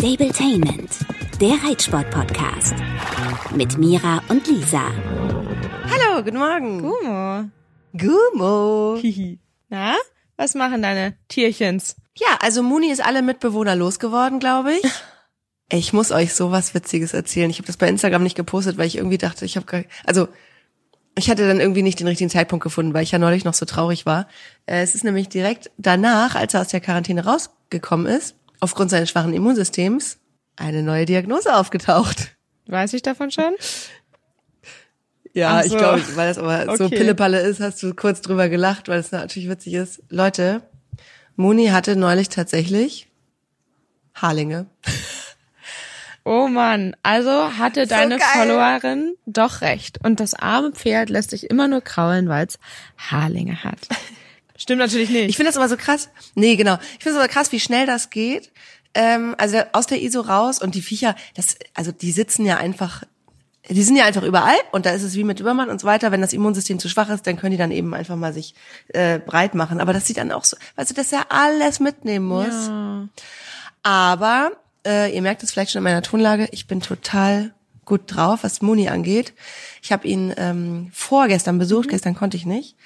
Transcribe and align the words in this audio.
Stabletainment, 0.00 0.90
der 1.42 1.52
Reitsport-Podcast. 1.62 2.72
Mit 3.54 3.76
Mira 3.76 4.22
und 4.28 4.46
Lisa. 4.46 4.80
Hallo, 5.90 6.22
guten 6.24 6.38
Morgen. 6.38 6.80
Gumo. 6.80 7.50
Gumo. 7.92 8.96
Hihi. 8.98 9.38
Na, 9.68 9.96
was 10.38 10.54
machen 10.54 10.80
deine 10.80 11.18
Tierchens? 11.28 11.96
Ja, 12.16 12.38
also 12.40 12.62
Muni 12.62 12.90
ist 12.90 13.04
alle 13.04 13.20
Mitbewohner 13.20 13.76
losgeworden, 13.76 14.40
glaube 14.40 14.72
ich. 14.72 14.82
Ich 15.70 15.92
muss 15.92 16.12
euch 16.12 16.32
sowas 16.32 16.72
Witziges 16.74 17.12
erzählen. 17.12 17.50
Ich 17.50 17.58
habe 17.58 17.66
das 17.66 17.76
bei 17.76 17.86
Instagram 17.86 18.22
nicht 18.22 18.36
gepostet, 18.36 18.78
weil 18.78 18.86
ich 18.86 18.96
irgendwie 18.96 19.18
dachte, 19.18 19.44
ich 19.44 19.56
habe 19.56 19.66
gar, 19.66 19.82
also 20.06 20.28
ich 21.14 21.28
hatte 21.28 21.46
dann 21.46 21.60
irgendwie 21.60 21.82
nicht 21.82 22.00
den 22.00 22.06
richtigen 22.06 22.30
Zeitpunkt 22.30 22.62
gefunden, 22.62 22.94
weil 22.94 23.02
ich 23.02 23.10
ja 23.10 23.18
neulich 23.18 23.44
noch 23.44 23.52
so 23.54 23.66
traurig 23.66 24.06
war. 24.06 24.26
Äh, 24.64 24.80
Es 24.82 24.94
ist 24.94 25.04
nämlich 25.04 25.28
direkt 25.28 25.70
danach, 25.76 26.36
als 26.36 26.54
er 26.54 26.62
aus 26.62 26.68
der 26.68 26.80
Quarantäne 26.80 27.24
rausgekommen 27.26 28.06
ist, 28.06 28.34
aufgrund 28.60 28.90
seines 28.90 29.10
schwachen 29.10 29.32
Immunsystems, 29.34 30.18
eine 30.56 30.82
neue 30.82 31.06
Diagnose 31.06 31.54
aufgetaucht. 31.56 32.36
Weiß 32.66 32.92
ich 32.92 33.02
davon 33.02 33.30
schon? 33.30 33.54
Ja, 35.32 35.58
Ach 35.58 35.64
ich 35.64 35.70
so. 35.72 35.78
glaube, 35.78 36.02
weil 36.16 36.28
das 36.28 36.38
aber 36.38 36.76
so 36.76 36.84
Okay. 36.86 36.96
Pillepalle 36.96 37.40
ist, 37.40 37.60
hast 37.60 37.82
du 37.82 37.94
kurz 37.94 38.20
drüber 38.20 38.48
gelacht, 38.48 38.88
weil 38.88 38.98
es 38.98 39.12
natürlich 39.12 39.48
witzig 39.48 39.74
ist. 39.74 40.02
Leute, 40.08 40.62
Moni 41.36 41.68
hatte 41.68 41.96
neulich 41.96 42.28
tatsächlich 42.28 43.08
Haarlinge. 44.14 44.66
Oh 46.24 46.48
Mann, 46.48 46.94
also 47.02 47.56
hatte 47.56 47.86
deine 47.86 48.18
geil. 48.18 48.26
Followerin 48.34 49.14
doch 49.24 49.62
recht. 49.62 49.98
Und 50.04 50.20
das 50.20 50.34
arme 50.34 50.72
Pferd 50.72 51.08
lässt 51.08 51.30
sich 51.30 51.48
immer 51.48 51.66
nur 51.66 51.80
kraulen, 51.80 52.28
weil 52.28 52.46
es 52.46 52.58
Haarlinge 52.98 53.64
hat. 53.64 53.78
Stimmt 54.60 54.80
natürlich 54.80 55.08
nicht. 55.08 55.30
Ich 55.30 55.36
finde 55.36 55.48
das 55.48 55.56
aber 55.56 55.70
so 55.70 55.78
krass. 55.78 56.10
Nee, 56.34 56.54
genau. 56.56 56.74
Ich 56.98 57.02
finde 57.02 57.16
es 57.18 57.24
aber 57.24 57.28
krass, 57.28 57.50
wie 57.50 57.60
schnell 57.60 57.86
das 57.86 58.10
geht. 58.10 58.52
Ähm, 58.92 59.34
also 59.38 59.56
aus 59.72 59.86
der 59.86 60.02
ISO 60.02 60.20
raus 60.20 60.60
und 60.60 60.74
die 60.74 60.82
Viecher, 60.82 61.16
das, 61.34 61.56
also 61.72 61.92
die 61.92 62.12
sitzen 62.12 62.44
ja 62.44 62.58
einfach, 62.58 63.04
die 63.70 63.82
sind 63.82 63.96
ja 63.96 64.04
einfach 64.04 64.22
überall 64.22 64.58
und 64.72 64.84
da 64.84 64.90
ist 64.90 65.02
es 65.02 65.14
wie 65.14 65.24
mit 65.24 65.40
Übermann 65.40 65.70
und 65.70 65.80
so 65.80 65.86
weiter. 65.86 66.12
Wenn 66.12 66.20
das 66.20 66.34
Immunsystem 66.34 66.78
zu 66.78 66.90
schwach 66.90 67.08
ist, 67.08 67.26
dann 67.26 67.38
können 67.38 67.52
die 67.52 67.56
dann 67.56 67.70
eben 67.70 67.94
einfach 67.94 68.16
mal 68.16 68.34
sich 68.34 68.54
äh, 68.88 69.18
breit 69.18 69.54
machen. 69.54 69.80
Aber 69.80 69.94
das 69.94 70.06
sieht 70.06 70.18
dann 70.18 70.30
auch 70.30 70.44
so, 70.44 70.58
weißt 70.76 70.90
du, 70.90 70.94
dass 70.94 71.10
er 71.10 71.32
alles 71.32 71.80
mitnehmen 71.80 72.26
muss. 72.26 72.68
Ja. 72.68 73.08
Aber 73.82 74.50
äh, 74.86 75.14
ihr 75.14 75.22
merkt 75.22 75.42
es 75.42 75.52
vielleicht 75.52 75.72
schon 75.72 75.78
in 75.78 75.84
meiner 75.84 76.02
Tonlage, 76.02 76.48
ich 76.52 76.66
bin 76.66 76.82
total 76.82 77.54
gut 77.86 78.02
drauf, 78.06 78.40
was 78.42 78.60
Moni 78.60 78.90
angeht. 78.90 79.32
Ich 79.80 79.90
habe 79.90 80.06
ihn 80.06 80.34
ähm, 80.36 80.90
vorgestern 80.92 81.58
besucht, 81.58 81.88
gestern 81.88 82.14
konnte 82.14 82.36
ich 82.36 82.44
nicht. 82.44 82.76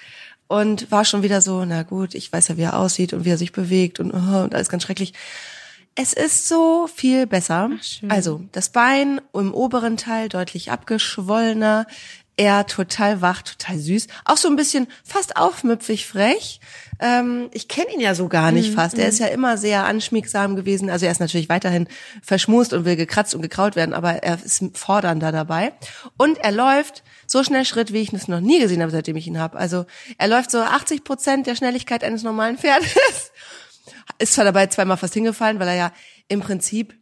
Und 0.47 0.91
war 0.91 1.05
schon 1.05 1.23
wieder 1.23 1.41
so, 1.41 1.65
na 1.65 1.83
gut, 1.83 2.15
ich 2.15 2.33
weiß 2.33 2.49
ja, 2.49 2.57
wie 2.57 2.63
er 2.63 2.79
aussieht 2.79 3.13
und 3.13 3.25
wie 3.25 3.31
er 3.31 3.39
sich 3.39 3.53
bewegt 3.53 3.99
und, 3.99 4.13
oh, 4.13 4.43
und 4.43 4.55
alles 4.55 4.69
ganz 4.69 4.83
schrecklich. 4.83 5.15
Es 5.95 6.13
ist 6.13 6.49
so 6.49 6.89
viel 6.93 7.27
besser. 7.27 7.71
schön. 7.81 8.11
also 8.11 8.43
das 8.53 8.69
Bein 8.69 9.21
im 9.33 9.55
oberen 9.55 9.97
Teil 9.97 10.29
deutlich 10.29 10.71
abgeschwollener, 10.73 11.87
er 12.37 12.67
total 12.67 13.21
wach, 13.21 13.43
total 13.43 13.79
süß, 13.79 14.09
auch 14.25 14.37
so 14.37 14.49
ein 14.49 14.57
bisschen 14.57 14.89
fast 15.05 15.37
aufmüpfig 15.37 16.07
frech. 16.07 16.61
Ähm, 16.99 17.49
ich 17.53 17.69
kenne 17.69 17.93
ihn 17.95 18.01
ja 18.01 18.15
so 18.17 18.29
gar 18.29 18.51
nicht 18.51 18.71
Mhm, 18.71 18.75
fast. 18.75 18.99
Er 18.99 19.09
ist 19.09 19.21
ja 19.21 19.29
immer 19.29 19.57
sehr 19.57 19.85
anschmiegsam 19.85 20.57
gewesen. 20.57 20.91
Also 20.91 21.07
er 21.07 21.13
ist 21.13 21.21
natürlich 21.21 21.49
weiterhin 21.49 21.87
verschmust 22.23 22.73
und 22.73 22.85
will 22.85 22.97
gekratzt 22.97 23.37
und 23.37 23.43
gekraut 23.43 23.77
werden, 23.77 23.95
aber 23.95 24.23
er 24.25 24.43
ist 24.43 24.65
fordernder 24.75 25.31
dabei. 25.31 25.73
Und 26.17 26.39
er 26.39 26.51
läuft 26.51 27.05
so 27.35 27.43
schnell 27.43 27.65
Schritt, 27.65 27.93
wie 27.93 28.01
ich 28.01 28.13
es 28.13 28.29
noch 28.29 28.39
nie 28.39 28.61
gesehen 28.61 28.81
habe, 28.81 28.93
seitdem 28.93 29.17
ich 29.17 29.27
ihn 29.27 29.41
habe. 29.41 29.59
Also 29.59 29.87
er 30.19 30.29
läuft 30.29 30.53
so 30.53 30.61
80 30.61 31.03
Prozent 31.03 31.49
der 31.49 31.57
Schnelligkeit 31.57 32.05
eines 32.05 32.23
normalen 32.23 32.57
Pferdes. 32.57 32.95
Ist 34.21 34.35
zwar 34.35 34.45
dabei 34.45 34.69
zweimal 34.69 34.97
fast 34.97 35.15
hingefallen, 35.15 35.59
weil 35.59 35.67
er 35.67 35.75
ja 35.75 35.93
im 36.29 36.41
Prinzip 36.41 36.95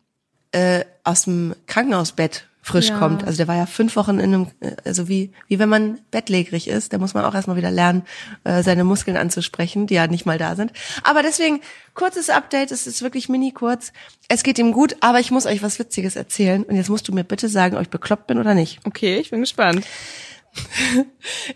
äh, 0.52 0.86
aus 1.04 1.24
dem 1.24 1.54
Krankenhausbett 1.66 2.48
frisch 2.64 2.90
Ja. 2.90 2.98
kommt. 2.98 3.24
Also 3.24 3.38
der 3.38 3.48
war 3.48 3.56
ja 3.56 3.66
fünf 3.66 3.96
Wochen 3.96 4.18
in 4.20 4.32
einem, 4.34 4.46
äh, 4.60 4.76
also 4.84 5.08
wie, 5.08 5.32
wie 5.48 5.58
wenn 5.58 5.68
man 5.68 5.98
bettlägerig 6.12 6.68
ist, 6.68 6.92
da 6.92 6.98
muss 6.98 7.12
man 7.12 7.24
auch 7.24 7.34
erstmal 7.34 7.56
wieder 7.56 7.72
lernen, 7.72 8.02
äh, 8.44 8.62
seine 8.62 8.84
Muskeln 8.84 9.16
anzusprechen, 9.16 9.86
die 9.88 9.94
ja 9.94 10.06
nicht 10.06 10.26
mal 10.26 10.38
da 10.38 10.54
sind. 10.54 10.72
Aber 11.02 11.22
deswegen, 11.22 11.60
kurzes 11.94 12.30
Update, 12.30 12.70
es 12.70 12.86
ist 12.86 13.02
wirklich 13.02 13.28
mini 13.28 13.50
kurz. 13.50 13.92
Es 14.28 14.44
geht 14.44 14.58
ihm 14.60 14.72
gut, 14.72 14.96
aber 15.00 15.18
ich 15.18 15.30
muss 15.32 15.44
euch 15.46 15.62
was 15.62 15.78
Witziges 15.80 16.14
erzählen. 16.14 16.62
Und 16.62 16.76
jetzt 16.76 16.88
musst 16.88 17.08
du 17.08 17.12
mir 17.12 17.24
bitte 17.24 17.48
sagen, 17.48 17.76
ob 17.76 17.82
ich 17.82 17.90
bekloppt 17.90 18.28
bin 18.28 18.38
oder 18.38 18.54
nicht. 18.54 18.78
Okay, 18.84 19.16
ich 19.16 19.30
bin 19.30 19.40
gespannt. 19.40 19.84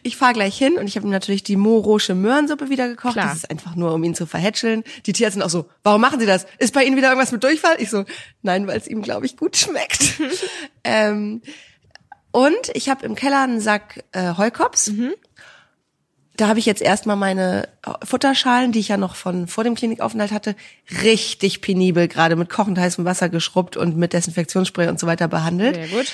Ich 0.03 0.17
fahre 0.17 0.33
gleich 0.33 0.57
hin 0.57 0.79
und 0.79 0.87
ich 0.87 0.97
habe 0.97 1.07
ihm 1.07 1.11
natürlich 1.11 1.43
die 1.43 1.57
morosche 1.57 2.15
Möhrensuppe 2.15 2.71
wieder 2.71 2.89
gekocht. 2.89 3.15
Klar. 3.15 3.27
Das 3.27 3.37
ist 3.39 3.51
einfach 3.51 3.77
nur, 3.77 3.93
um 3.93 4.03
ihn 4.05 4.15
zu 4.15 4.27
verhätscheln. 4.27 4.85
Die 5.05 5.13
Tierärzte 5.13 5.39
sind 5.39 5.43
auch 5.43 5.51
so, 5.51 5.69
warum 5.83 6.01
machen 6.01 6.19
Sie 6.21 6.27
das? 6.27 6.47
Ist 6.59 6.73
bei 6.73 6.85
Ihnen 6.85 6.97
wieder 6.97 7.09
irgendwas 7.09 7.33
mit 7.33 7.45
Durchfall? 7.45 7.77
Ich 7.79 7.91
so, 7.91 8.05
nein, 8.43 8.67
weil 8.67 8.79
es 8.79 8.89
ihm, 8.89 9.03
glaube 9.03 9.27
ich, 9.27 9.37
gut 9.37 9.57
schmeckt. 9.57 10.21
ähm, 10.85 11.43
und 12.31 12.71
ich 12.75 12.89
habe 12.89 13.05
im 13.05 13.15
Keller 13.15 13.43
einen 13.43 13.61
Sack 13.61 14.05
äh, 14.13 14.35
Heukops. 14.37 14.91
Da 16.37 16.49
habe 16.49 16.59
ich 16.59 16.67
jetzt 16.67 16.83
erstmal 16.83 17.17
meine 17.17 17.69
Futterschalen, 18.05 18.73
die 18.73 18.81
ich 18.81 18.89
ja 18.89 18.99
noch 18.99 19.15
von 19.15 19.47
vor 19.47 19.65
dem 19.65 19.75
Klinikaufenthalt 19.75 20.33
hatte, 20.33 20.55
richtig 21.03 21.63
penibel 21.63 22.09
gerade 22.09 22.37
mit 22.37 22.51
kochend 22.51 22.79
heißem 22.79 23.07
Wasser 23.07 23.31
geschrubbt 23.31 23.77
und 23.77 23.97
mit 23.97 24.13
Desinfektionsspray 24.13 24.89
und 24.89 25.01
so 25.01 25.07
weiter 25.07 25.29
behandelt. 25.29 25.77
Sehr 25.77 25.89
gut. 25.89 26.13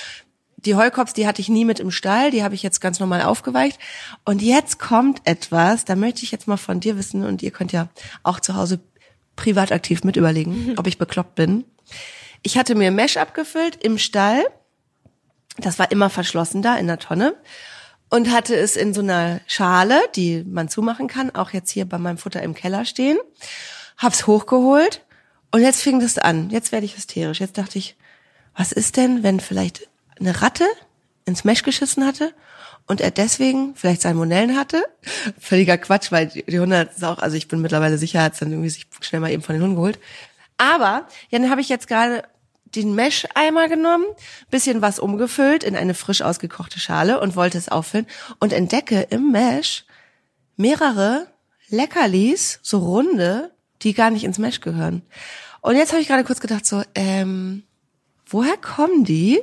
Die 0.65 0.75
Heukops, 0.75 1.13
die 1.13 1.27
hatte 1.27 1.41
ich 1.41 1.49
nie 1.49 1.65
mit 1.65 1.79
im 1.79 1.91
Stall, 1.91 2.31
die 2.31 2.43
habe 2.43 2.55
ich 2.55 2.63
jetzt 2.63 2.79
ganz 2.79 2.99
normal 2.99 3.23
aufgeweicht. 3.23 3.79
Und 4.23 4.41
jetzt 4.41 4.79
kommt 4.79 5.21
etwas, 5.25 5.83
da 5.85 5.95
möchte 5.95 6.23
ich 6.23 6.31
jetzt 6.31 6.47
mal 6.47 6.57
von 6.57 6.79
dir 6.79 6.97
wissen 6.97 7.23
und 7.25 7.43
ihr 7.43 7.51
könnt 7.51 7.71
ja 7.73 7.89
auch 8.23 8.39
zu 8.39 8.55
Hause 8.55 8.79
privat 9.35 9.71
aktiv 9.71 10.03
mit 10.03 10.15
überlegen, 10.15 10.73
ob 10.77 10.87
ich 10.87 10.97
bekloppt 10.97 11.35
bin. 11.35 11.65
Ich 12.43 12.57
hatte 12.57 12.75
mir 12.75 12.91
Mesh 12.91 13.17
abgefüllt 13.17 13.83
im 13.83 13.97
Stall. 13.97 14.45
Das 15.57 15.79
war 15.79 15.91
immer 15.91 16.09
verschlossen 16.09 16.61
da 16.61 16.75
in 16.75 16.87
der 16.87 16.99
Tonne. 16.99 17.35
Und 18.09 18.31
hatte 18.31 18.55
es 18.55 18.75
in 18.75 18.93
so 18.93 19.01
einer 19.01 19.41
Schale, 19.47 19.99
die 20.15 20.43
man 20.43 20.69
zumachen 20.69 21.07
kann, 21.07 21.33
auch 21.33 21.49
jetzt 21.49 21.71
hier 21.71 21.85
bei 21.85 21.97
meinem 21.97 22.17
Futter 22.19 22.43
im 22.43 22.53
Keller 22.53 22.85
stehen. 22.85 23.17
Hab's 23.97 24.27
hochgeholt 24.27 25.03
und 25.51 25.61
jetzt 25.61 25.81
fing 25.81 25.99
das 25.99 26.19
an. 26.19 26.51
Jetzt 26.51 26.71
werde 26.71 26.85
ich 26.85 26.95
hysterisch. 26.95 27.39
Jetzt 27.39 27.57
dachte 27.57 27.79
ich, 27.79 27.95
was 28.55 28.71
ist 28.71 28.97
denn, 28.97 29.23
wenn 29.23 29.39
vielleicht 29.39 29.87
eine 30.19 30.41
Ratte 30.41 30.65
ins 31.25 31.43
Mesh 31.43 31.63
geschissen 31.63 32.05
hatte 32.05 32.33
und 32.87 33.01
er 33.01 33.11
deswegen 33.11 33.75
vielleicht 33.75 34.01
Salmonellen 34.01 34.57
hatte? 34.57 34.83
Völliger 35.39 35.77
Quatsch, 35.77 36.11
weil 36.11 36.27
die 36.27 36.59
Hunde 36.59 36.89
ist 36.93 37.03
auch, 37.03 37.19
also 37.19 37.37
ich 37.37 37.47
bin 37.47 37.61
mittlerweile 37.61 37.97
sicher, 37.97 38.21
hat 38.21 38.41
dann 38.41 38.51
irgendwie 38.51 38.69
sich 38.69 38.87
schnell 39.01 39.21
mal 39.21 39.31
eben 39.31 39.43
von 39.43 39.55
den 39.55 39.61
Hunden 39.61 39.75
geholt. 39.75 39.99
Aber, 40.57 41.07
ja, 41.29 41.39
dann 41.39 41.49
habe 41.49 41.61
ich 41.61 41.69
jetzt 41.69 41.87
gerade 41.87 42.23
den 42.75 42.95
Mesh-Eimer 42.95 43.67
genommen, 43.67 44.05
bisschen 44.49 44.81
was 44.81 44.99
umgefüllt 44.99 45.63
in 45.63 45.75
eine 45.75 45.93
frisch 45.93 46.21
ausgekochte 46.21 46.79
Schale 46.79 47.19
und 47.19 47.35
wollte 47.35 47.57
es 47.57 47.69
auffüllen 47.69 48.07
und 48.39 48.53
entdecke 48.53 49.07
im 49.09 49.31
Mesh 49.31 49.85
mehrere 50.55 51.27
Leckerlis, 51.69 52.59
so 52.61 52.79
runde, 52.79 53.51
die 53.81 53.93
gar 53.93 54.09
nicht 54.09 54.23
ins 54.23 54.37
Mesh 54.37 54.61
gehören. 54.61 55.01
Und 55.61 55.75
jetzt 55.75 55.91
habe 55.91 56.01
ich 56.01 56.07
gerade 56.07 56.23
kurz 56.23 56.39
gedacht, 56.39 56.65
so, 56.65 56.83
ähm, 56.95 57.63
woher 58.27 58.57
kommen 58.57 59.03
die? 59.03 59.41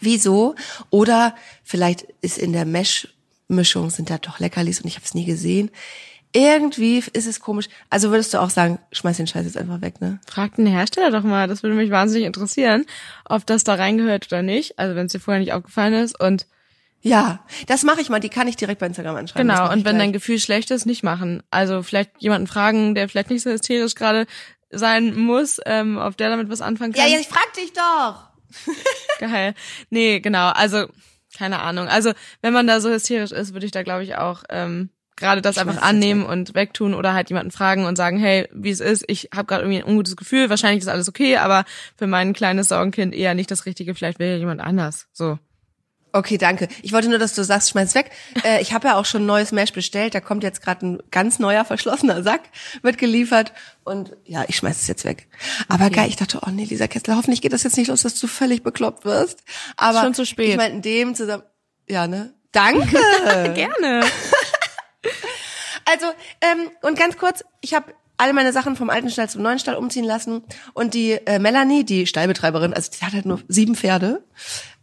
Wieso? 0.00 0.54
Oder 0.90 1.34
vielleicht 1.64 2.06
ist 2.20 2.38
in 2.38 2.52
der 2.52 2.64
Mesh-Mischung 2.64 3.90
sind 3.90 4.10
da 4.10 4.18
doch 4.18 4.38
Leckerlis 4.38 4.80
und 4.80 4.86
ich 4.88 4.94
habe 4.96 5.04
es 5.04 5.14
nie 5.14 5.24
gesehen. 5.24 5.70
Irgendwie 6.32 6.98
ist 7.12 7.26
es 7.26 7.40
komisch. 7.40 7.66
Also 7.90 8.10
würdest 8.10 8.32
du 8.32 8.38
auch 8.38 8.50
sagen, 8.50 8.78
schmeiß 8.92 9.16
den 9.16 9.26
Scheiß 9.26 9.44
jetzt 9.46 9.56
einfach 9.56 9.80
weg, 9.80 10.00
ne? 10.00 10.20
Frag 10.30 10.54
den 10.54 10.66
Hersteller 10.66 11.10
doch 11.10 11.24
mal. 11.24 11.48
Das 11.48 11.64
würde 11.64 11.74
mich 11.74 11.90
wahnsinnig 11.90 12.24
interessieren, 12.24 12.86
ob 13.24 13.44
das 13.46 13.64
da 13.64 13.74
reingehört 13.74 14.28
oder 14.28 14.42
nicht. 14.42 14.78
Also 14.78 14.94
wenn 14.94 15.06
es 15.06 15.12
dir 15.12 15.18
vorher 15.18 15.40
nicht 15.40 15.52
aufgefallen 15.52 15.94
ist. 15.94 16.20
Und 16.20 16.46
Ja, 17.02 17.44
das 17.66 17.82
mache 17.82 18.00
ich 18.00 18.10
mal. 18.10 18.20
Die 18.20 18.28
kann 18.28 18.46
ich 18.46 18.54
direkt 18.54 18.78
bei 18.78 18.86
Instagram 18.86 19.16
anschreiben. 19.16 19.48
Genau, 19.48 19.64
und 19.72 19.84
wenn 19.84 19.98
dein 19.98 20.12
gleich. 20.12 20.20
Gefühl 20.20 20.38
schlecht 20.38 20.70
ist, 20.70 20.86
nicht 20.86 21.02
machen. 21.02 21.42
Also 21.50 21.82
vielleicht 21.82 22.12
jemanden 22.18 22.46
fragen, 22.46 22.94
der 22.94 23.08
vielleicht 23.08 23.30
nicht 23.30 23.42
so 23.42 23.50
hysterisch 23.50 23.96
gerade 23.96 24.26
sein 24.70 25.16
muss, 25.18 25.58
ähm, 25.66 25.98
ob 25.98 26.16
der 26.16 26.30
damit 26.30 26.48
was 26.48 26.60
anfangen 26.60 26.92
kann. 26.92 27.10
ja, 27.10 27.18
ich 27.18 27.26
frag 27.26 27.52
dich 27.54 27.72
doch. 27.72 28.29
Geil. 29.18 29.54
Nee, 29.90 30.20
genau. 30.20 30.48
Also, 30.50 30.86
keine 31.36 31.60
Ahnung. 31.60 31.88
Also, 31.88 32.12
wenn 32.42 32.52
man 32.52 32.66
da 32.66 32.80
so 32.80 32.90
hysterisch 32.90 33.32
ist, 33.32 33.52
würde 33.52 33.66
ich 33.66 33.72
da, 33.72 33.82
glaube 33.82 34.04
ich, 34.04 34.16
auch 34.16 34.42
ähm, 34.48 34.90
gerade 35.16 35.42
das 35.42 35.56
Schmeiß 35.56 35.68
einfach 35.68 35.82
annehmen 35.82 36.24
und 36.24 36.54
wegtun 36.54 36.94
oder 36.94 37.14
halt 37.14 37.28
jemanden 37.28 37.52
fragen 37.52 37.84
und 37.84 37.96
sagen, 37.96 38.18
hey, 38.18 38.48
wie 38.52 38.70
es 38.70 38.80
ist, 38.80 39.04
ich 39.06 39.28
habe 39.34 39.46
gerade 39.46 39.62
irgendwie 39.62 39.82
ein 39.82 39.88
ungutes 39.88 40.16
Gefühl, 40.16 40.50
wahrscheinlich 40.50 40.82
ist 40.82 40.88
alles 40.88 41.08
okay, 41.08 41.36
aber 41.36 41.64
für 41.96 42.06
mein 42.06 42.32
kleines 42.32 42.68
Sorgenkind 42.68 43.14
eher 43.14 43.34
nicht 43.34 43.50
das 43.50 43.66
Richtige, 43.66 43.94
vielleicht 43.94 44.18
will 44.18 44.28
ja 44.28 44.36
jemand 44.36 44.60
anders. 44.60 45.06
So. 45.12 45.38
Okay, 46.12 46.38
danke. 46.38 46.68
Ich 46.82 46.92
wollte 46.92 47.08
nur, 47.08 47.18
dass 47.18 47.34
du 47.34 47.44
sagst, 47.44 47.70
schmeiß 47.70 47.94
weg. 47.94 48.10
Äh, 48.44 48.60
ich 48.62 48.72
habe 48.72 48.88
ja 48.88 48.96
auch 48.96 49.04
schon 49.04 49.22
ein 49.22 49.26
neues 49.26 49.52
Mesh 49.52 49.72
bestellt. 49.72 50.14
Da 50.14 50.20
kommt 50.20 50.42
jetzt 50.42 50.62
gerade 50.62 50.86
ein 50.86 51.02
ganz 51.10 51.38
neuer 51.38 51.64
verschlossener 51.64 52.22
Sack, 52.22 52.42
wird 52.82 52.98
geliefert. 52.98 53.52
Und 53.84 54.16
ja, 54.24 54.44
ich 54.48 54.56
schmeiß 54.56 54.80
es 54.80 54.88
jetzt 54.88 55.04
weg. 55.04 55.28
Aber 55.68 55.90
geil, 55.90 56.08
ich 56.08 56.16
dachte, 56.16 56.40
oh 56.44 56.50
nee, 56.50 56.64
Lisa 56.64 56.86
Kessler, 56.86 57.16
hoffentlich 57.16 57.42
geht 57.42 57.52
das 57.52 57.62
jetzt 57.62 57.76
nicht 57.76 57.88
los, 57.88 58.02
dass 58.02 58.18
du 58.18 58.26
völlig 58.26 58.62
bekloppt 58.62 59.04
wirst. 59.04 59.42
Aber 59.76 60.00
schon 60.00 60.14
zu 60.14 60.26
spät. 60.26 60.50
Ich 60.50 60.56
meine, 60.56 60.74
in 60.74 60.82
dem 60.82 61.14
zusammen. 61.14 61.44
Ja, 61.88 62.06
ne? 62.06 62.34
Danke. 62.52 62.98
Gerne. 63.54 64.04
Also, 65.86 66.06
ähm, 66.40 66.70
und 66.82 66.96
ganz 66.96 67.16
kurz, 67.16 67.42
ich 67.62 67.74
habe 67.74 67.92
alle 68.20 68.34
meine 68.34 68.52
Sachen 68.52 68.76
vom 68.76 68.90
alten 68.90 69.10
Stall 69.10 69.30
zum 69.30 69.42
neuen 69.42 69.58
Stall 69.58 69.76
umziehen 69.76 70.04
lassen. 70.04 70.44
Und 70.74 70.92
die 70.92 71.12
äh, 71.12 71.38
Melanie, 71.38 71.84
die 71.84 72.06
Stallbetreiberin, 72.06 72.74
also 72.74 72.90
die 72.92 73.04
hat 73.04 73.14
halt 73.14 73.24
nur 73.24 73.40
sieben 73.48 73.74
Pferde, 73.74 74.22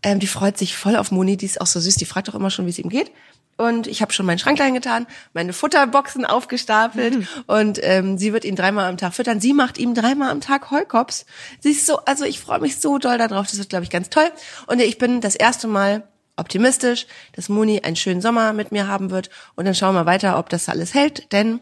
ähm, 0.03 0.19
die 0.19 0.27
freut 0.27 0.57
sich 0.57 0.77
voll 0.77 0.95
auf 0.95 1.11
Moni, 1.11 1.37
die 1.37 1.45
ist 1.45 1.61
auch 1.61 1.67
so 1.67 1.79
süß, 1.79 1.95
die 1.95 2.05
fragt 2.05 2.29
auch 2.29 2.35
immer 2.35 2.49
schon, 2.49 2.65
wie 2.65 2.69
es 2.69 2.79
ihm 2.79 2.89
geht. 2.89 3.11
Und 3.57 3.87
ich 3.87 4.03
habe 4.03 4.13
schon 4.13 4.27
meinen 4.27 4.37
Schrank 4.37 4.59
getan, 4.59 5.07
meine 5.33 5.51
Futterboxen 5.51 6.25
aufgestapelt 6.25 7.15
Mhm. 7.17 7.27
und 7.47 7.79
ähm, 7.81 8.17
sie 8.19 8.31
wird 8.31 8.45
ihn 8.45 8.55
dreimal 8.55 8.85
am 8.85 8.97
Tag 8.97 9.15
füttern. 9.15 9.39
Sie 9.39 9.53
macht 9.53 9.79
ihm 9.79 9.95
dreimal 9.95 10.29
am 10.29 10.41
Tag 10.41 10.69
Heukops. 10.69 11.25
Sie 11.59 11.71
ist 11.71 11.87
so, 11.87 11.97
also 12.05 12.23
ich 12.23 12.39
freue 12.39 12.59
mich 12.59 12.77
so 12.79 12.99
doll 12.99 13.17
darauf. 13.17 13.47
Das 13.47 13.57
wird, 13.57 13.69
glaube 13.69 13.83
ich, 13.83 13.89
ganz 13.89 14.11
toll. 14.11 14.29
Und 14.67 14.79
ich 14.79 14.99
bin 14.99 15.21
das 15.21 15.35
erste 15.35 15.67
Mal 15.67 16.03
optimistisch, 16.35 17.07
dass 17.33 17.49
Moni 17.49 17.81
einen 17.81 17.95
schönen 17.95 18.21
Sommer 18.21 18.53
mit 18.53 18.71
mir 18.71 18.87
haben 18.87 19.09
wird. 19.09 19.31
Und 19.55 19.65
dann 19.65 19.73
schauen 19.73 19.95
wir 19.95 20.05
weiter, 20.05 20.37
ob 20.37 20.49
das 20.49 20.69
alles 20.69 20.93
hält. 20.93 21.31
Denn 21.31 21.59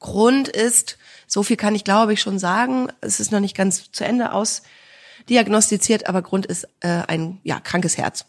Grund 0.00 0.48
ist, 0.48 0.98
so 1.28 1.44
viel 1.44 1.56
kann 1.56 1.76
ich 1.76 1.84
glaube 1.84 2.14
ich 2.14 2.20
schon 2.20 2.40
sagen, 2.40 2.88
es 3.00 3.20
ist 3.20 3.30
noch 3.30 3.38
nicht 3.38 3.56
ganz 3.56 3.92
zu 3.92 4.04
Ende 4.04 4.32
ausdiagnostiziert, 5.22 6.08
aber 6.08 6.22
Grund 6.22 6.46
ist 6.46 6.64
äh, 6.80 7.02
ein 7.06 7.38
ja, 7.42 7.60
krankes 7.60 7.96
Herz. 7.96 8.24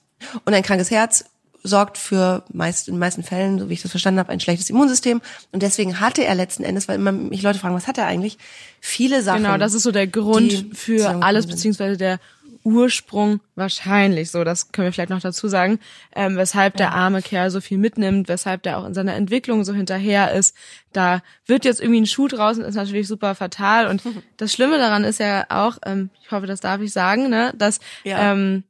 Und 0.45 0.53
ein 0.53 0.63
krankes 0.63 0.91
Herz 0.91 1.25
sorgt 1.63 1.97
für 1.97 2.43
meist 2.51 2.87
in 2.89 2.95
den 2.95 2.99
meisten 2.99 3.23
Fällen, 3.23 3.57
so 3.57 3.69
wie 3.69 3.73
ich 3.73 3.81
das 3.81 3.91
verstanden 3.91 4.19
habe, 4.19 4.31
ein 4.31 4.41
schlechtes 4.41 4.69
Immunsystem. 4.69 5.21
Und 5.51 5.63
deswegen 5.63 6.01
hatte 6.01 6.23
er 6.25 6.35
letzten 6.35 6.63
Endes, 6.63 6.87
weil 6.87 6.95
immer 6.95 7.13
mich 7.13 7.41
Leute 7.41 7.59
fragen, 7.59 7.75
was 7.75 7.87
hat 7.87 7.97
er 7.97 8.05
eigentlich? 8.05 8.37
Viele 8.81 9.23
Sachen. 9.23 9.43
Genau, 9.43 9.57
das 9.57 9.73
ist 9.73 9.83
so 9.83 9.91
der 9.91 10.07
Grund 10.07 10.71
für 10.73 11.23
alles, 11.23 11.47
beziehungsweise 11.47 11.97
der 11.97 12.19
Ursprung 12.63 13.41
wahrscheinlich, 13.55 14.31
so 14.31 14.43
das 14.43 14.71
können 14.71 14.87
wir 14.87 14.93
vielleicht 14.93 15.09
noch 15.09 15.21
dazu 15.21 15.47
sagen, 15.47 15.79
ähm, 16.15 16.37
weshalb 16.37 16.77
der 16.77 16.93
arme 16.93 17.21
Kerl 17.21 17.49
so 17.49 17.61
viel 17.61 17.77
mitnimmt, 17.77 18.27
weshalb 18.27 18.63
der 18.63 18.77
auch 18.77 18.85
in 18.85 18.93
seiner 18.93 19.15
Entwicklung 19.15 19.63
so 19.63 19.73
hinterher 19.73 20.31
ist. 20.33 20.55
Da 20.91 21.21
wird 21.45 21.65
jetzt 21.65 21.81
irgendwie 21.81 22.01
ein 22.01 22.05
Schuh 22.05 22.27
draußen, 22.27 22.63
ist 22.63 22.75
natürlich 22.75 23.07
super 23.07 23.35
fatal. 23.35 23.87
Und 23.87 24.01
das 24.37 24.53
Schlimme 24.53 24.77
daran 24.77 25.03
ist 25.03 25.19
ja 25.19 25.45
auch, 25.49 25.77
ähm, 25.85 26.09
ich 26.21 26.31
hoffe, 26.31 26.47
das 26.47 26.59
darf 26.61 26.81
ich 26.81 26.93
sagen, 26.93 27.29
ne, 27.29 27.53
dass 27.57 27.79
Ja. 28.03 28.31
ähm, 28.31 28.63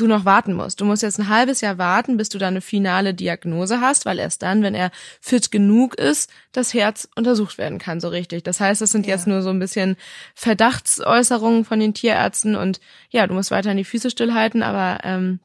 du 0.00 0.06
noch 0.06 0.24
warten 0.24 0.54
musst. 0.54 0.80
Du 0.80 0.84
musst 0.84 1.02
jetzt 1.02 1.18
ein 1.18 1.28
halbes 1.28 1.60
Jahr 1.60 1.78
warten, 1.78 2.16
bis 2.16 2.28
du 2.28 2.38
da 2.38 2.48
eine 2.48 2.60
finale 2.60 3.14
Diagnose 3.14 3.80
hast, 3.80 4.06
weil 4.06 4.18
erst 4.18 4.42
dann, 4.42 4.62
wenn 4.62 4.74
er 4.74 4.90
fit 5.20 5.50
genug 5.50 5.94
ist, 5.94 6.30
das 6.52 6.74
Herz 6.74 7.08
untersucht 7.14 7.58
werden 7.58 7.78
kann, 7.78 8.00
so 8.00 8.08
richtig. 8.08 8.42
Das 8.42 8.60
heißt, 8.60 8.80
das 8.80 8.90
sind 8.90 9.06
Ja. 9.06 9.14
jetzt 9.14 9.26
nur 9.26 9.42
so 9.42 9.50
ein 9.50 9.58
bisschen 9.58 9.96
Verdachtsäußerungen 10.34 11.64
von 11.64 11.78
den 11.80 11.94
Tierärzten 11.94 12.56
und 12.56 12.80
ja, 13.10 13.26
du 13.26 13.34
musst 13.34 13.50
weiterhin 13.50 13.78
die 13.78 13.84
Füße 13.84 14.10
stillhalten, 14.10 14.62
aber 14.62 15.04
ähm, 15.04 15.40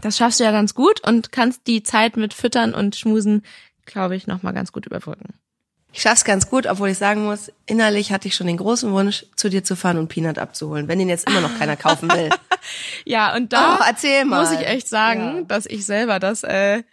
das 0.00 0.16
schaffst 0.16 0.38
du 0.40 0.44
ja 0.44 0.52
ganz 0.52 0.74
gut 0.74 1.06
und 1.06 1.32
kannst 1.32 1.66
die 1.66 1.82
Zeit 1.82 2.16
mit 2.16 2.34
Füttern 2.34 2.74
und 2.74 2.94
Schmusen, 2.94 3.42
glaube 3.84 4.14
ich, 4.16 4.26
nochmal 4.26 4.52
ganz 4.52 4.70
gut 4.72 4.86
überbrücken. 4.86 5.34
Ich 5.98 6.02
schaff's 6.02 6.24
ganz 6.24 6.48
gut, 6.48 6.68
obwohl 6.68 6.90
ich 6.90 6.96
sagen 6.98 7.24
muss, 7.24 7.50
innerlich 7.66 8.12
hatte 8.12 8.28
ich 8.28 8.36
schon 8.36 8.46
den 8.46 8.56
großen 8.58 8.92
Wunsch, 8.92 9.26
zu 9.34 9.48
dir 9.50 9.64
zu 9.64 9.74
fahren 9.74 9.98
und 9.98 10.06
Peanut 10.06 10.38
abzuholen, 10.38 10.86
wenn 10.86 11.00
den 11.00 11.08
jetzt 11.08 11.28
immer 11.28 11.40
noch 11.40 11.58
keiner 11.58 11.76
kaufen 11.76 12.08
will. 12.08 12.30
Ja, 13.04 13.34
und 13.34 13.52
da 13.52 13.80
Oh, 13.80 14.24
muss 14.26 14.52
ich 14.52 14.64
echt 14.64 14.88
sagen, 14.88 15.38
Ja. 15.38 15.42
dass 15.42 15.66
ich 15.66 15.84
selber 15.86 16.20
das 16.20 16.44
äh, 16.44 16.84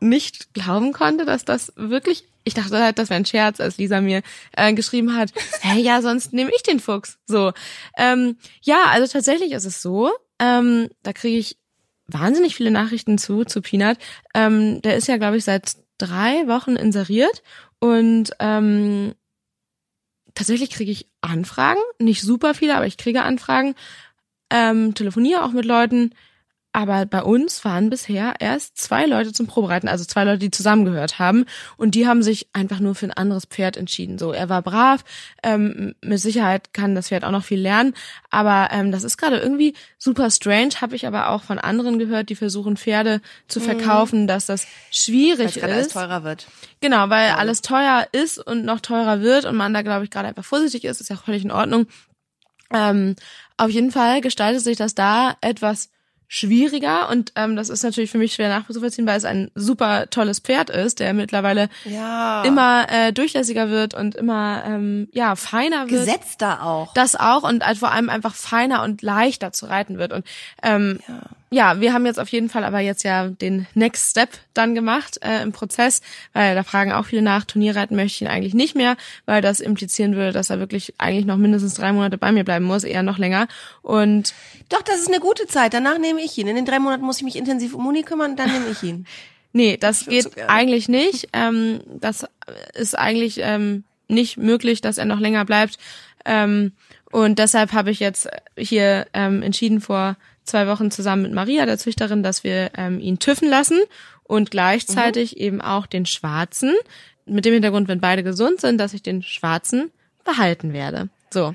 nicht 0.00 0.54
glauben 0.54 0.92
konnte, 0.92 1.24
dass 1.24 1.44
das 1.44 1.72
wirklich. 1.76 2.24
Ich 2.42 2.54
dachte 2.54 2.82
halt, 2.82 2.98
das 2.98 3.10
wäre 3.10 3.18
ein 3.18 3.26
Scherz, 3.26 3.60
als 3.60 3.78
Lisa 3.78 4.00
mir 4.00 4.22
äh, 4.56 4.72
geschrieben 4.72 5.14
hat, 5.16 5.32
hey, 5.60 5.80
ja, 5.80 6.02
sonst 6.02 6.32
nehme 6.32 6.50
ich 6.52 6.64
den 6.64 6.80
Fuchs. 6.80 7.18
So, 7.26 7.52
ähm, 7.96 8.38
ja, 8.62 8.86
also 8.88 9.06
tatsächlich 9.12 9.52
ist 9.52 9.66
es 9.66 9.82
so. 9.82 10.10
Ähm, 10.40 10.88
da 11.04 11.12
kriege 11.12 11.38
ich 11.38 11.58
wahnsinnig 12.08 12.56
viele 12.56 12.72
Nachrichten 12.72 13.18
zu 13.18 13.44
zu 13.44 13.60
Peanut. 13.62 13.98
Ähm, 14.34 14.82
der 14.82 14.96
ist 14.96 15.06
ja, 15.06 15.16
glaube 15.18 15.36
ich, 15.36 15.44
seit 15.44 15.76
drei 15.98 16.48
Wochen 16.48 16.74
inseriert 16.74 17.42
und 17.82 18.30
ähm, 18.38 19.12
tatsächlich 20.34 20.70
kriege 20.70 20.92
ich 20.92 21.08
Anfragen, 21.20 21.80
nicht 21.98 22.22
super 22.22 22.54
viele, 22.54 22.76
aber 22.76 22.86
ich 22.86 22.96
kriege 22.96 23.24
Anfragen, 23.24 23.74
ähm, 24.50 24.94
telefoniere 24.94 25.42
auch 25.42 25.50
mit 25.50 25.64
Leuten, 25.64 26.14
aber 26.72 27.04
bei 27.06 27.22
uns 27.22 27.64
waren 27.64 27.90
bisher 27.90 28.34
erst 28.38 28.78
zwei 28.78 29.06
Leute 29.06 29.32
zum 29.32 29.46
Probereiten, 29.46 29.88
also 29.88 30.04
zwei 30.04 30.24
Leute, 30.24 30.38
die 30.38 30.50
zusammengehört 30.50 31.18
haben 31.18 31.44
und 31.76 31.94
die 31.94 32.06
haben 32.06 32.22
sich 32.22 32.48
einfach 32.52 32.80
nur 32.80 32.94
für 32.94 33.06
ein 33.06 33.12
anderes 33.12 33.44
Pferd 33.44 33.76
entschieden. 33.76 34.18
So, 34.18 34.32
er 34.32 34.48
war 34.48 34.62
brav, 34.62 35.04
ähm, 35.42 35.94
mit 36.00 36.18
Sicherheit 36.20 36.72
kann 36.72 36.94
das 36.94 37.08
Pferd 37.08 37.24
auch 37.24 37.30
noch 37.30 37.44
viel 37.44 37.60
lernen, 37.60 37.94
aber 38.30 38.68
ähm, 38.72 38.90
das 38.90 39.04
ist 39.04 39.18
gerade 39.18 39.38
irgendwie 39.38 39.74
super 39.98 40.30
strange, 40.30 40.80
habe 40.80 40.96
ich 40.96 41.06
aber 41.06 41.28
auch 41.30 41.42
von 41.42 41.58
anderen 41.58 41.98
gehört, 41.98 42.30
die 42.30 42.36
versuchen 42.36 42.76
Pferde 42.76 43.20
zu 43.48 43.60
verkaufen, 43.60 44.26
dass 44.26 44.46
das 44.46 44.64
Weil 44.64 44.70
schwierig 44.90 45.54
gerade 45.54 45.74
alles 45.74 45.86
ist. 45.88 45.92
teurer 45.92 46.24
wird. 46.24 46.46
Genau, 46.80 47.10
weil 47.10 47.32
alles 47.32 47.60
teuer 47.60 48.06
ist 48.12 48.38
und 48.38 48.64
noch 48.64 48.80
teurer 48.80 49.20
wird 49.20 49.44
und 49.44 49.56
man 49.56 49.74
da, 49.74 49.82
glaube 49.82 50.04
ich, 50.04 50.10
gerade 50.10 50.28
einfach 50.28 50.44
vorsichtig 50.44 50.84
ist, 50.84 51.00
ist 51.00 51.10
ja 51.10 51.16
auch 51.16 51.24
völlig 51.24 51.44
in 51.44 51.50
Ordnung. 51.50 51.86
Ähm, 52.72 53.16
auf 53.58 53.70
jeden 53.70 53.90
Fall 53.90 54.22
gestaltet 54.22 54.62
sich 54.62 54.78
das 54.78 54.94
da 54.94 55.36
etwas 55.42 55.90
schwieriger 56.34 57.10
und 57.10 57.32
ähm, 57.36 57.56
das 57.56 57.68
ist 57.68 57.82
natürlich 57.82 58.10
für 58.10 58.16
mich 58.16 58.32
schwer 58.32 58.48
nachzuvollziehen, 58.48 59.06
weil 59.06 59.18
es 59.18 59.26
ein 59.26 59.50
super 59.54 60.08
tolles 60.08 60.38
Pferd 60.38 60.70
ist, 60.70 60.98
der 60.98 61.12
mittlerweile 61.12 61.68
Ja. 61.84 62.42
immer 62.44 62.86
äh, 62.90 63.12
durchlässiger 63.12 63.68
wird 63.68 63.92
und 63.92 64.14
immer 64.14 64.62
ähm, 64.66 65.08
ja 65.12 65.36
feiner 65.36 65.90
wird. 65.90 66.06
gesetzter 66.06 66.62
auch. 66.64 66.94
Das 66.94 67.16
auch 67.16 67.42
und 67.42 67.66
halt 67.66 67.76
vor 67.76 67.92
allem 67.92 68.08
einfach 68.08 68.34
feiner 68.34 68.82
und 68.82 69.02
leichter 69.02 69.52
zu 69.52 69.66
reiten 69.66 69.98
wird. 69.98 70.14
Und 70.14 70.24
ähm, 70.62 71.00
ja. 71.06 71.20
Wir 71.52 71.92
haben 71.92 72.06
jetzt 72.06 72.18
auf 72.18 72.28
jeden 72.30 72.48
Fall 72.48 72.64
aber 72.64 72.80
jetzt 72.80 73.02
ja 73.02 73.28
den 73.28 73.66
Next 73.74 74.10
Step 74.10 74.30
dann 74.54 74.74
gemacht 74.74 75.18
äh, 75.22 75.42
im 75.42 75.52
Prozess, 75.52 76.00
weil 76.32 76.54
da 76.54 76.62
fragen 76.62 76.92
auch 76.92 77.04
viele 77.04 77.20
nach, 77.20 77.44
Turnierreiten 77.44 77.94
möchte 77.94 78.16
ich 78.16 78.22
ihn 78.22 78.28
eigentlich 78.28 78.54
nicht 78.54 78.74
mehr, 78.74 78.96
weil 79.26 79.42
das 79.42 79.60
implizieren 79.60 80.16
würde, 80.16 80.32
dass 80.32 80.48
er 80.48 80.58
wirklich 80.60 80.94
eigentlich 80.96 81.26
noch 81.26 81.36
mindestens 81.36 81.74
drei 81.74 81.92
Monate 81.92 82.16
bei 82.16 82.32
mir 82.32 82.44
bleiben 82.44 82.64
muss, 82.64 82.84
eher 82.84 83.02
noch 83.02 83.18
länger. 83.18 83.48
Und 83.82 84.32
Doch, 84.70 84.82
das 84.82 85.00
ist 85.00 85.08
eine 85.08 85.20
gute 85.20 85.46
Zeit. 85.46 85.74
Danach 85.74 85.98
nehme 85.98 86.22
ich 86.22 86.36
ihn. 86.38 86.48
In 86.48 86.56
den 86.56 86.64
drei 86.64 86.78
Monaten 86.78 87.04
muss 87.04 87.18
ich 87.18 87.24
mich 87.24 87.36
intensiv 87.36 87.74
um 87.74 87.84
Moni 87.84 88.02
kümmern, 88.02 88.34
dann 88.34 88.50
nehme 88.50 88.70
ich 88.70 88.82
ihn. 88.82 89.06
Nee, 89.54 89.76
das 89.76 90.06
würd 90.06 90.24
geht 90.24 90.34
so 90.34 90.40
eigentlich 90.48 90.88
nicht. 90.88 91.28
Ähm, 91.34 91.80
das 92.00 92.24
ist 92.72 92.98
eigentlich 92.98 93.38
ähm, 93.42 93.84
nicht 94.08 94.38
möglich, 94.38 94.80
dass 94.80 94.96
er 94.96 95.04
noch 95.04 95.20
länger 95.20 95.44
bleibt. 95.44 95.76
Ähm, 96.24 96.72
und 97.10 97.38
deshalb 97.38 97.74
habe 97.74 97.90
ich 97.90 98.00
jetzt 98.00 98.28
hier 98.56 99.06
ähm, 99.12 99.42
entschieden 99.42 99.82
vor 99.82 100.16
zwei 100.44 100.66
Wochen 100.66 100.90
zusammen 100.90 101.22
mit 101.22 101.32
Maria, 101.32 101.66
der 101.66 101.78
Züchterin, 101.78 102.22
dass 102.22 102.44
wir 102.44 102.70
ähm, 102.76 103.00
ihn 103.00 103.18
tüffen 103.18 103.48
lassen 103.48 103.80
und 104.24 104.50
gleichzeitig 104.50 105.38
eben 105.38 105.60
auch 105.60 105.86
den 105.86 106.06
Schwarzen. 106.06 106.74
Mit 107.24 107.44
dem 107.44 107.52
Hintergrund, 107.52 107.88
wenn 107.88 108.00
beide 108.00 108.22
gesund 108.22 108.60
sind, 108.60 108.78
dass 108.78 108.94
ich 108.94 109.02
den 109.02 109.22
Schwarzen 109.22 109.92
behalten 110.24 110.72
werde. 110.72 111.08
So. 111.30 111.54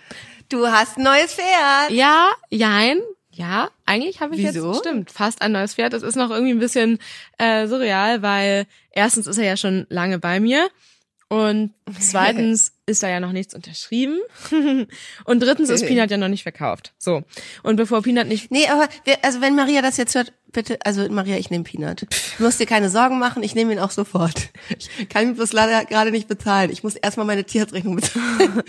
Du 0.49 0.67
hast 0.67 0.97
ein 0.97 1.03
neues 1.03 1.33
Pferd. 1.33 1.91
Ja, 1.91 2.29
jein. 2.49 2.99
Ja, 3.31 3.69
eigentlich 3.85 4.19
habe 4.19 4.35
ich 4.35 4.41
Wieso? 4.41 4.71
jetzt 4.71 4.79
stimmt 4.79 5.11
fast 5.11 5.41
ein 5.41 5.51
neues 5.51 5.75
Pferd. 5.75 5.93
Das 5.93 6.01
ist 6.01 6.15
noch 6.15 6.31
irgendwie 6.31 6.53
ein 6.53 6.59
bisschen 6.59 6.97
äh, 7.37 7.67
surreal, 7.67 8.23
weil 8.23 8.65
erstens 8.91 9.27
ist 9.27 9.37
er 9.37 9.45
ja 9.45 9.57
schon 9.57 9.85
lange 9.89 10.17
bei 10.17 10.39
mir 10.39 10.69
und 11.29 11.73
zweitens 11.99 12.71
ist 12.85 13.03
da 13.03 13.09
ja 13.09 13.19
noch 13.19 13.33
nichts 13.33 13.53
unterschrieben. 13.53 14.17
Und 15.25 15.39
drittens 15.41 15.69
ist 15.69 15.85
Peanut 15.85 16.09
ja 16.09 16.15
noch 16.15 16.29
nicht 16.29 16.43
verkauft. 16.43 16.93
So. 16.97 17.23
Und 17.63 17.75
bevor 17.75 18.01
Peanut 18.01 18.27
nicht 18.27 18.49
Nee, 18.49 18.67
aber 18.69 18.87
wir, 19.03 19.17
also 19.25 19.41
wenn 19.41 19.53
Maria 19.53 19.81
das 19.81 19.97
jetzt 19.97 20.15
hört, 20.15 20.31
bitte, 20.51 20.77
also 20.83 21.07
Maria, 21.09 21.37
ich 21.37 21.49
nehme 21.49 21.63
Peanut. 21.63 22.05
Du 22.37 22.43
musst 22.43 22.59
dir 22.59 22.65
keine 22.65 22.89
Sorgen 22.89 23.19
machen, 23.19 23.43
ich 23.43 23.55
nehme 23.55 23.73
ihn 23.73 23.79
auch 23.79 23.91
sofort. 23.91 24.49
Ich 24.77 25.09
kann 25.09 25.23
ihn 25.23 25.35
bloß 25.35 25.53
leider 25.53 25.85
gerade 25.85 26.11
nicht 26.11 26.27
bezahlen. 26.27 26.71
Ich 26.71 26.83
muss 26.83 26.95
erstmal 26.95 27.25
meine 27.25 27.43
Tierarztrechnung 27.43 27.95
bezahlen. 27.95 28.63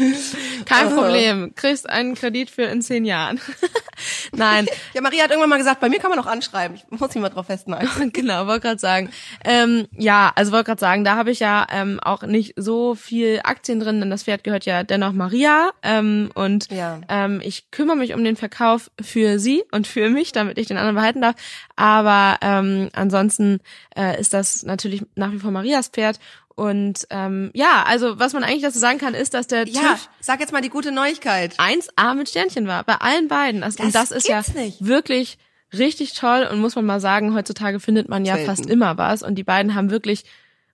kein 0.64 0.88
Oh. 0.92 0.96
Problem, 0.96 1.54
kriegst 1.54 1.88
einen 1.88 2.14
Kredit 2.14 2.50
für 2.50 2.62
in 2.62 2.82
zehn 2.82 3.04
Jahren. 3.04 3.40
Nein, 4.36 4.66
Ja, 4.94 5.00
Maria 5.00 5.24
hat 5.24 5.30
irgendwann 5.30 5.50
mal 5.50 5.58
gesagt, 5.58 5.80
bei 5.80 5.88
mir 5.88 5.98
kann 5.98 6.10
man 6.10 6.18
auch 6.18 6.26
anschreiben. 6.26 6.76
Ich 6.76 6.84
muss 6.98 7.14
mich 7.14 7.22
mal 7.22 7.28
drauf 7.28 7.46
festnageln. 7.46 8.10
genau, 8.12 8.46
wollte 8.46 8.60
gerade 8.68 8.78
sagen. 8.80 9.10
Ähm, 9.44 9.86
ja, 9.96 10.32
also 10.34 10.52
wollte 10.52 10.64
gerade 10.66 10.80
sagen, 10.80 11.04
da 11.04 11.16
habe 11.16 11.30
ich 11.30 11.40
ja 11.40 11.66
ähm, 11.70 11.98
auch 12.00 12.22
nicht 12.22 12.54
so 12.56 12.94
viel 12.94 13.40
Aktien 13.44 13.80
drin, 13.80 14.00
denn 14.00 14.10
das 14.10 14.24
Pferd 14.24 14.44
gehört 14.44 14.64
ja 14.66 14.82
dennoch 14.82 15.12
Maria. 15.12 15.70
Ähm, 15.82 16.30
und 16.34 16.70
Ja. 16.70 17.00
ähm, 17.08 17.40
ich 17.42 17.70
kümmere 17.70 17.96
mich 17.96 18.14
um 18.14 18.22
den 18.24 18.36
Verkauf 18.36 18.90
für 19.00 19.38
sie 19.38 19.64
und 19.72 19.86
für 19.86 20.08
mich, 20.10 20.32
damit 20.32 20.58
ich 20.58 20.68
den 20.68 20.76
anderen 20.76 20.96
behalten 20.96 21.20
darf. 21.20 21.34
Aber 21.78 22.38
ähm, 22.40 22.88
ansonsten 22.92 23.60
äh, 23.96 24.20
ist 24.20 24.32
das 24.34 24.64
natürlich 24.64 25.04
nach 25.14 25.30
wie 25.30 25.38
vor 25.38 25.52
Marias 25.52 25.86
Pferd. 25.88 26.18
Und 26.56 27.06
ähm, 27.10 27.52
ja, 27.54 27.84
also 27.86 28.18
was 28.18 28.32
man 28.32 28.42
eigentlich 28.42 28.62
dazu 28.62 28.80
sagen 28.80 28.98
kann, 28.98 29.14
ist, 29.14 29.32
dass 29.32 29.46
der 29.46 29.64
Ja, 29.68 29.80
TÜV 29.92 30.08
sag 30.18 30.40
jetzt 30.40 30.52
mal 30.52 30.60
die 30.60 30.70
gute 30.70 30.90
Neuigkeit. 30.90 31.54
1A 31.56 32.16
mit 32.16 32.28
Sternchen 32.28 32.66
war, 32.66 32.82
bei 32.82 32.96
allen 32.96 33.28
beiden. 33.28 33.62
Also, 33.62 33.84
und 33.84 33.94
Das 33.94 34.08
das 34.08 34.24
ist 34.24 34.28
ja 34.28 34.42
nicht. 34.56 34.84
wirklich 34.84 35.38
richtig 35.72 36.14
toll 36.14 36.48
und 36.50 36.58
muss 36.60 36.74
man 36.74 36.84
mal 36.84 36.98
sagen, 36.98 37.32
heutzutage 37.32 37.78
findet 37.78 38.08
man 38.08 38.24
ja 38.24 38.34
Selten. 38.34 38.48
fast 38.50 38.66
immer 38.68 38.98
was 38.98 39.22
und 39.22 39.36
die 39.36 39.44
beiden 39.44 39.76
haben 39.76 39.90
wirklich 39.90 40.24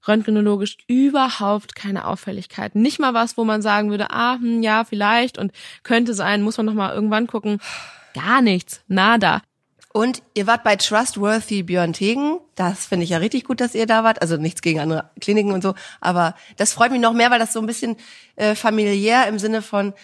röntgenologisch 0.09 0.79
überhaupt 0.87 1.75
keine 1.75 2.07
Auffälligkeiten. 2.07 2.81
Nicht 2.81 2.99
mal 2.99 3.13
was, 3.13 3.37
wo 3.37 3.45
man 3.45 3.61
sagen 3.61 3.91
würde, 3.91 4.11
ah, 4.11 4.37
hm, 4.37 4.63
ja, 4.63 4.85
vielleicht 4.85 5.37
und 5.37 5.53
könnte 5.83 6.15
sein, 6.15 6.41
muss 6.41 6.57
man 6.57 6.65
noch 6.65 6.73
mal 6.75 6.95
irgendwann 6.95 7.27
gucken. 7.27 7.61
Gar 8.15 8.41
nichts, 8.41 8.83
nada. 8.89 9.43
Und 9.97 10.25
ihr 10.35 10.49
wart 10.49 10.65
bei 10.65 10.75
Trustworthy 10.75 11.63
Björn 11.63 11.93
Tegen. 11.93 12.41
Das 12.57 12.87
finde 12.87 13.05
ich 13.05 13.11
ja 13.11 13.19
richtig 13.19 13.45
gut, 13.45 13.61
dass 13.61 13.77
ihr 13.77 13.87
da 13.87 14.03
wart. 14.03 14.23
Also 14.23 14.37
nichts 14.37 14.61
gegen 14.61 14.81
andere 14.81 15.09
Kliniken 15.21 15.53
und 15.53 15.63
so. 15.63 15.75
Aber 16.01 16.35
das 16.57 16.73
freut 16.73 16.91
mich 16.91 17.01
noch 17.01 17.13
mehr, 17.13 17.31
weil 17.31 17.39
das 17.39 17.53
so 17.53 17.61
ein 17.61 17.67
bisschen 17.67 17.97
äh, 18.35 18.57
familiär 18.57 19.29
im 19.29 19.39
Sinne 19.39 19.63
von, 19.63 19.95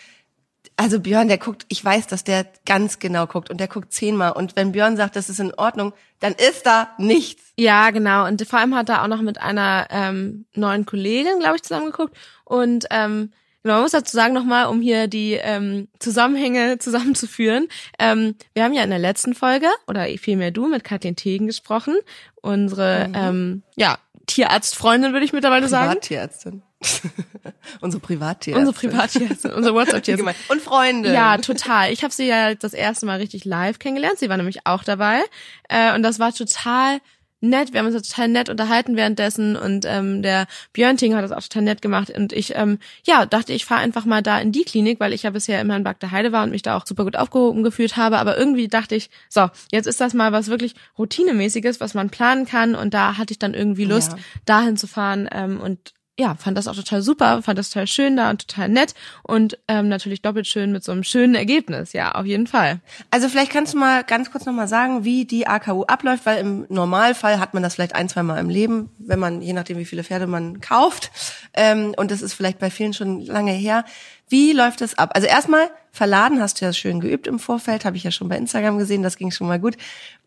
also 0.77 1.01
Björn, 1.01 1.27
der 1.27 1.39
guckt, 1.39 1.67
ich 1.69 1.85
weiß, 1.85 2.07
dass 2.07 2.23
der 2.23 2.47
ganz 2.65 3.01
genau 3.01 3.27
guckt 3.27 3.51
und 3.51 3.59
der 3.59 3.67
guckt 3.67 3.93
zehnmal. 3.93 4.31
Und 4.31 4.55
wenn 4.55 4.71
Björn 4.71 4.97
sagt, 4.97 5.17
das 5.17 5.29
ist 5.29 5.41
in 5.41 5.53
Ordnung, 5.55 5.93
dann 6.21 6.35
ist 6.35 6.67
da 6.67 6.91
nichts. 6.99 7.43
Ja, 7.59 7.91
genau. 7.91 8.29
Und 8.29 8.47
vor 8.47 8.61
allem 8.61 8.77
hat 8.77 8.89
er 8.91 9.03
auch 9.03 9.09
noch 9.09 9.23
mit 9.23 9.41
einer 9.41 9.89
ähm, 9.91 10.47
neuen 10.55 10.87
Kollegin, 10.87 11.41
glaube 11.41 11.57
ich, 11.57 11.65
zusammengeguckt. 11.65 12.17
Und 12.45 12.87
ähm, 12.91 13.33
Genau, 13.63 13.75
man 13.75 13.83
muss 13.83 13.93
dazu 13.93 14.17
sagen 14.17 14.33
nochmal, 14.33 14.67
um 14.67 14.81
hier 14.81 15.07
die 15.07 15.35
ähm, 15.35 15.89
Zusammenhänge 15.99 16.79
zusammenzuführen. 16.81 17.69
Ähm, 17.99 18.37
wir 18.55 18.65
haben 18.65 18.73
ja 18.73 18.83
in 18.83 18.91
der 18.91 18.99
letzten 18.99 19.35
Folge, 19.35 19.67
oder 19.87 20.07
vielmehr 20.19 20.51
du, 20.51 20.67
mit 20.67 20.85
Katrin 20.85 21.17
Tegen 21.17 21.47
gesprochen. 21.47 21.97
Unsere 22.41 23.09
mhm. 23.09 23.15
ähm, 23.15 23.63
ja, 23.77 23.99
Tierarztfreundin, 24.27 25.13
würde 25.13 25.27
ich 25.27 25.33
mittlerweile 25.33 25.69
sagen. 25.69 25.91
Privattierärztin. 25.91 26.63
unsere 27.83 28.01
Privattierärztin. 28.01 28.69
Unsere 28.69 28.89
Privattierärztin, 28.89 29.51
unsere 29.53 29.75
WhatsApp-Tierärztin. 29.75 30.35
Und 30.49 30.63
Freunde. 30.63 31.13
Ja, 31.13 31.37
total. 31.37 31.93
Ich 31.93 32.03
habe 32.03 32.15
sie 32.15 32.27
ja 32.27 32.55
das 32.55 32.73
erste 32.73 33.05
Mal 33.05 33.19
richtig 33.19 33.45
live 33.45 33.79
kennengelernt. 33.79 34.19
Sie 34.19 34.31
war 34.31 34.39
nämlich 34.39 34.67
auch 34.67 34.85
dabei. 34.85 35.21
Äh, 35.69 35.95
und 35.95 36.03
das 36.03 36.19
war 36.19 36.33
total 36.33 37.01
nett. 37.41 37.73
Wir 37.73 37.81
haben 37.81 37.93
uns 37.93 38.09
total 38.09 38.29
nett 38.29 38.49
unterhalten 38.49 38.97
währenddessen 38.97 39.57
und 39.57 39.85
ähm, 39.87 40.23
der 40.23 40.47
Björn 40.73 40.97
Ting 40.97 41.15
hat 41.15 41.25
das 41.25 41.33
auch 41.33 41.43
total 41.43 41.63
nett 41.63 41.83
gemacht 41.83 42.11
und 42.11 42.33
ich 42.33 42.55
ähm, 42.57 42.79
ja 43.05 43.27
dachte, 43.27 43.53
ich 43.53 43.65
fahre 43.65 43.81
einfach 43.81 44.05
mal 44.05 44.23
da 44.23 44.39
in 44.39 44.53
die 44.53 44.65
Klinik, 44.65 45.01
weil 45.01 45.13
ich 45.13 45.23
ja 45.23 45.31
bisher 45.31 45.61
immer 45.61 45.77
in 45.77 45.85
Bagda 45.85 46.11
Heide 46.11 46.33
war 46.33 46.45
und 46.45 46.51
mich 46.51 46.63
da 46.63 46.77
auch 46.77 46.87
super 46.87 47.05
gut 47.05 47.17
aufgehoben 47.17 47.63
gefühlt 47.63 47.97
habe. 47.97 48.19
Aber 48.19 48.39
irgendwie 48.39 48.69
dachte 48.69 48.95
ich, 48.95 49.11
so 49.29 49.49
jetzt 49.73 49.87
ist 49.87 50.01
das 50.01 50.15
mal 50.15 50.33
was 50.33 50.49
wirklich 50.49 50.75
routinemäßiges, 50.99 51.81
was 51.81 51.95
man 51.95 52.11
planen 52.11 52.47
kann 52.47 52.75
und 52.75 52.95
da 52.95 53.17
hatte 53.17 53.33
ich 53.33 53.39
dann 53.39 53.55
irgendwie 53.55 53.85
Lust, 53.85 54.13
ja. 54.13 54.19
dahin 54.45 54.77
zu 54.77 54.87
fahren 54.87 55.29
ähm, 55.33 55.61
und 55.61 55.95
ja, 56.21 56.35
fand 56.35 56.59
das 56.59 56.69
auch 56.69 56.77
total 56.77 57.01
super, 57.01 57.43
fand 57.43 57.59
das 57.59 57.71
total 57.71 57.87
schön 57.87 58.15
da 58.15 58.29
und 58.29 58.47
total 58.47 58.69
nett 58.69 58.95
und 59.23 59.59
ähm, 59.69 59.89
natürlich 59.89 60.21
doppelt 60.21 60.47
schön 60.47 60.71
mit 60.71 60.85
so 60.85 60.93
einem 60.93 61.03
schönen 61.03 61.35
Ergebnis, 61.35 61.95
ja, 61.95 62.13
auf 62.13 62.27
jeden 62.27 62.47
Fall. 62.47 62.81
Also 63.11 63.31
vielleicht 63.31 63.51
kannst 63.51 63.73
du 63.73 63.79
mal 63.79 64.05
ganz 64.05 64.31
kurz 64.31 64.45
nochmal 64.45 64.69
sagen, 64.69 65.03
wie 65.03 65.25
die 65.25 65.47
AKU 65.47 65.85
abläuft, 65.85 66.27
weil 66.27 66.39
im 66.39 66.67
Normalfall 66.69 67.41
hat 67.41 67.55
man 67.55 67.63
das 67.63 67.75
vielleicht 67.75 67.95
ein, 67.95 68.11
zwei 68.11 68.23
Mal 68.23 68.39
im 68.39 68.51
Leben, 68.51 68.91
wenn 68.99 69.19
man, 69.19 69.41
je 69.41 69.55
nachdem 69.55 69.79
wie 69.79 69.87
viele 69.87 70.05
Pferde 70.05 70.27
man 70.27 70.61
kauft, 70.61 71.11
ähm, 71.55 71.95
und 71.97 72.11
das 72.11 72.21
ist 72.21 72.35
vielleicht 72.35 72.59
bei 72.59 72.71
vielen 72.71 72.93
schon 72.93 73.23
lange 73.23 73.53
her. 73.53 73.85
Wie 74.29 74.53
läuft 74.53 74.83
es 74.83 74.97
ab? 74.97 75.13
Also 75.15 75.27
erstmal, 75.27 75.71
verladen 75.91 76.41
hast 76.41 76.61
du 76.61 76.65
ja 76.67 76.73
schön 76.73 77.01
geübt 77.01 77.27
im 77.27 77.39
Vorfeld, 77.39 77.85
habe 77.85 77.97
ich 77.97 78.05
ja 78.05 78.11
schon 78.11 78.29
bei 78.29 78.37
Instagram 78.37 78.79
gesehen, 78.79 79.03
das 79.03 79.17
ging 79.17 79.31
schon 79.31 79.49
mal 79.49 79.59
gut. 79.59 79.77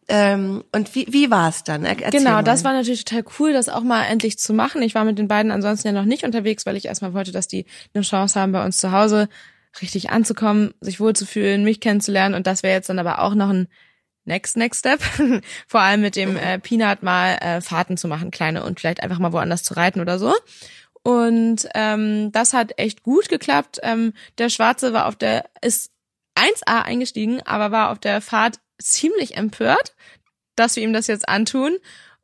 Ähm, 0.07 0.63
und 0.71 0.95
wie, 0.95 1.07
wie 1.09 1.31
war 1.31 1.49
es 1.49 1.63
dann? 1.63 1.85
Erzähl 1.85 2.11
genau, 2.11 2.31
mal. 2.31 2.43
das 2.43 2.63
war 2.63 2.73
natürlich 2.73 3.05
total 3.05 3.23
cool, 3.39 3.53
das 3.53 3.69
auch 3.69 3.83
mal 3.83 4.03
endlich 4.03 4.37
zu 4.37 4.53
machen. 4.53 4.81
Ich 4.81 4.95
war 4.95 5.05
mit 5.05 5.17
den 5.17 5.27
beiden 5.27 5.51
ansonsten 5.51 5.87
ja 5.87 5.93
noch 5.93 6.05
nicht 6.05 6.23
unterwegs, 6.23 6.65
weil 6.65 6.75
ich 6.75 6.85
erstmal 6.85 7.13
wollte, 7.13 7.31
dass 7.31 7.47
die 7.47 7.65
eine 7.93 8.03
Chance 8.03 8.39
haben, 8.39 8.51
bei 8.51 8.63
uns 8.65 8.77
zu 8.77 8.91
Hause 8.91 9.29
richtig 9.81 10.11
anzukommen, 10.11 10.73
sich 10.81 10.99
wohlzufühlen, 10.99 11.63
mich 11.63 11.79
kennenzulernen. 11.79 12.35
Und 12.35 12.47
das 12.47 12.63
wäre 12.63 12.75
jetzt 12.75 12.89
dann 12.89 12.99
aber 12.99 13.19
auch 13.19 13.33
noch 13.33 13.49
ein 13.49 13.67
Next, 14.25 14.55
Next 14.57 14.79
Step. 14.79 15.01
Vor 15.67 15.81
allem 15.81 16.01
mit 16.01 16.15
dem 16.15 16.37
äh, 16.37 16.59
Peanut 16.59 17.03
mal 17.03 17.35
äh, 17.35 17.61
Fahrten 17.61 17.97
zu 17.97 18.07
machen, 18.07 18.31
kleine 18.31 18.63
und 18.63 18.79
vielleicht 18.79 19.03
einfach 19.03 19.19
mal 19.19 19.33
woanders 19.33 19.63
zu 19.63 19.73
reiten 19.73 19.99
oder 19.99 20.19
so. 20.19 20.33
Und 21.03 21.67
ähm, 21.75 22.31
das 22.31 22.53
hat 22.53 22.77
echt 22.77 23.03
gut 23.03 23.27
geklappt. 23.27 23.79
Ähm, 23.83 24.13
der 24.37 24.49
Schwarze 24.49 24.93
war 24.93 25.07
auf 25.07 25.17
der, 25.17 25.45
ist 25.61 25.91
1A 26.35 26.83
eingestiegen, 26.83 27.41
aber 27.45 27.71
war 27.71 27.91
auf 27.91 27.99
der 27.99 28.21
Fahrt 28.21 28.59
ziemlich 28.83 29.37
empört, 29.37 29.95
dass 30.55 30.75
wir 30.75 30.83
ihm 30.83 30.93
das 30.93 31.07
jetzt 31.07 31.27
antun 31.27 31.77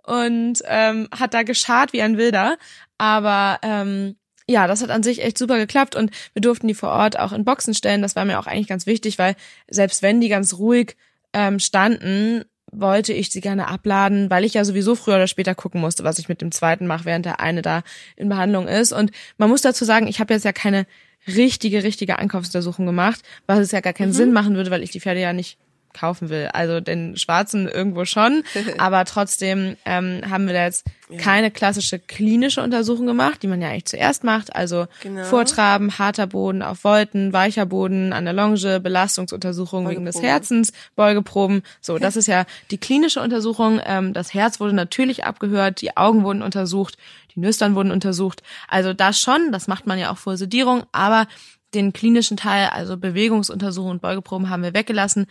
und 0.03 0.61
ähm, 0.65 1.07
hat 1.11 1.33
da 1.33 1.43
geschart 1.43 1.93
wie 1.93 2.01
ein 2.01 2.17
Wilder. 2.17 2.57
Aber 2.97 3.59
ähm, 3.61 4.15
ja, 4.47 4.67
das 4.67 4.81
hat 4.81 4.89
an 4.89 5.03
sich 5.03 5.23
echt 5.23 5.37
super 5.37 5.57
geklappt 5.57 5.95
und 5.95 6.11
wir 6.33 6.41
durften 6.41 6.67
die 6.67 6.73
vor 6.73 6.89
Ort 6.89 7.19
auch 7.19 7.31
in 7.31 7.45
Boxen 7.45 7.73
stellen. 7.73 8.01
Das 8.01 8.15
war 8.15 8.25
mir 8.25 8.39
auch 8.39 8.47
eigentlich 8.47 8.67
ganz 8.67 8.85
wichtig, 8.87 9.19
weil 9.19 9.35
selbst 9.69 10.01
wenn 10.01 10.21
die 10.21 10.29
ganz 10.29 10.55
ruhig 10.55 10.95
ähm, 11.33 11.59
standen, 11.59 12.43
wollte 12.71 13.13
ich 13.13 13.29
sie 13.29 13.41
gerne 13.41 13.67
abladen, 13.67 14.29
weil 14.29 14.43
ich 14.43 14.53
ja 14.53 14.65
sowieso 14.65 14.95
früher 14.95 15.15
oder 15.15 15.27
später 15.27 15.55
gucken 15.55 15.81
musste, 15.81 16.03
was 16.03 16.19
ich 16.19 16.29
mit 16.29 16.41
dem 16.41 16.51
zweiten 16.51 16.87
mache, 16.87 17.05
während 17.05 17.25
der 17.25 17.39
eine 17.39 17.61
da 17.61 17.83
in 18.15 18.29
Behandlung 18.29 18.67
ist. 18.67 18.91
Und 18.91 19.11
man 19.37 19.49
muss 19.49 19.61
dazu 19.61 19.85
sagen, 19.85 20.07
ich 20.07 20.19
habe 20.19 20.33
jetzt 20.33 20.45
ja 20.45 20.51
keine 20.51 20.85
richtige, 21.27 21.83
richtige 21.83 22.19
Ankaufsuntersuchung 22.19 22.85
gemacht, 22.85 23.21
was 23.45 23.59
es 23.59 23.71
ja 23.71 23.81
gar 23.81 23.93
keinen 23.93 24.09
mhm. 24.09 24.13
Sinn 24.13 24.33
machen 24.33 24.55
würde, 24.55 24.71
weil 24.71 24.83
ich 24.83 24.91
die 24.91 24.99
Pferde 24.99 25.21
ja 25.21 25.33
nicht 25.33 25.57
kaufen 25.93 26.29
will. 26.29 26.49
Also 26.53 26.79
den 26.79 27.17
schwarzen 27.17 27.67
irgendwo 27.67 28.05
schon, 28.05 28.43
aber 28.77 29.05
trotzdem 29.05 29.75
ähm, 29.85 30.21
haben 30.29 30.47
wir 30.47 30.53
da 30.53 30.63
jetzt 30.65 30.85
ja. 31.09 31.17
keine 31.17 31.51
klassische 31.51 31.99
klinische 31.99 32.61
Untersuchung 32.61 33.07
gemacht, 33.07 33.41
die 33.41 33.47
man 33.47 33.61
ja 33.61 33.69
eigentlich 33.69 33.85
zuerst 33.85 34.23
macht. 34.23 34.55
Also 34.55 34.87
genau. 35.01 35.23
Vortraben, 35.23 35.97
harter 35.97 36.27
Boden 36.27 36.61
auf 36.61 36.83
Wolten, 36.83 37.33
weicher 37.33 37.65
Boden 37.65 38.13
an 38.13 38.25
der 38.25 38.33
Longe, 38.33 38.79
Belastungsuntersuchung 38.79 39.89
wegen 39.89 40.05
des 40.05 40.21
Herzens, 40.21 40.71
Beugeproben. 40.95 41.63
So, 41.81 41.97
das 41.99 42.15
ist 42.15 42.27
ja 42.27 42.45
die 42.71 42.77
klinische 42.77 43.21
Untersuchung. 43.21 43.81
Ähm, 43.85 44.13
das 44.13 44.33
Herz 44.33 44.59
wurde 44.59 44.73
natürlich 44.73 45.25
abgehört, 45.25 45.81
die 45.81 45.97
Augen 45.97 46.23
wurden 46.23 46.41
untersucht, 46.41 46.97
die 47.35 47.39
Nüstern 47.39 47.75
wurden 47.75 47.91
untersucht. 47.91 48.43
Also 48.67 48.93
das 48.93 49.19
schon, 49.19 49.51
das 49.51 49.67
macht 49.67 49.87
man 49.87 49.99
ja 49.99 50.11
auch 50.11 50.17
vor 50.17 50.37
Sedierung, 50.37 50.83
aber 50.91 51.27
den 51.73 51.93
klinischen 51.93 52.37
Teil, 52.37 52.69
also 52.69 52.97
Bewegungsuntersuchungen 52.97 53.93
und 53.93 54.01
Beugeproben 54.01 54.49
haben 54.49 54.63
wir 54.63 54.73
weggelassen, 54.73 55.27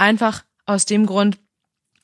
Einfach 0.00 0.44
aus 0.64 0.86
dem 0.86 1.04
Grund, 1.04 1.36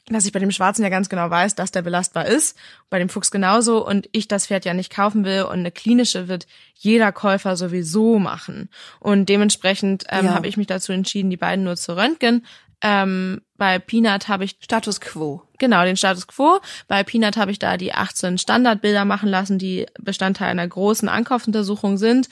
dass 0.09 0.27
ich 0.27 0.33
bei 0.33 0.39
dem 0.39 0.51
Schwarzen 0.51 0.83
ja 0.83 0.91
ganz 0.91 1.09
genau 1.09 1.31
weiß, 1.31 1.55
dass 1.55 1.73
der 1.73 1.81
belastbar 1.81 2.27
ist, 2.27 2.55
bei 2.91 2.99
dem 2.99 3.09
Fuchs 3.09 3.31
genauso 3.31 3.87
und 3.87 4.07
ich 4.13 4.29
das 4.29 4.49
Pferd 4.49 4.67
ja 4.67 4.75
nicht 4.75 4.95
kaufen 4.95 5.25
will 5.25 5.45
und 5.45 5.61
eine 5.61 5.73
klinische 5.73 6.29
wird 6.29 6.47
jeder 6.75 7.11
Käufer 7.11 7.57
sowieso 7.57 8.19
machen. 8.19 8.69
Und 9.01 9.31
dementsprechend 9.31 10.05
ähm, 10.11 10.27
ja. 10.27 10.35
habe 10.35 10.47
ich 10.47 10.59
mich 10.59 10.67
dazu 10.67 10.93
entschieden, 10.93 11.31
die 11.31 11.39
beiden 11.39 11.65
nur 11.65 11.77
zu 11.77 11.97
röntgen. 11.97 12.45
Ähm, 12.83 13.41
bei 13.57 13.79
Peanut 13.79 14.29
habe 14.29 14.45
ich 14.45 14.59
Status 14.61 15.01
Quo. 15.01 15.43
Genau, 15.59 15.83
den 15.85 15.97
Status 15.97 16.27
Quo. 16.27 16.61
Bei 16.89 17.03
Peanut 17.03 17.39
habe 17.39 17.51
ich 17.51 17.59
da 17.59 17.79
die 17.79 17.95
18 17.95 18.37
Standardbilder 18.37 19.07
machen 19.07 19.31
lassen, 19.31 19.59
die 19.59 19.87
Bestandteil 19.99 20.51
einer 20.51 20.69
großen 20.69 21.09
Ankaufsuntersuchung 21.09 21.97
sind. 21.97 22.29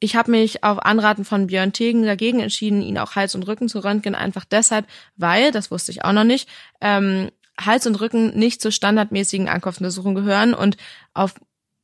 Ich 0.00 0.16
habe 0.16 0.30
mich 0.30 0.64
auf 0.64 0.78
Anraten 0.84 1.24
von 1.24 1.46
Björn 1.46 1.72
Tegen 1.72 2.04
dagegen 2.04 2.40
entschieden, 2.40 2.82
ihn 2.82 2.98
auch 2.98 3.16
Hals 3.16 3.34
und 3.34 3.42
Rücken 3.46 3.68
zu 3.68 3.84
röntgen, 3.84 4.14
einfach 4.14 4.44
deshalb, 4.44 4.86
weil, 5.16 5.52
das 5.52 5.70
wusste 5.70 5.92
ich 5.92 6.04
auch 6.04 6.12
noch 6.12 6.24
nicht, 6.24 6.48
ähm, 6.80 7.30
Hals 7.60 7.86
und 7.86 8.00
Rücken 8.00 8.38
nicht 8.38 8.62
zur 8.62 8.72
standardmäßigen 8.72 9.48
Ankaufsuntersuchung 9.48 10.14
gehören 10.14 10.54
und 10.54 10.78
auf 11.12 11.34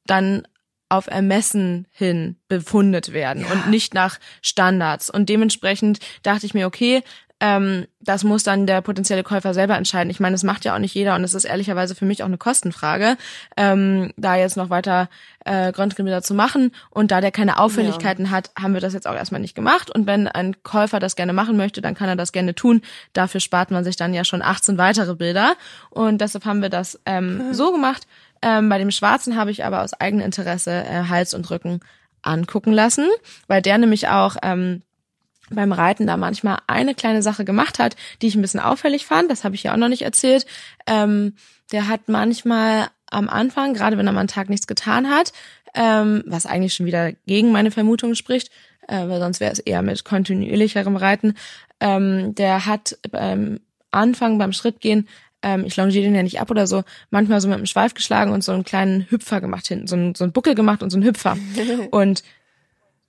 dann 0.06 0.46
auf 0.88 1.08
Ermessen 1.08 1.88
hin 1.90 2.37
befundet 2.49 3.12
werden 3.12 3.42
ja. 3.42 3.52
und 3.52 3.70
nicht 3.70 3.92
nach 3.92 4.18
Standards. 4.40 5.11
Und 5.11 5.28
dementsprechend 5.28 5.99
dachte 6.23 6.46
ich 6.46 6.54
mir, 6.54 6.66
okay, 6.66 7.02
ähm, 7.40 7.86
das 8.00 8.24
muss 8.24 8.44
dann 8.44 8.66
der 8.66 8.80
potenzielle 8.80 9.22
Käufer 9.22 9.52
selber 9.52 9.76
entscheiden. 9.76 10.10
Ich 10.10 10.20
meine, 10.20 10.34
das 10.34 10.42
macht 10.42 10.64
ja 10.64 10.74
auch 10.74 10.78
nicht 10.78 10.94
jeder 10.94 11.14
und 11.16 11.24
es 11.24 11.34
ist 11.34 11.44
ehrlicherweise 11.44 11.94
für 11.94 12.06
mich 12.06 12.22
auch 12.22 12.28
eine 12.28 12.38
Kostenfrage, 12.38 13.16
ähm, 13.56 14.12
da 14.16 14.36
jetzt 14.36 14.56
noch 14.56 14.70
weiter 14.70 15.10
äh, 15.44 15.66
Röntgenbilder 15.66 16.22
zu 16.22 16.32
machen. 16.34 16.72
Und 16.90 17.10
da 17.10 17.20
der 17.20 17.32
keine 17.32 17.58
Auffälligkeiten 17.58 18.26
ja. 18.26 18.30
hat, 18.30 18.50
haben 18.58 18.72
wir 18.72 18.80
das 18.80 18.94
jetzt 18.94 19.06
auch 19.06 19.14
erstmal 19.14 19.40
nicht 19.40 19.54
gemacht. 19.54 19.90
Und 19.90 20.06
wenn 20.06 20.28
ein 20.28 20.62
Käufer 20.62 20.98
das 20.98 21.14
gerne 21.14 21.34
machen 21.34 21.58
möchte, 21.58 21.82
dann 21.82 21.94
kann 21.94 22.08
er 22.08 22.16
das 22.16 22.32
gerne 22.32 22.54
tun. 22.54 22.80
Dafür 23.12 23.40
spart 23.40 23.70
man 23.70 23.84
sich 23.84 23.96
dann 23.96 24.14
ja 24.14 24.24
schon 24.24 24.40
18 24.40 24.78
weitere 24.78 25.14
Bilder. 25.14 25.56
Und 25.90 26.22
deshalb 26.22 26.46
haben 26.46 26.62
wir 26.62 26.70
das 26.70 26.98
ähm, 27.04 27.48
mhm. 27.48 27.54
so 27.54 27.70
gemacht. 27.70 28.06
Ähm, 28.40 28.70
bei 28.70 28.78
dem 28.78 28.90
Schwarzen 28.90 29.36
habe 29.36 29.50
ich 29.50 29.64
aber 29.64 29.82
aus 29.82 29.92
eigenem 29.92 30.24
Interesse 30.24 30.84
äh, 30.84 31.04
Hals 31.08 31.34
und 31.34 31.50
Rücken 31.50 31.80
angucken 32.22 32.72
lassen, 32.72 33.08
weil 33.46 33.62
der 33.62 33.78
nämlich 33.78 34.08
auch 34.08 34.36
ähm, 34.42 34.82
beim 35.50 35.72
Reiten 35.72 36.06
da 36.06 36.16
manchmal 36.16 36.58
eine 36.66 36.94
kleine 36.94 37.22
Sache 37.22 37.44
gemacht 37.44 37.78
hat, 37.78 37.96
die 38.20 38.26
ich 38.26 38.34
ein 38.34 38.42
bisschen 38.42 38.60
auffällig 38.60 39.06
fand. 39.06 39.30
Das 39.30 39.44
habe 39.44 39.54
ich 39.54 39.62
ja 39.62 39.72
auch 39.72 39.78
noch 39.78 39.88
nicht 39.88 40.02
erzählt. 40.02 40.46
Ähm, 40.86 41.34
der 41.72 41.88
hat 41.88 42.08
manchmal 42.08 42.88
am 43.10 43.28
Anfang, 43.28 43.74
gerade 43.74 43.98
wenn 43.98 44.06
er 44.06 44.12
mal 44.12 44.20
einen 44.20 44.28
Tag 44.28 44.48
nichts 44.48 44.66
getan 44.66 45.08
hat, 45.08 45.32
ähm, 45.74 46.24
was 46.26 46.46
eigentlich 46.46 46.74
schon 46.74 46.86
wieder 46.86 47.12
gegen 47.26 47.52
meine 47.52 47.70
Vermutung 47.70 48.14
spricht, 48.14 48.50
äh, 48.88 49.08
weil 49.08 49.20
sonst 49.20 49.40
wäre 49.40 49.52
es 49.52 49.58
eher 49.58 49.82
mit 49.82 50.04
kontinuierlicherem 50.04 50.96
Reiten, 50.96 51.34
ähm, 51.80 52.34
der 52.34 52.66
hat 52.66 52.98
beim 53.10 53.60
Anfang, 53.90 54.38
beim 54.38 54.52
Schrittgehen, 54.52 55.08
ähm, 55.42 55.64
ich 55.64 55.76
longiere 55.76 56.04
den 56.04 56.14
ja 56.14 56.22
nicht 56.22 56.40
ab 56.40 56.50
oder 56.50 56.66
so, 56.66 56.82
manchmal 57.10 57.40
so 57.40 57.48
mit 57.48 57.58
dem 57.58 57.66
Schweif 57.66 57.94
geschlagen 57.94 58.32
und 58.32 58.42
so 58.42 58.52
einen 58.52 58.64
kleinen 58.64 59.06
Hüpfer 59.10 59.40
gemacht 59.40 59.66
hinten, 59.66 59.86
so 59.86 59.96
einen, 59.96 60.14
so 60.14 60.24
einen 60.24 60.32
Buckel 60.32 60.54
gemacht 60.54 60.82
und 60.82 60.90
so 60.90 60.96
einen 60.96 61.06
Hüpfer. 61.06 61.36
und 61.90 62.22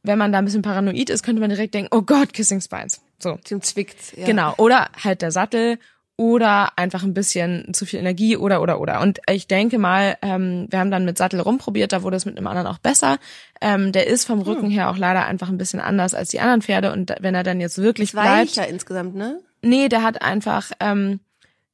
wenn 0.08 0.18
man 0.18 0.32
da 0.32 0.40
ein 0.40 0.46
bisschen 0.46 0.62
paranoid 0.62 1.10
ist, 1.10 1.24
könnte 1.24 1.40
man 1.40 1.50
direkt 1.50 1.74
denken, 1.74 1.90
oh 1.96 2.02
Gott, 2.02 2.34
Kissing 2.34 2.62
Spines. 2.62 3.02
So. 3.20 3.38
Dem 3.50 3.62
zwickt. 3.62 4.18
Ja. 4.18 4.26
Genau. 4.26 4.54
Oder 4.58 4.90
halt 5.04 5.22
der 5.22 5.32
Sattel 5.32 5.78
oder 6.18 6.78
einfach 6.78 7.04
ein 7.04 7.14
bisschen 7.14 7.74
zu 7.76 7.86
viel 7.86 8.00
Energie 8.00 8.36
oder 8.38 8.62
oder 8.62 8.82
oder. 8.82 9.02
Und 9.02 9.20
ich 9.30 9.48
denke 9.48 9.78
mal, 9.78 10.18
ähm, 10.24 10.66
wir 10.70 10.80
haben 10.80 10.90
dann 10.90 11.06
mit 11.06 11.18
Sattel 11.18 11.40
rumprobiert, 11.40 11.94
da 11.94 12.02
wurde 12.02 12.18
es 12.18 12.26
mit 12.26 12.36
einem 12.36 12.48
anderen 12.48 12.68
auch 12.68 12.80
besser. 12.80 13.20
Ähm, 13.62 13.92
der 13.92 14.08
ist 14.08 14.26
vom 14.26 14.42
Rücken 14.42 14.66
hm. 14.66 14.72
her 14.72 14.90
auch 14.90 14.98
leider 14.98 15.26
einfach 15.28 15.50
ein 15.50 15.60
bisschen 15.60 15.80
anders 15.80 16.16
als 16.16 16.30
die 16.30 16.40
anderen 16.40 16.64
Pferde. 16.64 16.92
Und 16.92 17.14
wenn 17.20 17.36
er 17.36 17.44
dann 17.44 17.62
jetzt 17.62 17.78
wirklich 17.78 18.10
ist 18.10 18.14
bleibt. 18.14 18.58
Weicher 18.58 18.68
insgesamt, 18.68 19.16
ne? 19.16 19.40
Nee, 19.62 19.90
der 19.90 20.02
hat 20.02 20.24
einfach 20.24 20.72
ähm, 20.80 21.20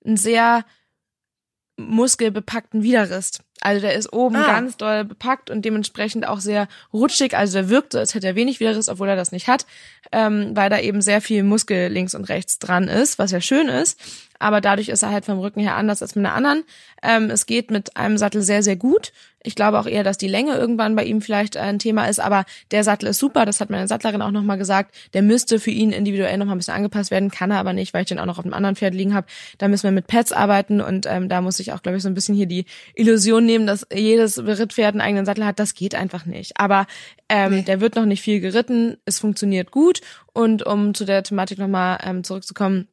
einen 0.06 0.18
sehr 0.18 0.66
muskelbepackten 1.78 2.84
Widerrist. 2.84 3.42
Also 3.64 3.82
der 3.82 3.94
ist 3.94 4.12
oben 4.12 4.36
Ah. 4.36 4.46
ganz 4.46 4.76
doll 4.78 5.06
bepackt 5.06 5.50
und 5.50 5.64
dementsprechend 5.64 6.28
auch 6.28 6.40
sehr 6.42 6.68
rutschig. 6.92 7.38
Also 7.38 7.54
der 7.60 7.70
wirkt 7.70 7.94
so, 7.94 8.00
als 8.00 8.14
hätte 8.14 8.28
er 8.28 8.36
wenig 8.36 8.60
Widerriss, 8.60 8.90
obwohl 8.90 9.08
er 9.08 9.16
das 9.16 9.32
nicht 9.32 9.48
hat, 9.48 9.66
ähm, 10.12 10.52
weil 10.54 10.70
da 10.70 10.80
eben 10.80 11.02
sehr 11.02 11.22
viel 11.22 11.44
Muskel 11.44 11.88
links 11.90 12.14
und 12.14 12.26
rechts 12.30 12.60
dran 12.60 12.90
ist, 12.90 13.20
was 13.20 13.32
ja 13.32 13.40
schön 13.40 13.70
ist. 13.70 13.98
Aber 14.40 14.60
dadurch 14.60 14.90
ist 14.90 15.02
er 15.04 15.12
halt 15.12 15.24
vom 15.26 15.40
Rücken 15.40 15.62
her 15.62 15.76
anders 15.78 16.02
als 16.02 16.16
mit 16.16 16.26
einer 16.26 16.36
anderen. 16.36 16.64
Ähm, 17.02 17.30
es 17.30 17.46
geht 17.46 17.72
mit 17.72 17.96
einem 17.96 18.18
Sattel 18.18 18.42
sehr, 18.42 18.62
sehr 18.64 18.76
gut. 18.76 19.14
Ich 19.46 19.56
glaube 19.56 19.78
auch 19.80 19.88
eher, 19.88 20.04
dass 20.06 20.18
die 20.18 20.28
Länge 20.30 20.56
irgendwann 20.56 20.96
bei 20.96 21.04
ihm 21.04 21.22
vielleicht 21.22 21.58
ein 21.58 21.78
Thema 21.78 22.06
ist, 22.08 22.22
aber 22.22 22.46
der 22.72 22.86
Sattel 22.86 23.10
ist 23.10 23.20
super, 23.20 23.46
das 23.46 23.60
hat 23.60 23.70
meine 23.70 23.90
Sattlerin 23.90 24.22
auch 24.22 24.32
nochmal 24.32 24.58
gesagt. 24.58 24.96
Der 25.14 25.22
müsste 25.22 25.60
für 25.60 25.72
ihn 25.72 25.92
individuell 25.92 26.38
nochmal 26.38 26.56
ein 26.56 26.60
bisschen 26.60 26.74
angepasst 26.74 27.12
werden, 27.12 27.30
kann 27.30 27.52
er 27.52 27.58
aber 27.58 27.74
nicht, 27.74 27.94
weil 27.94 28.04
ich 28.04 28.08
den 28.08 28.20
auch 28.20 28.26
noch 28.26 28.40
auf 28.40 28.46
einem 28.46 28.54
anderen 28.54 28.78
Pferd 28.78 28.94
liegen 28.94 29.14
habe. 29.14 29.28
Da 29.58 29.68
müssen 29.68 29.84
wir 29.84 29.92
mit 29.92 30.08
Pads 30.08 30.32
arbeiten 30.32 30.80
und 30.80 31.06
ähm, 31.08 31.28
da 31.28 31.42
muss 31.42 31.60
ich 31.60 31.74
auch, 31.74 31.82
glaube 31.84 31.98
ich, 31.98 32.04
so 32.04 32.10
ein 32.10 32.14
bisschen 32.14 32.36
hier 32.36 32.46
die 32.46 32.64
Illusion 32.96 33.46
nehmen, 33.46 33.53
dass 33.68 33.88
jedes 33.94 34.38
Rittpferd 34.38 34.94
einen 34.94 35.02
eigenen 35.02 35.26
Sattel 35.26 35.46
hat. 35.46 35.60
Das 35.60 35.74
geht 35.74 35.96
einfach 35.96 36.26
nicht. 36.26 36.60
Aber 36.60 36.86
ähm, 37.30 37.66
der 37.66 37.82
wird 37.82 37.96
noch 37.96 38.06
nicht 38.06 38.22
viel 38.22 38.40
geritten, 38.40 38.98
es 39.06 39.20
funktioniert 39.20 39.72
gut 39.72 40.02
und 40.34 40.66
um 40.66 40.94
zu 40.94 41.06
der 41.06 41.24
Thematik 41.24 41.58
nochmal 41.58 42.00
ähm, 42.04 42.24
zurückzukommen, 42.24 42.88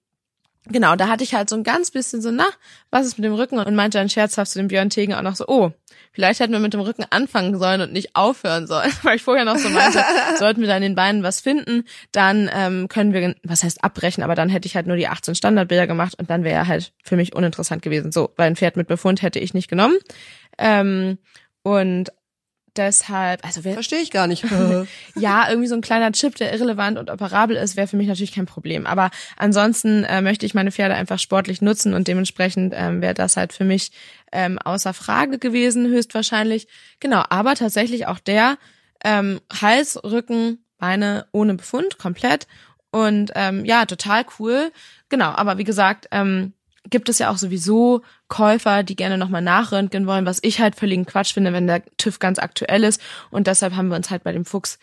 Genau, 0.67 0.95
da 0.95 1.09
hatte 1.09 1.25
ich 1.25 1.35
halt 1.35 1.49
so 1.49 1.57
ein 1.57 1.65
ganz 1.65 1.91
bisschen 1.91 2.21
so, 2.21 2.31
na, 2.31 2.47
was 2.91 3.07
ist 3.07 3.19
mit 3.19 3.25
dem 3.25 3.33
Rücken? 3.33 3.59
Und 3.59 3.75
meinte 3.75 3.97
dann 3.99 4.11
scherzhaft 4.11 4.51
zu 4.51 4.59
dem 4.59 4.69
Björn 4.69 4.91
Tegen 4.91 5.15
auch 5.15 5.23
noch 5.23 5.35
so, 5.35 5.47
oh, 5.49 5.73
vielleicht 6.13 6.41
hätten 6.41 6.53
wir 6.53 6.61
mit 6.61 6.75
dem 6.75 6.81
Rücken 6.81 7.05
anfangen 7.09 7.59
sollen 7.59 7.81
und 7.81 7.93
nicht 7.93 8.15
aufhören 8.15 8.67
sollen. 8.67 8.93
Weil 9.03 9.17
ich 9.17 9.23
vorher 9.23 9.47
noch 9.47 9.57
so 9.57 9.71
meinte, 9.71 10.05
sollten 10.39 10.61
wir 10.61 10.69
da 10.69 10.77
in 10.77 10.83
den 10.83 10.95
Beinen 10.95 11.23
was 11.23 11.41
finden, 11.41 11.85
dann 12.13 12.51
ähm, 12.55 12.89
können 12.89 13.15
wir, 13.15 13.35
was 13.43 13.65
heißt 13.65 13.83
abbrechen, 13.83 14.23
aber 14.23 14.35
dann 14.35 14.51
hätte 14.51 14.67
ich 14.67 14.77
halt 14.77 14.87
nur 14.87 14.97
die 14.97 15.09
18 15.09 15.35
Standardbilder 15.35 15.87
gemacht 15.87 16.15
und 16.19 16.29
dann 16.29 16.45
wäre 16.45 16.57
er 16.57 16.67
halt 16.67 16.93
für 17.03 17.17
mich 17.17 17.35
uninteressant 17.35 17.81
gewesen. 17.81 18.13
So, 18.13 18.31
weil 18.37 18.49
ein 18.49 18.57
Pferd 18.57 18.77
mit 18.77 18.87
Befund 18.87 19.23
hätte 19.23 19.39
ich 19.39 19.55
nicht 19.55 19.69
genommen. 19.69 19.97
Ähm, 20.59 21.19
und 21.63 22.13
deshalb, 22.81 23.45
also 23.45 23.65
wer, 23.65 23.75
Verstehe 23.75 24.01
ich 24.01 24.11
gar 24.11 24.27
nicht. 24.27 24.45
ja, 25.15 25.49
irgendwie 25.49 25.69
so 25.69 25.75
ein 25.75 25.81
kleiner 25.81 26.13
Chip, 26.13 26.37
der 26.37 26.53
irrelevant 26.53 26.99
und 26.99 27.11
operabel 27.11 27.57
ist, 27.57 27.77
wäre 27.77 27.87
für 27.87 27.97
mich 27.97 28.09
natürlich 28.09 28.33
kein 28.33 28.47
Problem. 28.47 28.87
Aber 28.87 29.11
ansonsten 29.37 30.05
äh, 30.05 30.23
möchte 30.23 30.47
ich 30.47 30.55
meine 30.55 30.73
Pferde 30.73 30.95
einfach 30.95 31.19
sportlich 31.19 31.61
nutzen 31.63 31.95
und 31.95 32.09
dementsprechend 32.09 32.75
ähm, 32.77 33.03
wäre 33.03 33.15
das 33.15 33.37
halt 33.37 33.53
für 33.53 33.65
mich 33.65 33.93
ähm, 34.33 34.59
außer 34.59 34.95
Frage 34.95 35.39
gewesen, 35.39 35.87
höchstwahrscheinlich. 35.87 36.69
Genau, 37.01 37.23
aber 37.29 37.55
tatsächlich 37.55 38.07
auch 38.07 38.19
der 38.19 38.57
ähm, 39.05 39.41
Hals, 39.61 40.03
Rücken, 40.03 40.65
Beine 40.79 41.27
ohne 41.33 41.55
Befund, 41.55 41.99
komplett. 41.99 42.47
Und 42.91 43.31
ähm, 43.35 43.65
ja, 43.65 43.85
total 43.85 44.25
cool. 44.39 44.73
Genau, 45.09 45.31
aber 45.31 45.59
wie 45.59 45.65
gesagt, 45.65 46.09
ähm, 46.11 46.55
gibt 46.89 47.09
es 47.09 47.19
ja 47.19 47.31
auch 47.31 47.37
sowieso 47.37 48.03
Käufer, 48.29 48.83
die 48.83 48.97
gerne 48.97 49.19
nochmal 49.19 49.43
nachröntgen 49.43 50.07
wollen, 50.07 50.27
was 50.27 50.39
ich 50.43 50.61
halt 50.61 50.77
völligen 50.77 51.07
Quatsch 51.07 51.35
finde, 51.35 51.53
wenn 51.53 51.67
der 51.67 51.83
TÜV 51.97 52.19
ganz 52.19 52.39
aktuell 52.39 52.85
ist. 52.85 53.01
Und 53.31 53.47
deshalb 53.47 53.75
haben 53.75 53.89
wir 53.89 53.97
uns 53.97 54.11
halt 54.11 54.25
bei 54.25 54.33
dem 54.33 54.45
Fuchs 54.45 54.79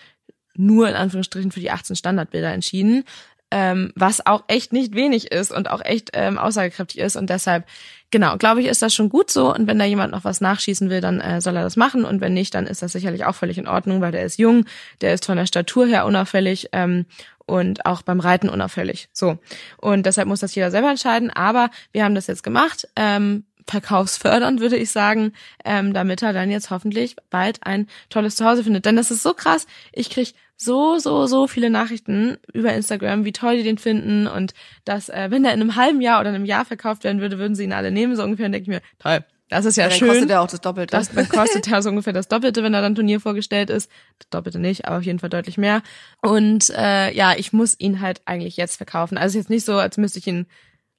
nur 0.56 0.90
in 0.90 0.96
Anführungsstrichen 0.96 1.52
für 1.52 1.60
die 1.60 1.72
18 1.72 1.96
Standardbilder 1.96 2.52
entschieden, 2.52 3.04
ähm, 3.50 3.94
was 3.96 4.26
auch 4.26 4.44
echt 4.48 4.74
nicht 4.74 4.94
wenig 4.94 5.32
ist 5.32 5.52
und 5.52 5.70
auch 5.70 5.82
echt 5.84 6.10
ähm, 6.14 6.38
aussagekräftig 6.38 7.00
ist. 7.00 7.16
Und 7.16 7.30
deshalb, 7.30 7.66
genau, 8.12 8.38
glaube 8.38 8.62
ich, 8.62 8.68
ist 8.68 8.82
das 8.82 8.94
schon 8.94 9.10
gut 9.10 9.32
so. 9.32 9.54
Und 9.54 9.68
wenn 9.68 9.80
da 9.80 9.86
jemand 9.86 10.12
noch 10.12 10.26
was 10.26 10.42
nachschießen 10.42 10.90
will, 10.90 11.00
dann 11.00 11.22
äh, 11.22 11.40
soll 11.40 11.56
er 11.56 11.64
das 11.64 11.78
machen. 11.78 12.04
Und 12.04 12.20
wenn 12.20 12.34
nicht, 12.34 12.54
dann 12.56 12.68
ist 12.68 12.82
das 12.82 12.92
sicherlich 12.92 13.24
auch 13.24 13.36
völlig 13.36 13.58
in 13.58 13.68
Ordnung, 13.68 14.02
weil 14.02 14.12
der 14.12 14.24
ist 14.24 14.38
jung, 14.38 14.66
der 15.00 15.14
ist 15.14 15.26
von 15.26 15.38
der 15.38 15.46
Statur 15.46 15.86
her 15.88 16.06
unauffällig. 16.06 16.70
Ähm, 16.74 17.06
und 17.48 17.86
auch 17.86 18.04
beim 18.04 18.20
Reiten 18.20 18.50
unauffällig. 18.50 19.10
So. 19.14 19.40
Und 19.78 20.06
deshalb 20.06 20.28
muss 20.28 20.42
das 20.42 20.54
jeder 20.54 20.70
selber 20.70 20.90
entscheiden. 20.90 21.32
Aber 21.32 21.72
wir 21.92 22.04
haben 22.04 22.14
das 22.14 22.28
jetzt 22.28 22.44
gemacht. 22.44 22.88
Ähm, 22.96 23.46
verkaufsfördernd, 23.66 24.60
würde 24.62 24.78
ich 24.78 24.92
sagen, 24.92 25.34
ähm, 25.66 25.94
damit 25.94 26.22
er 26.22 26.34
dann 26.34 26.52
jetzt 26.52 26.70
hoffentlich 26.70 27.16
bald 27.30 27.60
ein 27.64 27.88
tolles 28.10 28.36
Zuhause 28.36 28.64
findet. 28.64 28.86
Denn 28.86 28.96
das 28.96 29.10
ist 29.10 29.24
so 29.24 29.34
krass. 29.34 29.66
Ich 29.92 30.10
krieg 30.10 30.36
so, 30.58 30.98
so, 30.98 31.28
so 31.28 31.48
viele 31.48 31.70
Nachrichten 31.70 32.38
über 32.52 32.74
Instagram, 32.74 33.26
wie 33.26 33.32
toll 33.32 33.58
die 33.58 33.64
den 33.64 33.78
finden 33.78 34.28
und 34.28 34.54
dass, 34.86 35.08
äh, 35.08 35.28
wenn 35.30 35.44
der 35.44 35.54
in 35.54 35.62
einem 35.62 35.76
halben 35.76 36.02
Jahr 36.02 36.20
oder 36.20 36.30
einem 36.30 36.46
Jahr 36.46 36.66
verkauft 36.66 37.04
werden 37.04 37.22
würde, 37.22 37.38
würden 37.38 37.56
sie 37.56 37.64
ihn 37.64 37.74
alle 37.74 37.92
nehmen, 37.92 38.16
so 38.16 38.24
ungefähr. 38.24 38.48
Und 38.48 38.54
denke 38.54 38.64
ich 38.64 38.76
mir, 38.76 38.82
toll, 38.98 39.24
das 39.50 39.66
ist 39.66 39.78
ja, 39.78 39.84
Ja, 39.84 39.90
dann 39.90 39.98
schön. 40.00 40.08
kostet 40.10 40.30
er 40.30 40.42
auch 40.42 40.48
das 40.48 40.62
Doppelte. 40.62 40.96
Das 40.96 41.30
kostet 41.30 41.68
ja 41.68 41.82
so 41.82 41.90
ungefähr 41.90 42.14
das 42.14 42.28
Doppelte, 42.28 42.64
wenn 42.64 42.74
er 42.74 42.82
dann 42.82 42.96
Turnier 42.96 43.20
vorgestellt 43.20 43.70
ist. 43.70 43.90
Das 44.20 44.30
Doppelte 44.30 44.60
nicht, 44.60 44.86
aber 44.86 44.98
auf 44.98 45.04
jeden 45.04 45.20
Fall 45.20 45.30
deutlich 45.30 45.58
mehr. 45.58 45.82
Und 46.22 46.70
äh, 46.72 47.14
ja, 47.14 47.34
ich 47.38 47.54
muss 47.54 47.80
ihn 47.80 48.02
halt 48.02 48.22
eigentlich 48.26 48.58
jetzt 48.58 48.76
verkaufen. 48.78 49.18
Also 49.18 49.38
ist 49.38 49.44
jetzt 49.46 49.50
nicht 49.50 49.66
so, 49.66 49.78
als 49.78 49.98
müsste 49.98 50.20
ich 50.20 50.28
ihn 50.28 50.48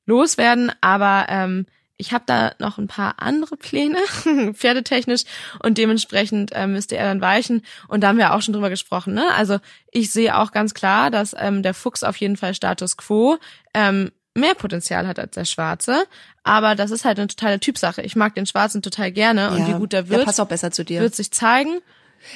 loswerden, 0.06 0.72
aber 0.80 1.26
ähm, 1.28 1.66
ich 2.00 2.12
habe 2.12 2.24
da 2.26 2.52
noch 2.60 2.78
ein 2.78 2.86
paar 2.86 3.16
andere 3.18 3.56
Pläne, 3.56 3.98
pferdetechnisch, 4.54 5.24
und 5.62 5.78
dementsprechend 5.78 6.52
äh, 6.52 6.66
müsste 6.66 6.96
er 6.96 7.06
dann 7.06 7.20
weichen. 7.20 7.62
Und 7.88 8.02
da 8.02 8.08
haben 8.08 8.18
wir 8.18 8.32
auch 8.34 8.40
schon 8.40 8.54
drüber 8.54 8.70
gesprochen. 8.70 9.14
Ne? 9.14 9.24
Also 9.34 9.58
ich 9.90 10.10
sehe 10.10 10.38
auch 10.38 10.52
ganz 10.52 10.74
klar, 10.74 11.10
dass 11.10 11.34
ähm, 11.36 11.62
der 11.62 11.74
Fuchs 11.74 12.04
auf 12.04 12.16
jeden 12.16 12.36
Fall 12.36 12.54
Status 12.54 12.96
quo 12.96 13.36
ähm, 13.74 14.12
mehr 14.38 14.54
Potenzial 14.54 15.06
hat 15.06 15.18
als 15.18 15.34
der 15.34 15.44
Schwarze. 15.44 16.04
Aber 16.42 16.74
das 16.74 16.90
ist 16.90 17.04
halt 17.04 17.18
eine 17.18 17.28
totale 17.28 17.60
Typsache. 17.60 18.02
Ich 18.02 18.16
mag 18.16 18.34
den 18.34 18.46
Schwarzen 18.46 18.80
total 18.82 19.12
gerne 19.12 19.50
und 19.50 19.58
Ja, 19.58 19.68
wie 19.68 19.72
gut 19.74 19.92
der 19.92 20.02
der 20.02 20.10
wird, 20.10 20.24
passt 20.24 20.40
auch 20.40 20.48
besser 20.48 20.70
zu 20.70 20.84
dir. 20.84 21.00
wird 21.00 21.14
sich 21.14 21.30
zeigen. 21.30 21.80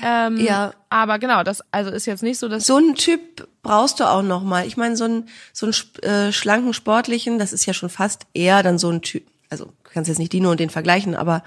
Ähm, 0.02 0.36
Ja. 0.38 0.74
Aber 0.90 1.18
genau, 1.18 1.42
das 1.42 1.62
also 1.72 1.90
ist 1.90 2.06
jetzt 2.06 2.22
nicht 2.22 2.38
so, 2.38 2.48
dass 2.48 2.66
so 2.66 2.76
einen 2.76 2.94
Typ 2.94 3.48
brauchst 3.62 4.00
du 4.00 4.04
auch 4.04 4.22
noch 4.22 4.42
mal. 4.42 4.66
Ich 4.66 4.76
meine, 4.76 4.96
so 4.96 5.04
einen 5.04 5.28
so 5.52 5.66
einen 5.66 5.74
äh, 6.02 6.32
schlanken 6.32 6.74
sportlichen, 6.74 7.38
das 7.38 7.52
ist 7.52 7.66
ja 7.66 7.72
schon 7.74 7.88
fast 7.88 8.26
eher 8.34 8.62
dann 8.62 8.78
so 8.78 8.90
ein 8.90 9.02
Typ. 9.02 9.26
Also 9.50 9.66
du 9.66 9.72
kannst 9.92 10.08
jetzt 10.08 10.18
nicht 10.18 10.32
Dino 10.32 10.50
und 10.50 10.60
den 10.60 10.70
vergleichen, 10.70 11.14
aber 11.14 11.42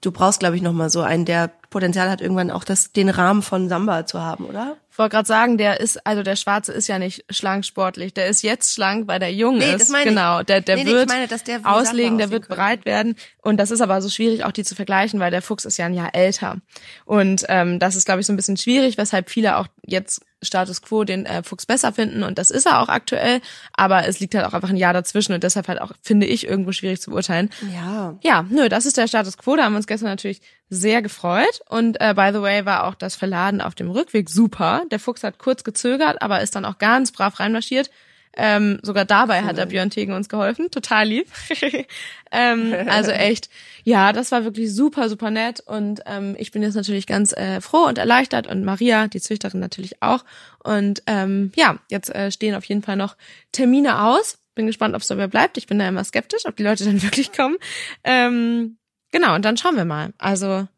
du 0.00 0.12
brauchst, 0.12 0.40
glaube 0.40 0.56
ich, 0.56 0.62
noch 0.62 0.72
mal 0.72 0.90
so 0.90 1.02
einen, 1.02 1.24
der 1.24 1.50
Potenzial 1.70 2.10
hat, 2.10 2.20
irgendwann 2.20 2.50
auch 2.50 2.64
das 2.64 2.92
den 2.92 3.08
Rahmen 3.08 3.42
von 3.42 3.68
Samba 3.68 4.06
zu 4.06 4.20
haben, 4.20 4.44
oder? 4.46 4.76
Ich 4.90 4.98
wollte 4.98 5.14
gerade 5.14 5.26
sagen, 5.28 5.56
der 5.56 5.80
ist, 5.80 6.04
also 6.06 6.22
der 6.22 6.34
Schwarze 6.36 6.72
ist 6.72 6.88
ja 6.88 6.98
nicht 6.98 7.24
schlank 7.30 7.64
sportlich. 7.64 8.12
Der 8.12 8.26
ist 8.26 8.42
jetzt 8.42 8.74
schlank, 8.74 9.06
weil 9.08 9.20
der 9.20 9.32
jung 9.32 9.58
Nee, 9.58 9.72
ist. 9.72 9.82
das 9.82 9.88
meine 9.88 10.10
genau, 10.10 10.42
der, 10.42 10.60
der 10.60 10.76
Nee, 10.76 10.84
nee, 10.84 10.90
ich 10.90 10.96
wird 10.96 11.08
meine, 11.08 11.28
dass 11.28 11.44
der 11.44 11.60
auslegen, 11.64 12.18
der 12.18 12.30
wird 12.30 12.42
könnte. 12.48 12.56
breit 12.56 12.84
werden. 12.84 13.14
Und 13.40 13.58
das 13.58 13.70
ist 13.70 13.80
aber 13.80 14.02
so 14.02 14.08
schwierig, 14.08 14.44
auch 14.44 14.52
die 14.52 14.64
zu 14.64 14.74
vergleichen, 14.74 15.20
weil 15.20 15.30
der 15.30 15.42
Fuchs 15.42 15.64
ist 15.64 15.76
ja 15.78 15.86
ein 15.86 15.94
Jahr 15.94 16.14
älter. 16.14 16.56
Und 17.04 17.44
ähm, 17.48 17.78
das 17.78 17.94
ist, 17.96 18.04
glaube 18.04 18.20
ich, 18.20 18.26
so 18.26 18.32
ein 18.32 18.36
bisschen 18.36 18.56
schwierig, 18.56 18.98
weshalb 18.98 19.30
viele 19.30 19.56
auch 19.58 19.68
jetzt 19.86 20.22
Status 20.42 20.82
Quo 20.82 21.04
den 21.04 21.26
äh, 21.26 21.42
Fuchs 21.42 21.66
besser 21.66 21.92
finden. 21.92 22.22
Und 22.22 22.38
das 22.38 22.50
ist 22.50 22.66
er 22.66 22.80
auch 22.80 22.88
aktuell. 22.88 23.40
Aber 23.72 24.06
es 24.06 24.20
liegt 24.20 24.34
halt 24.34 24.46
auch 24.46 24.54
einfach 24.54 24.70
ein 24.70 24.76
Jahr 24.76 24.92
dazwischen 24.92 25.32
und 25.32 25.42
deshalb 25.42 25.68
halt 25.68 25.80
auch, 25.80 25.92
finde 26.02 26.26
ich, 26.26 26.46
irgendwo 26.46 26.72
schwierig 26.72 27.00
zu 27.00 27.10
beurteilen. 27.10 27.50
Ja. 27.74 28.16
Ja, 28.22 28.44
nö, 28.48 28.68
das 28.68 28.86
ist 28.86 28.96
der 28.96 29.08
Status 29.08 29.36
quo. 29.36 29.56
Da 29.56 29.64
haben 29.64 29.72
wir 29.72 29.78
uns 29.78 29.86
gestern 29.86 30.08
natürlich 30.08 30.40
sehr 30.68 31.02
gefreut. 31.02 31.60
Und 31.68 32.00
äh, 32.00 32.14
by 32.14 32.30
the 32.32 32.42
way 32.42 32.64
war 32.64 32.84
auch 32.84 32.94
das 32.94 33.16
Verladen 33.16 33.60
auf 33.60 33.74
dem 33.74 33.90
Rückweg 33.90 34.30
super. 34.30 34.82
Der 34.90 35.00
Fuchs 35.00 35.24
hat 35.24 35.38
kurz 35.38 35.64
gezögert, 35.64 36.22
aber 36.22 36.40
ist 36.40 36.54
dann 36.54 36.64
auch 36.64 36.78
ganz 36.78 37.12
brav 37.12 37.40
reinmarschiert. 37.40 37.90
Ähm, 38.36 38.78
sogar 38.82 39.04
dabei 39.04 39.42
hat 39.42 39.56
der 39.56 39.66
Björn 39.66 39.90
Tegen 39.90 40.12
uns 40.12 40.28
geholfen. 40.28 40.70
Total 40.70 41.06
lieb. 41.06 41.28
ähm, 42.30 42.74
also 42.86 43.10
echt, 43.10 43.50
ja, 43.82 44.12
das 44.12 44.30
war 44.30 44.44
wirklich 44.44 44.72
super, 44.72 45.08
super 45.08 45.30
nett. 45.30 45.60
Und 45.60 46.02
ähm, 46.06 46.36
ich 46.38 46.52
bin 46.52 46.62
jetzt 46.62 46.74
natürlich 46.74 47.06
ganz 47.06 47.32
äh, 47.32 47.60
froh 47.60 47.86
und 47.86 47.98
erleichtert. 47.98 48.46
Und 48.46 48.64
Maria, 48.64 49.08
die 49.08 49.20
Züchterin, 49.20 49.60
natürlich 49.60 50.02
auch. 50.02 50.24
Und 50.62 51.02
ähm, 51.06 51.52
ja, 51.56 51.78
jetzt 51.90 52.14
äh, 52.14 52.30
stehen 52.30 52.54
auf 52.54 52.64
jeden 52.64 52.82
Fall 52.82 52.96
noch 52.96 53.16
Termine 53.52 54.02
aus. 54.02 54.38
Bin 54.54 54.66
gespannt, 54.66 54.94
ob 54.94 55.02
es 55.02 55.08
dabei 55.08 55.26
bleibt. 55.26 55.58
Ich 55.58 55.66
bin 55.66 55.78
da 55.78 55.88
immer 55.88 56.04
skeptisch, 56.04 56.46
ob 56.46 56.56
die 56.56 56.62
Leute 56.62 56.84
dann 56.84 57.02
wirklich 57.02 57.32
kommen. 57.32 57.56
Ähm, 58.04 58.76
genau, 59.10 59.34
und 59.34 59.44
dann 59.44 59.56
schauen 59.56 59.76
wir 59.76 59.84
mal. 59.84 60.12
Also, 60.18 60.68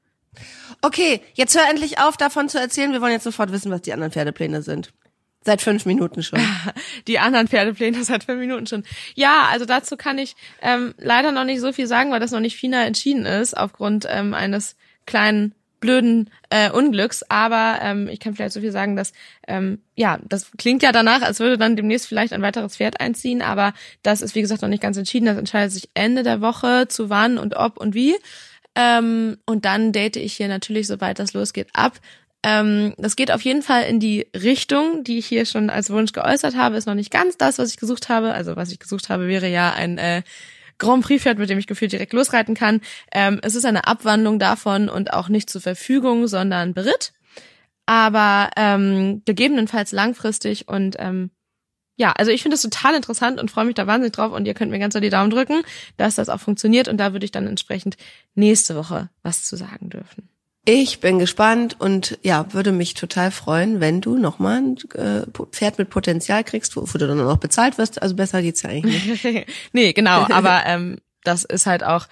Okay, 0.84 1.20
jetzt 1.34 1.56
hör 1.56 1.68
endlich 1.70 2.00
auf, 2.00 2.16
davon 2.16 2.48
zu 2.48 2.58
erzählen. 2.58 2.92
Wir 2.92 3.00
wollen 3.00 3.12
jetzt 3.12 3.22
sofort 3.22 3.52
wissen, 3.52 3.70
was 3.70 3.82
die 3.82 3.92
anderen 3.92 4.10
Pferdepläne 4.10 4.62
sind. 4.62 4.92
Seit 5.44 5.60
fünf 5.60 5.86
Minuten 5.86 6.22
schon. 6.22 6.40
die 7.08 7.18
anderen 7.18 7.48
Pferdepläne 7.48 8.04
seit 8.04 8.24
fünf 8.24 8.38
Minuten 8.38 8.66
schon. 8.66 8.84
Ja, 9.14 9.48
also 9.50 9.64
dazu 9.64 9.96
kann 9.96 10.18
ich 10.18 10.36
ähm, 10.60 10.94
leider 10.98 11.32
noch 11.32 11.44
nicht 11.44 11.60
so 11.60 11.72
viel 11.72 11.86
sagen, 11.86 12.10
weil 12.10 12.20
das 12.20 12.30
noch 12.30 12.40
nicht 12.40 12.56
final 12.56 12.86
entschieden 12.86 13.26
ist, 13.26 13.56
aufgrund 13.56 14.06
ähm, 14.08 14.34
eines 14.34 14.76
kleinen 15.06 15.54
blöden 15.82 16.30
äh, 16.48 16.70
Unglücks, 16.70 17.24
aber 17.28 17.80
ähm, 17.82 18.08
ich 18.08 18.20
kann 18.20 18.34
vielleicht 18.34 18.54
so 18.54 18.60
viel 18.60 18.70
sagen, 18.70 18.94
dass 18.94 19.12
ähm, 19.48 19.80
ja, 19.96 20.18
das 20.26 20.52
klingt 20.56 20.82
ja 20.82 20.92
danach, 20.92 21.22
als 21.22 21.40
würde 21.40 21.58
dann 21.58 21.74
demnächst 21.74 22.06
vielleicht 22.06 22.32
ein 22.32 22.40
weiteres 22.40 22.76
Pferd 22.76 23.00
einziehen, 23.00 23.42
aber 23.42 23.74
das 24.02 24.22
ist 24.22 24.36
wie 24.36 24.40
gesagt 24.40 24.62
noch 24.62 24.68
nicht 24.68 24.82
ganz 24.82 24.96
entschieden. 24.96 25.26
Das 25.26 25.36
entscheidet 25.36 25.72
sich 25.72 25.90
Ende 25.92 26.22
der 26.22 26.40
Woche 26.40 26.86
zu 26.88 27.10
wann 27.10 27.36
und 27.36 27.56
ob 27.56 27.78
und 27.78 27.94
wie. 27.94 28.14
Ähm, 28.74 29.36
und 29.44 29.64
dann 29.66 29.92
date 29.92 30.16
ich 30.16 30.34
hier 30.34 30.48
natürlich, 30.48 30.86
sobald 30.86 31.18
das 31.18 31.34
losgeht, 31.34 31.68
ab. 31.74 31.98
Ähm, 32.42 32.94
das 32.98 33.16
geht 33.16 33.30
auf 33.30 33.42
jeden 33.42 33.62
Fall 33.62 33.84
in 33.84 34.00
die 34.00 34.26
Richtung, 34.34 35.04
die 35.04 35.18
ich 35.18 35.26
hier 35.26 35.46
schon 35.46 35.70
als 35.70 35.90
Wunsch 35.90 36.12
geäußert 36.12 36.56
habe. 36.56 36.76
Ist 36.76 36.86
noch 36.86 36.94
nicht 36.94 37.12
ganz 37.12 37.36
das, 37.36 37.58
was 37.58 37.70
ich 37.70 37.76
gesucht 37.76 38.08
habe. 38.08 38.32
Also 38.32 38.56
was 38.56 38.72
ich 38.72 38.78
gesucht 38.78 39.08
habe, 39.08 39.28
wäre 39.28 39.48
ja 39.48 39.72
ein 39.72 39.98
äh, 39.98 40.22
Grand 40.78 41.04
Prix 41.04 41.22
Pferd, 41.22 41.38
mit 41.38 41.48
dem 41.48 41.58
ich 41.58 41.68
gefühlt 41.68 41.92
direkt 41.92 42.12
losreiten 42.12 42.54
kann. 42.54 42.80
Ähm, 43.12 43.38
es 43.42 43.54
ist 43.54 43.64
eine 43.64 43.86
Abwandlung 43.86 44.38
davon 44.38 44.88
und 44.88 45.12
auch 45.12 45.28
nicht 45.28 45.48
zur 45.48 45.60
Verfügung, 45.60 46.26
sondern 46.26 46.74
Beritt. 46.74 47.12
Aber 47.86 48.50
ähm, 48.56 49.22
gegebenenfalls 49.24 49.92
langfristig 49.92 50.68
und 50.68 50.96
ähm, 50.98 51.30
ja, 51.96 52.12
also 52.12 52.30
ich 52.30 52.42
finde 52.42 52.54
das 52.54 52.62
total 52.62 52.94
interessant 52.94 53.40
und 53.40 53.50
freue 53.50 53.66
mich 53.66 53.74
da 53.74 53.86
wahnsinnig 53.86 54.14
drauf 54.14 54.32
und 54.32 54.46
ihr 54.46 54.54
könnt 54.54 54.70
mir 54.70 54.78
ganz 54.78 54.94
so 54.94 55.00
die 55.00 55.10
Daumen 55.10 55.30
drücken, 55.30 55.62
dass 55.98 56.14
das 56.14 56.28
auch 56.28 56.40
funktioniert 56.40 56.88
und 56.88 56.96
da 56.96 57.12
würde 57.12 57.24
ich 57.24 57.32
dann 57.32 57.46
entsprechend 57.46 57.96
nächste 58.34 58.74
Woche 58.76 59.10
was 59.22 59.44
zu 59.44 59.56
sagen 59.56 59.90
dürfen. 59.90 60.31
Ich 60.64 61.00
bin 61.00 61.18
gespannt 61.18 61.76
und 61.80 62.18
ja, 62.22 62.52
würde 62.52 62.70
mich 62.70 62.94
total 62.94 63.32
freuen, 63.32 63.80
wenn 63.80 64.00
du 64.00 64.16
nochmal 64.16 64.58
ein 64.58 64.76
äh, 64.94 65.26
Pferd 65.50 65.78
mit 65.78 65.90
Potenzial 65.90 66.44
kriegst, 66.44 66.76
wofür 66.76 67.00
du 67.00 67.08
dann 67.08 67.20
auch 67.20 67.38
bezahlt 67.38 67.78
wirst. 67.78 68.00
Also 68.00 68.14
besser 68.14 68.42
geht's 68.42 68.62
ja 68.62 68.70
eigentlich 68.70 69.24
nicht. 69.24 69.46
nee, 69.72 69.92
genau, 69.92 70.26
aber 70.30 70.62
ähm, 70.66 70.98
das 71.24 71.42
ist 71.42 71.66
halt 71.66 71.82
auch 71.82 72.06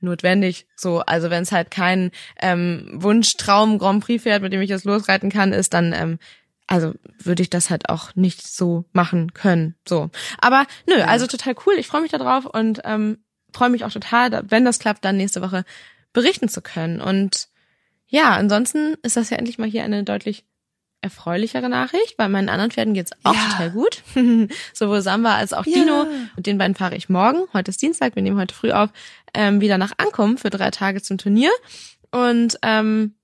notwendig. 0.00 0.68
So, 0.76 1.00
also 1.00 1.30
wenn 1.30 1.42
es 1.42 1.50
halt 1.50 1.72
kein 1.72 2.12
ähm, 2.40 2.90
Wunsch, 2.92 3.36
Traum, 3.36 3.78
Grand 3.78 4.04
Prix 4.04 4.22
Pferd, 4.22 4.42
mit 4.42 4.52
dem 4.52 4.60
ich 4.60 4.70
jetzt 4.70 4.84
losreiten 4.84 5.30
kann, 5.30 5.52
ist, 5.52 5.74
dann 5.74 5.92
ähm, 5.92 6.18
also 6.68 6.94
würde 7.18 7.42
ich 7.42 7.50
das 7.50 7.70
halt 7.70 7.88
auch 7.88 8.14
nicht 8.14 8.46
so 8.46 8.84
machen 8.92 9.34
können. 9.34 9.74
So, 9.86 10.10
aber 10.38 10.66
nö, 10.86 11.02
also 11.02 11.26
total 11.26 11.56
cool. 11.66 11.74
Ich 11.78 11.88
freue 11.88 12.02
mich 12.02 12.12
darauf 12.12 12.46
und 12.46 12.82
ähm, 12.84 13.18
freue 13.52 13.70
mich 13.70 13.84
auch 13.84 13.92
total, 13.92 14.44
wenn 14.48 14.64
das 14.64 14.78
klappt, 14.78 15.04
dann 15.04 15.16
nächste 15.16 15.42
Woche 15.42 15.64
berichten 16.12 16.48
zu 16.48 16.62
können. 16.62 17.00
Und 17.00 17.48
ja, 18.14 18.36
ansonsten 18.36 18.94
ist 19.02 19.16
das 19.16 19.30
ja 19.30 19.38
endlich 19.38 19.58
mal 19.58 19.68
hier 19.68 19.82
eine 19.82 20.04
deutlich 20.04 20.44
erfreulichere 21.00 21.68
Nachricht. 21.68 22.16
Bei 22.16 22.28
meinen 22.28 22.48
anderen 22.48 22.70
Pferden 22.70 22.94
geht's 22.94 23.10
auch 23.24 23.34
ja. 23.34 23.48
total 23.50 23.70
gut. 23.72 24.04
Sowohl 24.72 25.02
Samba 25.02 25.34
als 25.34 25.52
auch 25.52 25.66
ja. 25.66 25.80
Dino. 25.80 26.06
Mit 26.36 26.46
den 26.46 26.56
beiden 26.56 26.76
fahre 26.76 26.94
ich 26.94 27.08
morgen. 27.08 27.40
Heute 27.52 27.70
ist 27.70 27.82
Dienstag, 27.82 28.14
wir 28.14 28.22
nehmen 28.22 28.38
heute 28.38 28.54
früh 28.54 28.70
auf, 28.70 28.90
ähm, 29.34 29.60
wieder 29.60 29.78
nach 29.78 29.90
Ankommen 29.98 30.38
für 30.38 30.48
drei 30.48 30.70
Tage 30.70 31.02
zum 31.02 31.18
Turnier. 31.18 31.50
Und 32.12 32.56
ähm, 32.62 33.14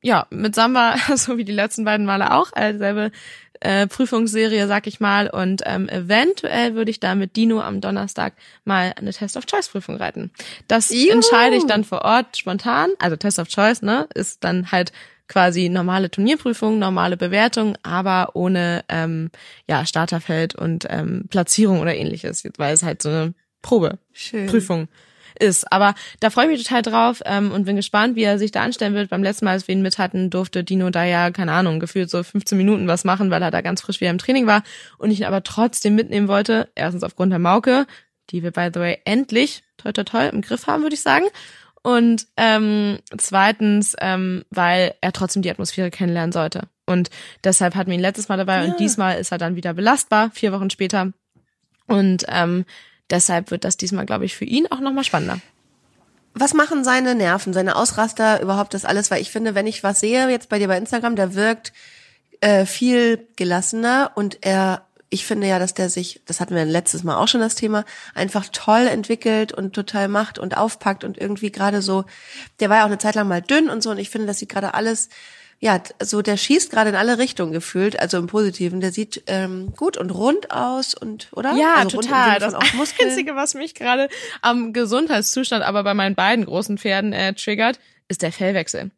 ja, 0.00 0.28
mit 0.30 0.54
Samba, 0.54 0.94
so 1.16 1.38
wie 1.38 1.44
die 1.44 1.50
letzten 1.50 1.84
beiden 1.84 2.06
Male 2.06 2.32
auch, 2.32 2.52
äh, 2.54 2.78
selbe 2.78 3.10
äh, 3.60 3.86
Prüfungsserie, 3.86 4.66
sag 4.66 4.86
ich 4.86 5.00
mal. 5.00 5.28
Und 5.28 5.62
ähm, 5.64 5.88
eventuell 5.88 6.74
würde 6.74 6.90
ich 6.90 7.00
da 7.00 7.14
mit 7.14 7.36
Dino 7.36 7.60
am 7.60 7.80
Donnerstag 7.80 8.34
mal 8.64 8.92
eine 8.96 9.12
Test 9.12 9.36
of 9.36 9.46
Choice 9.46 9.68
Prüfung 9.68 9.96
reiten. 9.96 10.30
Das 10.68 10.90
Juhu. 10.90 11.10
entscheide 11.12 11.56
ich 11.56 11.66
dann 11.66 11.84
vor 11.84 12.02
Ort 12.02 12.36
spontan. 12.36 12.90
Also 12.98 13.16
Test 13.16 13.38
of 13.38 13.48
Choice, 13.48 13.82
ne, 13.82 14.08
ist 14.14 14.44
dann 14.44 14.70
halt 14.72 14.92
quasi 15.28 15.68
normale 15.68 16.10
Turnierprüfung, 16.10 16.78
normale 16.78 17.16
Bewertung, 17.16 17.76
aber 17.82 18.30
ohne 18.34 18.84
ähm, 18.88 19.30
ja 19.68 19.84
Starterfeld 19.84 20.54
und 20.54 20.86
ähm, 20.88 21.24
Platzierung 21.28 21.80
oder 21.80 21.94
ähnliches, 21.94 22.48
weil 22.58 22.74
es 22.74 22.82
halt 22.82 23.02
so 23.02 23.08
eine 23.08 23.34
Probeprüfung 23.62 24.88
ist. 25.36 25.70
Aber 25.72 25.94
da 26.20 26.30
freue 26.30 26.46
ich 26.46 26.50
mich 26.50 26.64
total 26.64 26.82
drauf 26.82 27.22
ähm, 27.24 27.52
und 27.52 27.64
bin 27.64 27.76
gespannt, 27.76 28.16
wie 28.16 28.22
er 28.22 28.38
sich 28.38 28.50
da 28.50 28.62
anstellen 28.62 28.94
wird. 28.94 29.10
Beim 29.10 29.22
letzten 29.22 29.44
Mal, 29.44 29.52
als 29.52 29.68
wir 29.68 29.74
ihn 29.74 29.82
mit 29.82 29.98
hatten, 29.98 30.30
durfte 30.30 30.64
Dino 30.64 30.90
da 30.90 31.04
ja, 31.04 31.30
keine 31.30 31.52
Ahnung, 31.52 31.80
gefühlt 31.80 32.10
so 32.10 32.22
15 32.22 32.56
Minuten 32.56 32.88
was 32.88 33.04
machen, 33.04 33.30
weil 33.30 33.42
er 33.42 33.50
da 33.50 33.60
ganz 33.60 33.80
frisch 33.80 34.00
wieder 34.00 34.10
im 34.10 34.18
Training 34.18 34.46
war 34.46 34.62
und 34.98 35.10
ich 35.10 35.20
ihn 35.20 35.26
aber 35.26 35.42
trotzdem 35.42 35.94
mitnehmen 35.94 36.28
wollte. 36.28 36.68
Erstens 36.74 37.02
aufgrund 37.02 37.32
der 37.32 37.38
Mauke, 37.38 37.86
die 38.30 38.42
wir, 38.42 38.50
by 38.50 38.70
the 38.72 38.80
way, 38.80 38.98
endlich, 39.04 39.62
toi 39.76 39.92
toi 39.92 40.04
toi, 40.04 40.28
im 40.28 40.42
Griff 40.42 40.66
haben, 40.66 40.82
würde 40.82 40.94
ich 40.94 41.02
sagen. 41.02 41.26
Und 41.82 42.26
ähm, 42.36 42.98
zweitens, 43.16 43.94
ähm, 44.00 44.44
weil 44.50 44.94
er 45.00 45.12
trotzdem 45.12 45.42
die 45.42 45.50
Atmosphäre 45.50 45.90
kennenlernen 45.90 46.32
sollte. 46.32 46.62
Und 46.84 47.10
deshalb 47.44 47.76
hatten 47.76 47.90
wir 47.90 47.96
ihn 47.96 48.00
letztes 48.00 48.28
Mal 48.28 48.38
dabei 48.38 48.64
ja. 48.64 48.64
und 48.64 48.80
diesmal 48.80 49.18
ist 49.18 49.30
er 49.30 49.38
dann 49.38 49.54
wieder 49.54 49.74
belastbar, 49.74 50.30
vier 50.32 50.52
Wochen 50.52 50.70
später. 50.70 51.12
Und 51.86 52.24
ähm, 52.28 52.64
Deshalb 53.10 53.50
wird 53.50 53.64
das 53.64 53.76
diesmal, 53.76 54.06
glaube 54.06 54.24
ich, 54.24 54.36
für 54.36 54.44
ihn 54.44 54.66
auch 54.70 54.80
nochmal 54.80 55.04
spannender. 55.04 55.38
Was 56.34 56.54
machen 56.54 56.84
seine 56.84 57.14
Nerven, 57.14 57.52
seine 57.52 57.76
Ausraster, 57.76 58.42
überhaupt 58.42 58.74
das 58.74 58.84
alles? 58.84 59.10
Weil 59.10 59.22
ich 59.22 59.30
finde, 59.30 59.54
wenn 59.54 59.66
ich 59.66 59.82
was 59.82 60.00
sehe 60.00 60.28
jetzt 60.28 60.48
bei 60.48 60.58
dir 60.58 60.68
bei 60.68 60.76
Instagram, 60.76 61.16
der 61.16 61.34
wirkt 61.34 61.72
äh, 62.40 62.66
viel 62.66 63.26
gelassener 63.36 64.12
und 64.14 64.38
er 64.42 64.86
ich 65.08 65.24
finde 65.24 65.46
ja, 65.46 65.58
dass 65.58 65.74
der 65.74 65.88
sich, 65.88 66.20
das 66.26 66.40
hatten 66.40 66.54
wir 66.54 66.64
letztes 66.64 67.04
Mal 67.04 67.16
auch 67.16 67.28
schon 67.28 67.40
das 67.40 67.54
Thema, 67.54 67.84
einfach 68.14 68.46
toll 68.52 68.88
entwickelt 68.88 69.52
und 69.52 69.72
total 69.72 70.08
macht 70.08 70.38
und 70.38 70.56
aufpackt 70.56 71.04
und 71.04 71.16
irgendwie 71.16 71.52
gerade 71.52 71.80
so, 71.80 72.04
der 72.58 72.70
war 72.70 72.78
ja 72.78 72.82
auch 72.82 72.88
eine 72.88 72.98
Zeit 72.98 73.14
lang 73.14 73.28
mal 73.28 73.40
dünn 73.40 73.68
und 73.68 73.82
so 73.82 73.90
und 73.90 73.98
ich 73.98 74.10
finde, 74.10 74.26
dass 74.26 74.38
sie 74.38 74.48
gerade 74.48 74.74
alles 74.74 75.08
ja, 75.58 75.82
so 76.02 76.20
der 76.20 76.36
schießt 76.36 76.70
gerade 76.70 76.90
in 76.90 76.96
alle 76.96 77.18
Richtungen 77.18 77.52
gefühlt, 77.52 77.98
also 77.98 78.18
im 78.18 78.26
Positiven. 78.26 78.80
Der 78.80 78.92
sieht 78.92 79.22
ähm, 79.26 79.72
gut 79.74 79.96
und 79.96 80.10
rund 80.10 80.50
aus 80.50 80.94
und 80.94 81.28
oder? 81.32 81.54
Ja, 81.56 81.76
also 81.76 82.00
total. 82.00 82.38
Das 82.38 82.54
Einzige, 83.00 83.36
was 83.36 83.54
mich 83.54 83.74
gerade 83.74 84.08
am 84.42 84.72
Gesundheitszustand 84.72 85.64
aber 85.64 85.82
bei 85.82 85.94
meinen 85.94 86.14
beiden 86.14 86.44
großen 86.44 86.76
Pferden 86.76 87.12
äh, 87.12 87.32
triggert, 87.32 87.78
ist 88.08 88.22
der 88.22 88.32
Fellwechsel. 88.32 88.90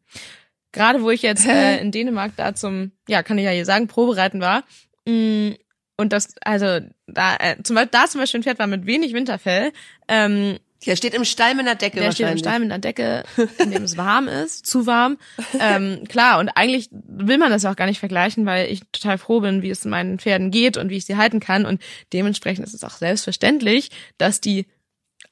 Gerade 0.71 1.01
wo 1.01 1.09
ich 1.09 1.21
jetzt 1.21 1.45
äh, 1.47 1.79
in 1.79 1.91
Dänemark 1.91 2.33
da 2.35 2.53
zum, 2.53 2.91
ja, 3.07 3.23
kann 3.23 3.37
ich 3.37 3.45
ja 3.45 3.51
hier 3.51 3.65
sagen, 3.65 3.87
Probereiten 3.87 4.41
war. 4.41 4.63
Mh, 5.05 5.13
mm, 5.13 5.55
und 5.97 6.13
das, 6.13 6.33
also 6.45 6.79
da, 7.07 7.35
äh, 7.35 7.61
zum 7.61 7.75
Beispiel, 7.75 7.91
da 7.91 8.07
zum 8.07 8.21
Beispiel 8.21 8.39
ein 8.39 8.43
Pferd 8.43 8.59
war 8.59 8.67
mit 8.67 8.85
wenig 8.85 9.13
Winterfell. 9.13 9.73
Ähm, 10.07 10.57
der 10.85 10.95
steht 10.95 11.13
im 11.13 11.25
Stall 11.25 11.55
mit 11.55 11.67
einer 11.67 11.75
Decke 11.75 11.99
Der 11.99 12.11
steht 12.11 12.29
im 12.29 12.37
Stall 12.37 12.59
mit 12.59 12.71
einer 12.71 12.79
Decke, 12.79 13.23
in 13.57 13.71
dem 13.71 13.83
es 13.83 13.97
warm 13.97 14.27
ist, 14.27 14.65
zu 14.65 14.85
warm. 14.85 15.17
Ähm, 15.59 16.05
klar, 16.07 16.39
und 16.39 16.49
eigentlich 16.49 16.89
will 16.91 17.37
man 17.37 17.51
das 17.51 17.65
auch 17.65 17.75
gar 17.75 17.85
nicht 17.85 17.99
vergleichen, 17.99 18.45
weil 18.45 18.71
ich 18.71 18.81
total 18.91 19.17
froh 19.17 19.41
bin, 19.41 19.61
wie 19.61 19.69
es 19.69 19.83
meinen 19.85 20.19
Pferden 20.19 20.51
geht 20.51 20.77
und 20.77 20.89
wie 20.89 20.97
ich 20.97 21.05
sie 21.05 21.17
halten 21.17 21.39
kann. 21.39 21.65
Und 21.65 21.81
dementsprechend 22.13 22.65
ist 22.65 22.73
es 22.73 22.83
auch 22.83 22.97
selbstverständlich, 22.97 23.89
dass 24.17 24.39
die 24.41 24.67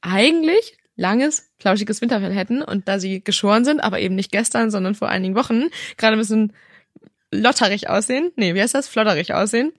eigentlich 0.01 0.77
langes, 0.95 1.49
flauschiges 1.60 2.01
Winterfell 2.01 2.33
hätten 2.33 2.62
und 2.62 2.88
da 2.88 2.99
sie 2.99 3.23
geschoren 3.23 3.63
sind, 3.63 3.79
aber 3.79 3.99
eben 3.99 4.15
nicht 4.15 4.31
gestern, 4.31 4.71
sondern 4.71 4.95
vor 4.95 5.10
einigen 5.10 5.36
Wochen, 5.36 5.65
gerade 5.95 6.17
ein 6.17 6.19
bisschen 6.19 6.53
lotterig 7.31 7.89
aussehen. 7.89 8.31
Nee, 8.36 8.55
wie 8.55 8.62
heißt 8.62 8.75
das? 8.75 8.88
Flotterig 8.88 9.33
aussehen. 9.33 9.71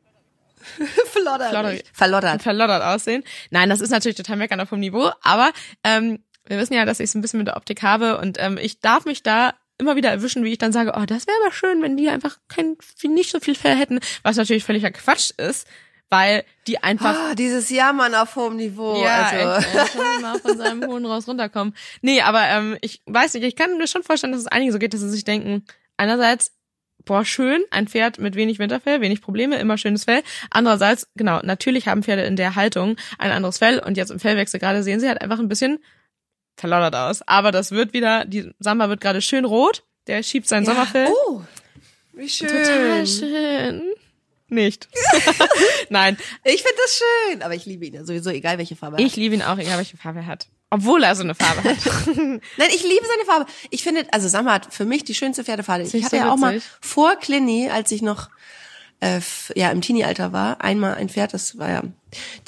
Floddert. 1.06 1.50
Verloddert. 1.92 2.42
Verloddert 2.42 2.82
aussehen. 2.82 3.24
Nein, 3.50 3.68
das 3.68 3.80
ist 3.80 3.90
natürlich 3.90 4.16
total 4.16 4.36
meckern 4.36 4.60
auf 4.60 4.70
dem 4.70 4.80
Niveau, 4.80 5.10
aber 5.22 5.52
ähm, 5.84 6.22
wir 6.46 6.58
wissen 6.58 6.74
ja, 6.74 6.84
dass 6.84 7.00
ich 7.00 7.04
es 7.04 7.14
ein 7.14 7.20
bisschen 7.20 7.38
mit 7.38 7.48
der 7.48 7.56
Optik 7.56 7.82
habe 7.82 8.18
und 8.18 8.38
ähm, 8.40 8.58
ich 8.60 8.80
darf 8.80 9.04
mich 9.04 9.22
da 9.22 9.54
immer 9.78 9.96
wieder 9.96 10.10
erwischen, 10.10 10.44
wie 10.44 10.52
ich 10.52 10.58
dann 10.58 10.72
sage, 10.72 10.94
oh, 10.96 11.04
das 11.06 11.26
wäre 11.26 11.36
aber 11.44 11.52
schön, 11.52 11.82
wenn 11.82 11.96
die 11.96 12.08
einfach 12.08 12.38
kein, 12.48 12.76
nicht 13.04 13.30
so 13.30 13.40
viel 13.40 13.54
Fell 13.54 13.76
hätten, 13.76 14.00
was 14.22 14.36
natürlich 14.36 14.64
völliger 14.64 14.90
Quatsch 14.90 15.30
ist, 15.36 15.68
weil 16.10 16.44
die 16.66 16.82
einfach 16.82 17.16
oh, 17.30 17.34
dieses 17.34 17.70
Jammern 17.70 18.14
auf 18.14 18.34
hohem 18.34 18.56
Niveau. 18.56 19.02
Ja, 19.02 19.26
also. 19.26 19.68
echt, 19.78 19.94
äh, 19.94 20.20
mal 20.20 20.38
von 20.40 20.58
seinem 20.58 20.84
hohen 20.84 21.06
raus 21.06 21.28
runterkommen. 21.28 21.74
Nee, 22.00 22.22
aber 22.22 22.42
ähm, 22.48 22.76
ich 22.80 23.02
weiß 23.06 23.34
nicht, 23.34 23.44
ich 23.44 23.56
kann 23.56 23.76
mir 23.78 23.86
schon 23.86 24.02
vorstellen, 24.02 24.32
dass 24.32 24.42
es 24.42 24.48
einigen 24.48 24.72
so 24.72 24.78
geht, 24.78 24.94
dass 24.94 25.00
sie 25.00 25.10
sich 25.10 25.24
denken, 25.24 25.64
einerseits 25.96 26.57
boah, 27.08 27.24
schön, 27.24 27.64
ein 27.70 27.88
Pferd 27.88 28.18
mit 28.18 28.36
wenig 28.36 28.58
Winterfell, 28.58 29.00
wenig 29.00 29.22
Probleme, 29.22 29.58
immer 29.58 29.78
schönes 29.78 30.04
Fell. 30.04 30.22
Andererseits, 30.50 31.08
genau, 31.16 31.40
natürlich 31.42 31.88
haben 31.88 32.02
Pferde 32.02 32.22
in 32.22 32.36
der 32.36 32.54
Haltung 32.54 32.96
ein 33.18 33.32
anderes 33.32 33.58
Fell 33.58 33.78
und 33.80 33.96
jetzt 33.96 34.10
im 34.10 34.20
Fellwechsel 34.20 34.60
gerade 34.60 34.82
sehen 34.82 35.00
sie 35.00 35.08
halt 35.08 35.22
einfach 35.22 35.38
ein 35.38 35.48
bisschen 35.48 35.82
verloddert 36.56 36.94
aus. 36.94 37.22
Aber 37.26 37.50
das 37.50 37.72
wird 37.72 37.94
wieder, 37.94 38.26
die 38.26 38.52
Samba 38.58 38.90
wird 38.90 39.00
gerade 39.00 39.22
schön 39.22 39.46
rot, 39.46 39.84
der 40.06 40.22
schiebt 40.22 40.46
sein 40.46 40.64
ja. 40.64 40.70
Sommerfell. 40.70 41.08
Oh, 41.26 41.40
wie 42.12 42.28
schön. 42.28 42.48
Total 42.48 43.06
schön. 43.06 43.82
Nicht. 44.50 44.88
Nein. 45.88 46.18
Ich 46.44 46.62
finde 46.62 46.76
das 46.76 47.00
schön, 47.00 47.42
aber 47.42 47.54
ich 47.54 47.64
liebe 47.64 47.86
ihn 47.86 47.94
ja 47.94 48.04
sowieso, 48.04 48.30
egal 48.30 48.58
welche 48.58 48.76
Farbe 48.76 48.96
er 48.96 49.02
hat. 49.02 49.06
Ich 49.06 49.16
liebe 49.16 49.34
ihn 49.34 49.42
auch, 49.42 49.58
egal 49.58 49.78
welche 49.78 49.96
Farbe 49.96 50.20
er 50.20 50.26
hat. 50.26 50.48
Obwohl 50.70 51.02
er 51.02 51.14
so 51.14 51.22
eine 51.22 51.34
Farbe 51.34 51.64
hat. 51.64 51.78
Nein, 52.16 52.70
ich 52.74 52.82
liebe 52.82 53.04
seine 53.06 53.24
Farbe. 53.26 53.46
Ich 53.70 53.82
finde, 53.82 54.06
also 54.12 54.28
Samba 54.28 54.52
hat 54.52 54.72
für 54.72 54.84
mich 54.84 55.02
die 55.04 55.14
schönste 55.14 55.42
Pferdefarbe. 55.44 55.84
Ich 55.84 56.04
hatte 56.04 56.16
so 56.16 56.16
ja 56.16 56.30
auch 56.30 56.36
mal 56.36 56.60
vor 56.80 57.16
Clini, 57.16 57.70
als 57.70 57.90
ich 57.90 58.02
noch 58.02 58.28
äh, 59.00 59.20
ja 59.54 59.70
im 59.70 59.80
Teenie-Alter 59.80 60.32
war, 60.32 60.60
einmal 60.60 60.94
ein 60.94 61.08
Pferd, 61.08 61.32
das 61.32 61.58
war 61.58 61.70
ja 61.70 61.82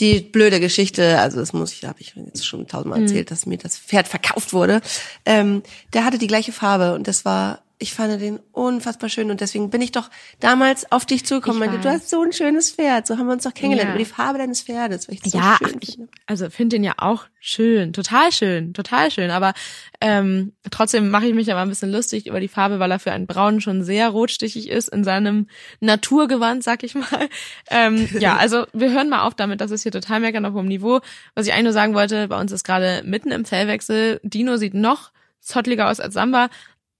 die 0.01 0.21
blöde 0.21 0.61
Geschichte, 0.61 1.19
also 1.19 1.39
das 1.39 1.53
muss 1.53 1.73
ich, 1.73 1.85
habe 1.85 2.01
ich 2.01 2.15
jetzt 2.17 2.47
schon 2.47 2.67
tausendmal 2.67 2.99
mhm. 2.99 3.07
erzählt, 3.07 3.31
dass 3.31 3.47
mir 3.47 3.59
das 3.59 3.79
Pferd 3.79 4.09
verkauft 4.09 4.53
wurde. 4.53 4.81
Ähm, 5.25 5.63
der 5.93 6.05
hatte 6.05 6.19
die 6.19 6.27
gleiche 6.27 6.53
Farbe 6.53 6.95
und 6.95 7.09
das 7.09 7.25
war 7.25 7.63
ich 7.83 7.95
fand 7.95 8.21
den 8.21 8.41
unfassbar 8.53 9.09
schön 9.09 9.31
und 9.31 9.41
deswegen 9.41 9.71
bin 9.71 9.81
ich 9.81 9.91
doch 9.91 10.11
damals 10.39 10.93
auf 10.93 11.07
dich 11.07 11.25
zugekommen. 11.25 11.59
Meinte, 11.59 11.79
du 11.79 11.89
hast 11.89 12.11
so 12.11 12.23
ein 12.23 12.33
schönes 12.33 12.71
Pferd, 12.71 13.07
so 13.07 13.17
haben 13.17 13.27
wir 13.27 13.33
uns 13.33 13.45
doch 13.45 13.55
kennengelernt 13.55 13.89
ja. 13.89 13.95
über 13.95 14.05
die 14.05 14.11
Farbe 14.11 14.39
deines 14.39 14.61
Pferdes. 14.61 15.09
Weil 15.09 15.15
ich 15.15 15.23
das 15.23 15.33
ja, 15.33 15.57
so 15.59 15.67
schön 15.67 15.79
ich, 15.81 15.99
also 16.27 16.51
finde 16.51 16.77
den 16.77 16.85
ja 16.85 16.93
auch 16.99 17.25
schön, 17.41 17.95
total 17.95 18.33
schön, 18.33 18.75
total 18.75 19.11
schön. 19.11 19.31
Aber 19.31 19.55
ähm, 20.03 20.53
trotzdem 20.71 21.09
mache 21.09 21.27
ich 21.27 21.35
mich 21.35 21.47
ja 21.47 21.55
mal 21.55 21.63
ein 21.63 21.71
bisschen 21.71 21.91
lustig 21.91 22.27
über 22.27 22.39
die 22.39 22.49
Farbe, 22.49 22.81
weil 22.81 22.91
er 22.91 22.99
für 22.99 23.13
einen 23.13 23.27
Braun 23.27 23.63
schon 23.63 23.83
sehr 23.83 24.11
rotstichig 24.11 24.69
ist 24.69 24.91
in 24.91 25.03
seinem 25.03 25.47
Naturgewand, 25.81 26.63
sag 26.63 26.83
ich 26.83 26.95
mal. 26.95 27.29
Ähm, 27.71 28.11
ja, 28.19 28.37
also 28.39 28.67
wir 28.75 28.93
hören 28.93 29.09
mal 29.09 29.23
auf 29.23 29.35
damit, 29.35 29.63
das 29.63 29.71
ist 29.71 29.85
hier 29.85 29.93
total 29.93 30.21
meckern 30.21 30.45
auf 30.45 30.53
hohem 30.53 30.69
Niveau. 30.69 31.01
Was 31.35 31.47
ich 31.47 31.55
eigentlich 31.55 31.65
nur 31.65 31.73
sagen 31.73 31.95
wollte, 31.95 32.29
bei 32.29 32.39
uns 32.39 32.53
ist 32.53 32.65
gerade 32.65 33.03
mitten 33.07 33.31
im 33.31 33.47
Fellwechsel. 33.47 34.21
Dino 34.23 34.59
sieht 34.59 34.75
noch 34.75 35.13
zottliger 35.41 35.89
aus 35.89 36.01
als 36.01 36.15
Samba, 36.15 36.51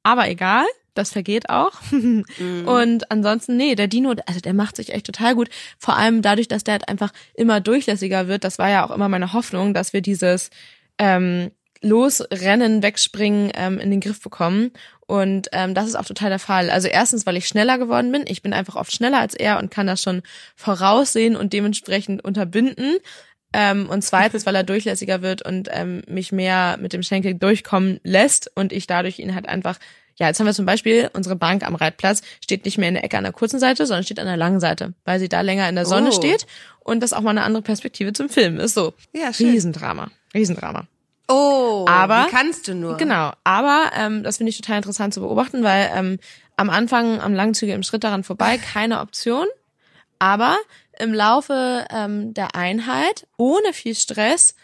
aber 0.03 0.29
egal, 0.29 0.67
das 0.95 1.13
vergeht 1.13 1.49
auch. 1.49 1.73
mhm. 1.91 2.25
Und 2.67 3.11
ansonsten, 3.11 3.57
nee, 3.57 3.75
der 3.75 3.89
Dino, 3.89 4.15
also 4.27 4.41
der 4.41 4.55
macht 4.55 4.77
sich 4.77 4.93
echt 4.93 5.07
total 5.07 5.35
gut. 5.35 5.49
Vor 5.79 5.97
allem 5.97 6.23
dadurch, 6.23 6.49
dass 6.49 6.65
der 6.65 6.73
halt 6.73 6.89
einfach 6.89 7.13
immer 7.35 7.61
durchlässiger 7.61 8.29
wird. 8.29 8.45
Das 8.45 8.59
war 8.59 8.71
ja 8.71 8.87
auch 8.87 8.91
immer 8.91 9.09
meine 9.09 9.33
Hoffnung, 9.33 9.75
dass 9.75 9.93
wir 9.93 10.01
dieses 10.01 10.51
ähm, 10.99 11.51
Losrennen, 11.83 12.83
Wegspringen 12.83 13.51
ähm, 13.55 13.79
in 13.79 13.91
den 13.91 14.01
Griff 14.01 14.21
bekommen. 14.21 14.73
Und 15.07 15.49
ähm, 15.53 15.75
das 15.75 15.89
ist 15.89 15.97
auch 15.97 16.05
total 16.05 16.29
der 16.31 16.39
Fall. 16.39 16.71
Also 16.71 16.89
erstens, 16.89 17.27
weil 17.27 17.37
ich 17.37 17.49
schneller 17.49 17.79
geworden 17.79 18.13
bin. 18.13 18.25
Ich 18.27 18.43
bin 18.43 18.53
einfach 18.53 18.77
oft 18.77 18.93
schneller 18.93 19.19
als 19.19 19.35
er 19.35 19.59
und 19.59 19.71
kann 19.71 19.87
das 19.87 20.03
schon 20.03 20.23
voraussehen 20.55 21.37
und 21.37 21.53
dementsprechend 21.53 22.23
unterbinden. 22.23 22.99
Ähm, 23.53 23.89
und 23.89 24.03
zweitens, 24.03 24.47
weil 24.47 24.55
er 24.55 24.63
durchlässiger 24.63 25.23
wird 25.23 25.43
und 25.45 25.69
ähm, 25.73 26.03
mich 26.07 26.31
mehr 26.33 26.77
mit 26.81 26.93
dem 26.93 27.03
Schenkel 27.03 27.35
durchkommen 27.35 27.99
lässt 28.05 28.51
und 28.55 28.73
ich 28.73 28.87
dadurch 28.87 29.19
ihn 29.19 29.35
halt 29.35 29.49
einfach 29.49 29.79
ja, 30.17 30.27
jetzt 30.27 30.39
haben 30.39 30.45
wir 30.47 30.53
zum 30.53 30.67
Beispiel 30.67 31.09
unsere 31.15 31.35
Bank 31.35 31.67
am 31.67 31.75
Reitplatz, 31.75 32.21
steht 32.45 32.67
nicht 32.67 32.77
mehr 32.77 32.89
in 32.89 32.95
der 32.95 33.05
Ecke 33.05 33.17
an 33.17 33.25
der 33.25 33.33
kurzen 33.33 33.59
Seite, 33.59 33.87
sondern 33.87 34.05
steht 34.05 34.19
an 34.19 34.27
der 34.27 34.37
langen 34.37 34.61
Seite, 34.61 34.93
weil 35.07 35.19
sie 35.19 35.31
da 35.31 35.41
länger 35.41 35.67
in 35.67 35.77
der 35.77 35.87
Sonne 35.87 36.09
Oh. 36.11 36.13
steht 36.13 36.47
und 36.81 37.03
das 37.03 37.15
auch 37.15 37.23
mal 37.23 37.31
eine 37.31 37.43
andere 37.43 37.63
Perspektive 37.63 38.13
zum 38.13 38.29
Filmen 38.29 38.59
ist. 38.61 38.75
So, 38.75 38.93
Ja, 39.15 39.33
schön. 39.33 39.49
Riesendrama, 39.51 40.11
Riesendrama. 40.35 40.87
Oh, 41.27 41.87
Aber- 41.89 42.27
wie 42.27 42.31
kannst 42.33 42.69
du 42.69 42.75
nur? 42.75 42.99
Genau, 42.99 43.33
aber 43.45 43.93
ähm, 43.97 44.23
das 44.23 44.37
finde 44.37 44.51
ich 44.51 44.59
total 44.59 44.77
interessant 44.79 45.15
zu 45.15 45.21
beobachten, 45.21 45.63
weil 45.63 45.91
ähm, 45.95 46.19
am 46.59 46.69
Anfang 46.69 47.19
am 47.23 47.33
Langzüge 47.33 47.73
im 47.73 47.83
Schritt 47.83 48.05
daran 48.05 48.23
vorbei 48.23 48.59
keine 48.59 49.01
Option, 49.01 49.47
aber 50.19 50.59
im 51.01 51.15
Laufe 51.15 51.87
ähm, 51.91 52.35
der 52.35 52.55
Einheit 52.55 53.27
ohne 53.37 53.73
viel 53.73 53.95
Stress 53.95 54.55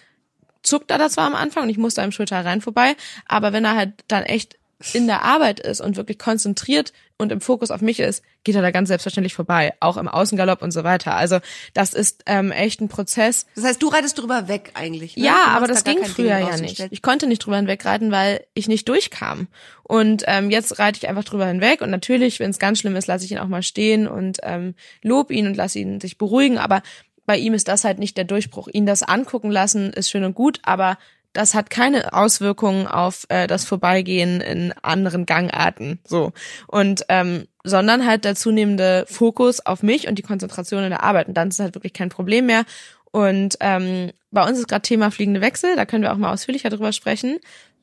zuckt 0.63 0.91
er 0.91 0.99
das 0.99 1.13
zwar 1.13 1.27
am 1.27 1.35
Anfang 1.35 1.65
und 1.65 1.71
ich 1.71 1.79
musste 1.79 2.03
am 2.03 2.13
Schulter 2.13 2.45
rein 2.45 2.61
vorbei, 2.61 2.97
aber 3.27 3.53
wenn 3.53 3.65
er 3.65 3.77
halt 3.77 3.93
dann 4.09 4.25
echt 4.25 4.59
in 4.93 5.07
der 5.07 5.23
Arbeit 5.23 5.61
ist 5.61 5.81
und 5.81 5.97
wirklich 5.97 6.19
konzentriert 6.19 6.93
und 7.19 7.33
im 7.33 7.41
Fokus 7.41 7.71
auf 7.71 7.81
mich 7.81 8.01
ist, 8.01 8.23
geht 8.45 8.55
er 8.55 8.63
da 8.63 8.71
ganz 8.71 8.89
selbstverständlich 8.89 9.35
vorbei, 9.35 9.73
auch 9.81 9.97
im 9.97 10.09
Außengalopp 10.09 10.63
und 10.63 10.71
so 10.71 10.85
weiter. 10.85 11.15
Also 11.15 11.39
das 11.73 11.95
ist 11.95 12.23
ähm, 12.27 12.53
echt 12.53 12.81
ein 12.81 12.89
Prozess, 12.89 13.47
Das 13.55 13.65
heißt, 13.65 13.83
du 13.83 13.89
reitest 13.89 14.19
drüber 14.19 14.49
weg 14.49 14.73
eigentlich. 14.75 15.17
Ne? 15.17 15.25
ja, 15.25 15.33
Du 15.33 15.51
aber 15.53 15.67
da 15.67 15.75
das 15.75 15.85
gar 15.85 15.95
ging 15.95 16.05
früher 16.05 16.39
ja 16.39 16.57
nicht. 16.59 16.87
Ich 16.91 17.03
konnte 17.03 17.27
nicht 17.27 17.39
drüber 17.39 17.57
hinwegreiten, 17.57 18.11
weil 18.11 18.45
ich 18.55 18.69
nicht 18.69 18.89
durchkam. 18.89 19.49
Und 19.83 20.25
ähm, 20.27 20.51
jetzt 20.51 20.79
reite 20.79 20.99
ich 20.99 21.09
einfach 21.09 21.25
drüber 21.25 21.47
hinweg. 21.47 21.81
Und 21.81 21.91
natürlich, 21.91 22.41
wenn 22.41 22.51
es 22.51 22.59
ganz 22.59 22.81
schlimm 22.81 22.97
ist, 22.97 23.07
lasse 23.07 23.25
ich 23.25 23.33
ihn 23.33 23.39
auch 23.39 23.49
mal 23.49 23.63
stehen 23.63 24.07
und 24.09 24.39
ähm, 24.43 24.75
lob 25.03 25.31
ihn 25.31 25.47
und 25.47 25.57
lasse 25.57 25.79
ihn 25.79 26.01
sich 26.01 26.19
beruhigen. 26.19 26.59
Aber 26.59 26.83
bei 27.25 27.37
ihm 27.37 27.55
ist 27.55 27.69
das 27.69 27.85
halt 27.85 27.99
nicht 27.99 28.17
der 28.17 28.25
Durchbruch. 28.25 28.69
Ihn 28.73 28.87
das 28.87 29.03
angucken 29.03 29.51
lassen 29.51 29.93
ist 29.93 30.11
schön 30.11 30.25
und 30.25 30.35
gut, 30.35 30.61
aber 30.63 30.99
das 31.37 31.55
hat 31.55 31.69
keine 31.69 32.13
Auswirkungen 32.15 32.87
auf 32.87 33.27
äh, 33.29 33.47
das 33.47 33.65
Vorbeigehen 33.65 34.41
in 34.41 34.73
anderen 34.83 35.27
Gangarten. 35.27 36.01
So. 36.07 36.33
Und 36.67 37.05
ähm, 37.09 37.47
sondern 37.63 38.07
halt 38.07 38.25
der 38.25 38.35
zunehmende 38.35 39.05
Fokus 39.09 39.65
auf 39.65 39.83
mich 39.83 40.09
und 40.09 40.17
die 40.17 40.23
Konzentration 40.23 40.85
in 40.85 40.91
der 40.91 41.03
Arbeit. 41.03 41.29
Und 41.29 41.35
dann 41.35 41.49
ist 41.49 41.57
es 41.57 41.61
halt 41.61 41.75
wirklich 41.75 41.93
kein 41.93 42.09
Problem 42.09 42.47
mehr. 42.47 42.65
Und 43.11 43.57
ähm, 43.61 44.13
bei 44.31 44.49
uns 44.49 44.59
ist 44.59 44.69
gerade 44.69 44.83
Thema 44.83 45.11
fliegende 45.11 45.41
Wechsel, 45.41 45.77
da 45.77 45.85
können 45.85 46.03
wir 46.03 46.13
auch 46.13 46.17
mal 46.17 46.33
ausführlicher 46.33 46.71
drüber 46.71 46.93
sprechen. 46.93 47.39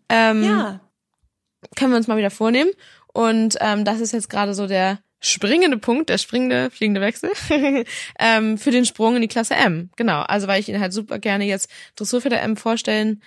Ähm, 0.10 0.44
Ja. 0.44 0.80
Können 1.76 1.92
wir 1.92 1.98
uns 1.98 2.08
mal 2.08 2.18
wieder 2.18 2.32
vornehmen. 2.32 2.72
Und 3.14 3.58
ähm, 3.62 3.86
das 3.86 4.00
ist 4.00 4.14
jetzt 4.14 4.30
gerade 4.30 4.54
so 4.54 4.68
der 4.68 5.00
springende 5.20 5.78
Punkt, 5.78 6.10
der 6.10 6.18
springende, 6.18 6.70
fliegende 6.70 7.02
Wechsel 7.02 7.32
ähm, 8.20 8.58
für 8.58 8.72
den 8.72 8.86
Sprung 8.86 9.16
in 9.16 9.22
die 9.22 9.28
Klasse 9.28 9.56
M. 9.56 9.90
Genau, 9.96 10.22
also 10.22 10.48
weil 10.48 10.60
ich 10.60 10.68
ihn 10.70 10.80
halt 10.80 10.92
super 10.92 11.20
gerne 11.20 11.46
jetzt 11.46 11.70
Dressurpferde 11.96 12.40
M 12.40 12.58
vorstellen 12.58 13.22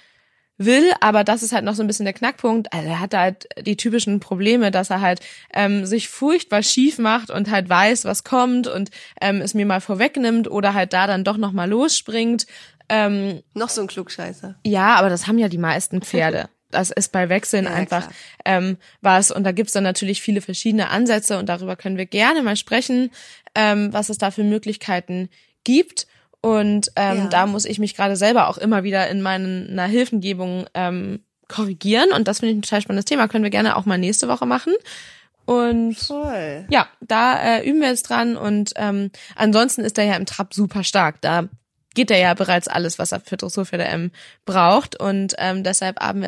will, 0.58 0.90
aber 1.00 1.22
das 1.24 1.42
ist 1.42 1.52
halt 1.52 1.64
noch 1.64 1.74
so 1.74 1.82
ein 1.82 1.86
bisschen 1.86 2.04
der 2.06 2.14
Knackpunkt. 2.14 2.72
Also 2.72 2.88
er 2.88 3.00
hat 3.00 3.14
halt 3.14 3.46
die 3.60 3.76
typischen 3.76 4.20
Probleme, 4.20 4.70
dass 4.70 4.90
er 4.90 5.00
halt 5.00 5.20
ähm, 5.52 5.84
sich 5.86 6.08
furchtbar 6.08 6.62
schief 6.62 6.98
macht 6.98 7.30
und 7.30 7.50
halt 7.50 7.68
weiß, 7.68 8.04
was 8.04 8.24
kommt 8.24 8.66
und 8.66 8.90
ähm, 9.20 9.40
es 9.42 9.54
mir 9.54 9.66
mal 9.66 9.80
vorwegnimmt 9.80 10.50
oder 10.50 10.72
halt 10.74 10.92
da 10.92 11.06
dann 11.06 11.24
doch 11.24 11.36
noch 11.36 11.52
mal 11.52 11.68
losspringt. 11.68 12.46
Ähm, 12.88 13.42
Noch 13.54 13.68
so 13.68 13.80
ein 13.80 13.88
Klugscheißer. 13.88 14.54
ja, 14.64 14.94
aber 14.94 15.08
das 15.10 15.26
haben 15.26 15.38
ja 15.38 15.48
die 15.48 15.58
meisten 15.58 16.02
Pferde. 16.02 16.48
Das 16.72 16.90
ist 16.90 17.12
bei 17.12 17.28
Wechseln 17.28 17.64
Ja, 17.66 17.70
einfach 17.70 18.02
klar. 18.02 18.12
ähm, 18.44 18.76
was. 19.00 19.30
Und 19.30 19.44
da 19.44 19.52
gibt's 19.52 19.72
dann 19.72 19.84
natürlich 19.84 20.20
viele 20.20 20.40
verschiedene 20.40 20.90
Ansätze 20.90 21.38
und 21.38 21.48
darüber 21.48 21.76
können 21.76 21.96
wir 21.96 22.06
gerne 22.06 22.42
mal 22.42 22.56
sprechen, 22.56 23.12
ähm, 23.54 23.92
was 23.92 24.08
es 24.08 24.18
da 24.18 24.32
für 24.32 24.42
Möglichkeiten 24.42 25.30
gibt. 25.62 26.08
Und 26.40 26.90
ähm, 26.96 27.16
Ja. 27.18 27.27
da 27.29 27.46
muss 27.46 27.64
ich 27.64 27.79
mich 27.79 27.96
gerade 27.96 28.16
selber 28.16 28.49
auch 28.49 28.59
immer 28.59 28.85
wieder 28.85 29.09
in 29.09 29.22
meiner 29.22 29.87
Hilfengebung 29.87 30.66
ähm, 30.75 31.20
korrigieren. 31.49 32.12
Und 32.12 32.29
das 32.29 32.40
finde 32.40 32.53
ich 32.53 32.59
ein 32.59 32.62
total 32.62 32.81
spannendes 32.83 33.05
Thema. 33.05 33.29
Können 33.29 33.44
wir 33.44 33.51
gerne 33.51 33.77
auch 33.77 33.85
mal 33.87 33.99
nächste 33.99 34.29
Woche 34.29 34.46
machen. 34.46 34.72
Und 35.44 35.94
Voll. 35.96 36.66
ja, 36.70 36.88
da 37.01 37.40
äh, 37.59 37.68
üben 37.68 37.81
wir 37.81 37.88
jetzt 37.88 38.09
dran 38.11 38.37
und 38.37 38.72
ähm, 38.75 39.12
ansonsten 39.37 39.83
ist 39.83 39.96
er 39.96 40.05
ja 40.05 40.16
im 40.16 40.27
Trab 40.27 40.53
super 40.53 40.83
stark. 40.83 41.20
Da 41.20 41.49
geht 41.96 42.11
er 42.11 42.18
ja 42.18 42.35
bereits 42.35 42.68
alles, 42.68 43.00
was 43.00 43.11
er 43.11 43.20
für 43.20 43.37
Dressurpferde 43.37 43.85
M 43.85 44.12
braucht 44.44 45.00
und 45.00 45.35
ähm, 45.38 45.64
deshalb 45.64 46.00
arbeiten 46.00 46.20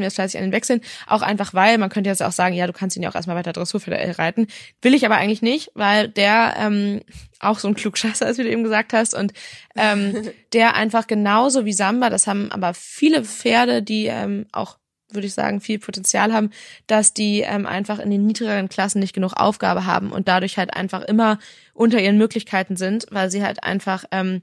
wir, 0.00 0.04
jetzt 0.04 0.14
fleißig 0.14 0.40
an 0.40 0.46
den 0.46 0.52
Wechseln. 0.52 0.80
Auch 1.06 1.22
einfach, 1.22 1.54
weil 1.54 1.78
man 1.78 1.90
könnte 1.90 2.10
jetzt 2.10 2.22
auch 2.22 2.32
sagen, 2.32 2.56
ja, 2.56 2.66
du 2.66 2.72
kannst 2.72 2.96
ihn 2.96 3.02
ja 3.02 3.10
auch 3.10 3.14
erstmal 3.14 3.36
weiter 3.36 3.52
Dressurpferde 3.52 4.00
L 4.00 4.12
reiten. 4.12 4.48
Will 4.82 4.94
ich 4.94 5.04
aber 5.06 5.16
eigentlich 5.16 5.42
nicht, 5.42 5.70
weil 5.74 6.08
der 6.08 6.54
ähm, 6.58 7.02
auch 7.38 7.58
so 7.58 7.68
ein 7.68 7.74
Klugscheißer 7.74 8.28
ist, 8.28 8.38
wie 8.38 8.44
du 8.44 8.50
eben 8.50 8.64
gesagt 8.64 8.92
hast 8.94 9.14
und 9.14 9.32
ähm, 9.76 10.30
der 10.54 10.74
einfach 10.74 11.06
genauso 11.06 11.64
wie 11.64 11.72
Samba, 11.74 12.10
das 12.10 12.26
haben 12.26 12.50
aber 12.50 12.74
viele 12.74 13.24
Pferde, 13.24 13.82
die 13.82 14.06
ähm, 14.06 14.46
auch 14.52 14.78
würde 15.12 15.26
ich 15.26 15.34
sagen, 15.34 15.60
viel 15.60 15.80
Potenzial 15.80 16.32
haben, 16.32 16.50
dass 16.86 17.12
die 17.12 17.40
ähm, 17.40 17.66
einfach 17.66 17.98
in 17.98 18.10
den 18.10 18.26
niedrigeren 18.26 18.68
Klassen 18.68 19.00
nicht 19.00 19.12
genug 19.12 19.32
Aufgabe 19.34 19.84
haben 19.84 20.12
und 20.12 20.28
dadurch 20.28 20.56
halt 20.56 20.72
einfach 20.72 21.02
immer 21.02 21.40
unter 21.74 22.00
ihren 22.00 22.16
Möglichkeiten 22.16 22.76
sind, 22.76 23.06
weil 23.10 23.28
sie 23.28 23.42
halt 23.42 23.64
einfach 23.64 24.04
ähm, 24.12 24.42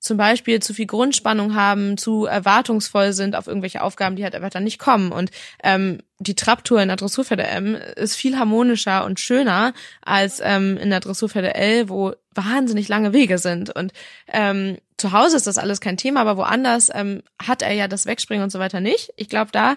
zum 0.00 0.16
Beispiel 0.16 0.60
zu 0.60 0.74
viel 0.74 0.86
Grundspannung 0.86 1.54
haben, 1.54 1.96
zu 1.96 2.26
erwartungsvoll 2.26 3.12
sind 3.12 3.34
auf 3.34 3.46
irgendwelche 3.46 3.82
Aufgaben, 3.82 4.16
die 4.16 4.24
halt 4.24 4.34
einfach 4.34 4.50
dann 4.50 4.64
nicht 4.64 4.78
kommen. 4.78 5.10
Und 5.10 5.30
ähm, 5.62 5.98
die 6.20 6.34
Trabtour 6.34 6.80
in 6.80 6.88
der 6.88 6.96
Dressurpferde 6.96 7.46
M 7.46 7.74
ist 7.74 8.16
viel 8.16 8.38
harmonischer 8.38 9.04
und 9.04 9.20
schöner 9.20 9.72
als 10.02 10.40
ähm, 10.42 10.76
in 10.76 10.90
der 10.90 11.00
Dressurpferde 11.00 11.54
L, 11.54 11.88
wo 11.88 12.12
wahnsinnig 12.34 12.88
lange 12.88 13.12
Wege 13.12 13.38
sind. 13.38 13.74
Und 13.74 13.92
ähm, 14.28 14.78
zu 14.96 15.12
Hause 15.12 15.36
ist 15.36 15.46
das 15.46 15.58
alles 15.58 15.80
kein 15.80 15.96
Thema, 15.96 16.20
aber 16.20 16.36
woanders 16.36 16.90
ähm, 16.94 17.22
hat 17.40 17.62
er 17.62 17.72
ja 17.72 17.88
das 17.88 18.06
Wegspringen 18.06 18.44
und 18.44 18.50
so 18.50 18.58
weiter 18.58 18.80
nicht. 18.80 19.12
Ich 19.16 19.28
glaube, 19.28 19.50
da 19.52 19.76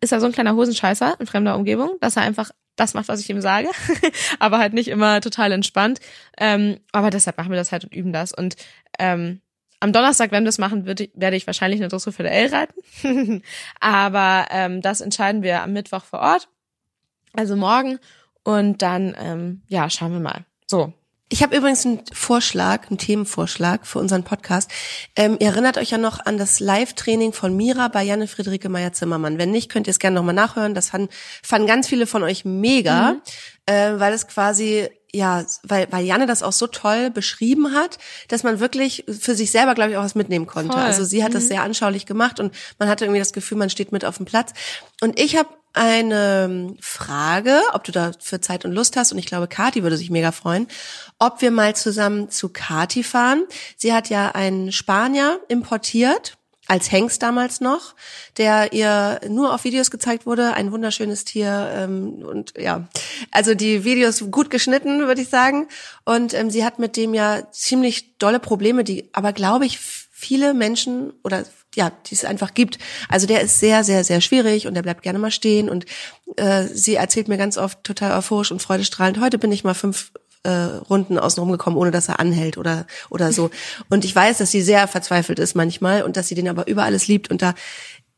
ist 0.00 0.12
er 0.12 0.20
so 0.20 0.26
ein 0.26 0.32
kleiner 0.32 0.54
Hosenscheißer 0.54 1.16
in 1.18 1.26
fremder 1.26 1.56
Umgebung, 1.56 1.92
dass 2.00 2.16
er 2.16 2.22
einfach 2.22 2.50
das 2.78 2.94
macht, 2.94 3.08
was 3.08 3.20
ich 3.20 3.28
ihm 3.28 3.40
sage, 3.40 3.68
aber 4.38 4.58
halt 4.58 4.72
nicht 4.72 4.88
immer 4.88 5.20
total 5.20 5.52
entspannt. 5.52 6.00
Ähm, 6.38 6.78
aber 6.92 7.10
deshalb 7.10 7.36
machen 7.36 7.50
wir 7.50 7.58
das 7.58 7.72
halt 7.72 7.84
und 7.84 7.94
üben 7.94 8.12
das. 8.12 8.32
Und 8.32 8.56
ähm, 8.98 9.40
am 9.80 9.92
Donnerstag, 9.92 10.32
wenn 10.32 10.42
wir 10.42 10.48
das 10.48 10.58
machen, 10.58 10.86
ich, 10.86 11.10
werde 11.14 11.36
ich 11.36 11.46
wahrscheinlich 11.46 11.80
eine 11.80 11.88
Dressur 11.88 12.12
für 12.12 12.24
der 12.24 12.32
L 12.32 12.52
reiten. 12.52 13.42
aber 13.80 14.46
ähm, 14.50 14.82
das 14.82 15.00
entscheiden 15.00 15.42
wir 15.42 15.62
am 15.62 15.72
Mittwoch 15.72 16.04
vor 16.04 16.20
Ort, 16.20 16.48
also 17.32 17.56
morgen. 17.56 17.98
Und 18.42 18.82
dann, 18.82 19.14
ähm, 19.18 19.62
ja, 19.68 19.88
schauen 19.90 20.12
wir 20.12 20.20
mal. 20.20 20.44
So, 20.66 20.92
Ich 21.28 21.42
habe 21.42 21.56
übrigens 21.56 21.84
einen 21.84 22.00
Vorschlag, 22.12 22.88
einen 22.88 22.98
Themenvorschlag 22.98 23.86
für 23.86 23.98
unseren 23.98 24.24
Podcast. 24.24 24.70
Ähm, 25.14 25.36
ihr 25.38 25.48
erinnert 25.48 25.76
euch 25.76 25.90
ja 25.90 25.98
noch 25.98 26.24
an 26.24 26.38
das 26.38 26.58
Live-Training 26.58 27.32
von 27.32 27.54
Mira 27.54 27.88
bei 27.88 28.02
Janne 28.02 28.26
Friederike 28.26 28.70
Meyer-Zimmermann. 28.70 29.38
Wenn 29.38 29.50
nicht, 29.50 29.70
könnt 29.70 29.86
ihr 29.86 29.90
es 29.90 29.98
gerne 29.98 30.16
nochmal 30.16 30.34
nachhören. 30.34 30.74
Das 30.74 30.90
fanden, 30.90 31.08
fanden 31.42 31.68
ganz 31.68 31.86
viele 31.86 32.06
von 32.06 32.22
euch 32.22 32.44
mega, 32.44 33.16
äh, 33.66 33.92
weil 33.98 34.14
es 34.14 34.26
quasi 34.26 34.88
ja, 35.12 35.44
weil, 35.62 35.88
weil 35.90 36.04
Janne 36.04 36.26
das 36.26 36.42
auch 36.42 36.52
so 36.52 36.66
toll 36.66 37.10
beschrieben 37.10 37.74
hat, 37.74 37.98
dass 38.28 38.42
man 38.42 38.60
wirklich 38.60 39.04
für 39.08 39.34
sich 39.34 39.50
selber, 39.50 39.74
glaube 39.74 39.90
ich, 39.90 39.96
auch 39.96 40.04
was 40.04 40.14
mitnehmen 40.14 40.46
konnte. 40.46 40.72
Voll. 40.72 40.82
Also 40.82 41.04
sie 41.04 41.24
hat 41.24 41.34
das 41.34 41.48
sehr 41.48 41.62
anschaulich 41.62 42.04
gemacht 42.04 42.40
und 42.40 42.54
man 42.78 42.88
hatte 42.88 43.04
irgendwie 43.04 43.20
das 43.20 43.32
Gefühl, 43.32 43.56
man 43.58 43.70
steht 43.70 43.90
mit 43.90 44.04
auf 44.04 44.18
dem 44.18 44.26
Platz. 44.26 44.52
Und 45.00 45.18
ich 45.18 45.36
habe 45.36 45.48
eine 45.72 46.74
Frage, 46.80 47.60
ob 47.72 47.84
du 47.84 47.92
dafür 47.92 48.42
Zeit 48.42 48.64
und 48.64 48.72
Lust 48.72 48.96
hast, 48.96 49.12
und 49.12 49.18
ich 49.18 49.26
glaube, 49.26 49.48
Kati 49.48 49.82
würde 49.82 49.96
sich 49.96 50.10
mega 50.10 50.32
freuen, 50.32 50.66
ob 51.18 51.40
wir 51.40 51.50
mal 51.50 51.76
zusammen 51.76 52.30
zu 52.30 52.48
Kati 52.48 53.02
fahren. 53.02 53.44
Sie 53.76 53.92
hat 53.92 54.08
ja 54.08 54.30
einen 54.32 54.72
Spanier 54.72 55.40
importiert, 55.48 56.36
als 56.68 56.92
Hengst 56.92 57.22
damals 57.22 57.60
noch, 57.60 57.94
der 58.36 58.72
ihr 58.72 59.20
nur 59.28 59.54
auf 59.54 59.64
Videos 59.64 59.90
gezeigt 59.90 60.26
wurde, 60.26 60.52
ein 60.52 60.70
wunderschönes 60.70 61.24
Tier 61.24 61.70
ähm, 61.74 62.22
und 62.22 62.52
ja, 62.58 62.86
also 63.30 63.54
die 63.54 63.84
Videos 63.84 64.30
gut 64.30 64.50
geschnitten, 64.50 65.06
würde 65.06 65.22
ich 65.22 65.30
sagen. 65.30 65.66
Und 66.04 66.34
ähm, 66.34 66.50
sie 66.50 66.64
hat 66.64 66.78
mit 66.78 66.96
dem 66.96 67.14
ja 67.14 67.50
ziemlich 67.50 68.18
dolle 68.18 68.38
Probleme, 68.38 68.84
die 68.84 69.08
aber 69.12 69.32
glaube 69.32 69.64
ich 69.64 69.78
viele 69.80 70.52
Menschen 70.52 71.14
oder 71.24 71.44
ja, 71.74 71.90
die 72.06 72.14
es 72.14 72.24
einfach 72.24 72.54
gibt. 72.54 72.78
Also 73.08 73.26
der 73.26 73.40
ist 73.40 73.60
sehr, 73.60 73.82
sehr, 73.82 74.04
sehr 74.04 74.20
schwierig 74.20 74.66
und 74.66 74.74
der 74.74 74.82
bleibt 74.82 75.02
gerne 75.02 75.18
mal 75.18 75.30
stehen 75.30 75.70
und 75.70 75.86
äh, 76.36 76.64
sie 76.64 76.96
erzählt 76.96 77.28
mir 77.28 77.38
ganz 77.38 77.56
oft 77.56 77.82
total 77.82 78.18
euphorisch 78.18 78.52
und 78.52 78.60
freudestrahlend, 78.60 79.20
heute 79.20 79.38
bin 79.38 79.52
ich 79.52 79.64
mal 79.64 79.74
fünf 79.74 80.12
äh, 80.48 80.76
Runden 80.88 81.18
außen 81.18 81.40
rumgekommen, 81.40 81.78
ohne 81.78 81.90
dass 81.90 82.08
er 82.08 82.20
anhält 82.20 82.56
oder 82.56 82.86
oder 83.10 83.32
so. 83.32 83.50
Und 83.90 84.04
ich 84.04 84.14
weiß, 84.14 84.38
dass 84.38 84.50
sie 84.50 84.62
sehr 84.62 84.88
verzweifelt 84.88 85.38
ist 85.38 85.54
manchmal 85.54 86.02
und 86.02 86.16
dass 86.16 86.28
sie 86.28 86.34
den 86.34 86.48
aber 86.48 86.66
über 86.66 86.84
alles 86.84 87.06
liebt 87.06 87.30
und 87.30 87.42
da 87.42 87.54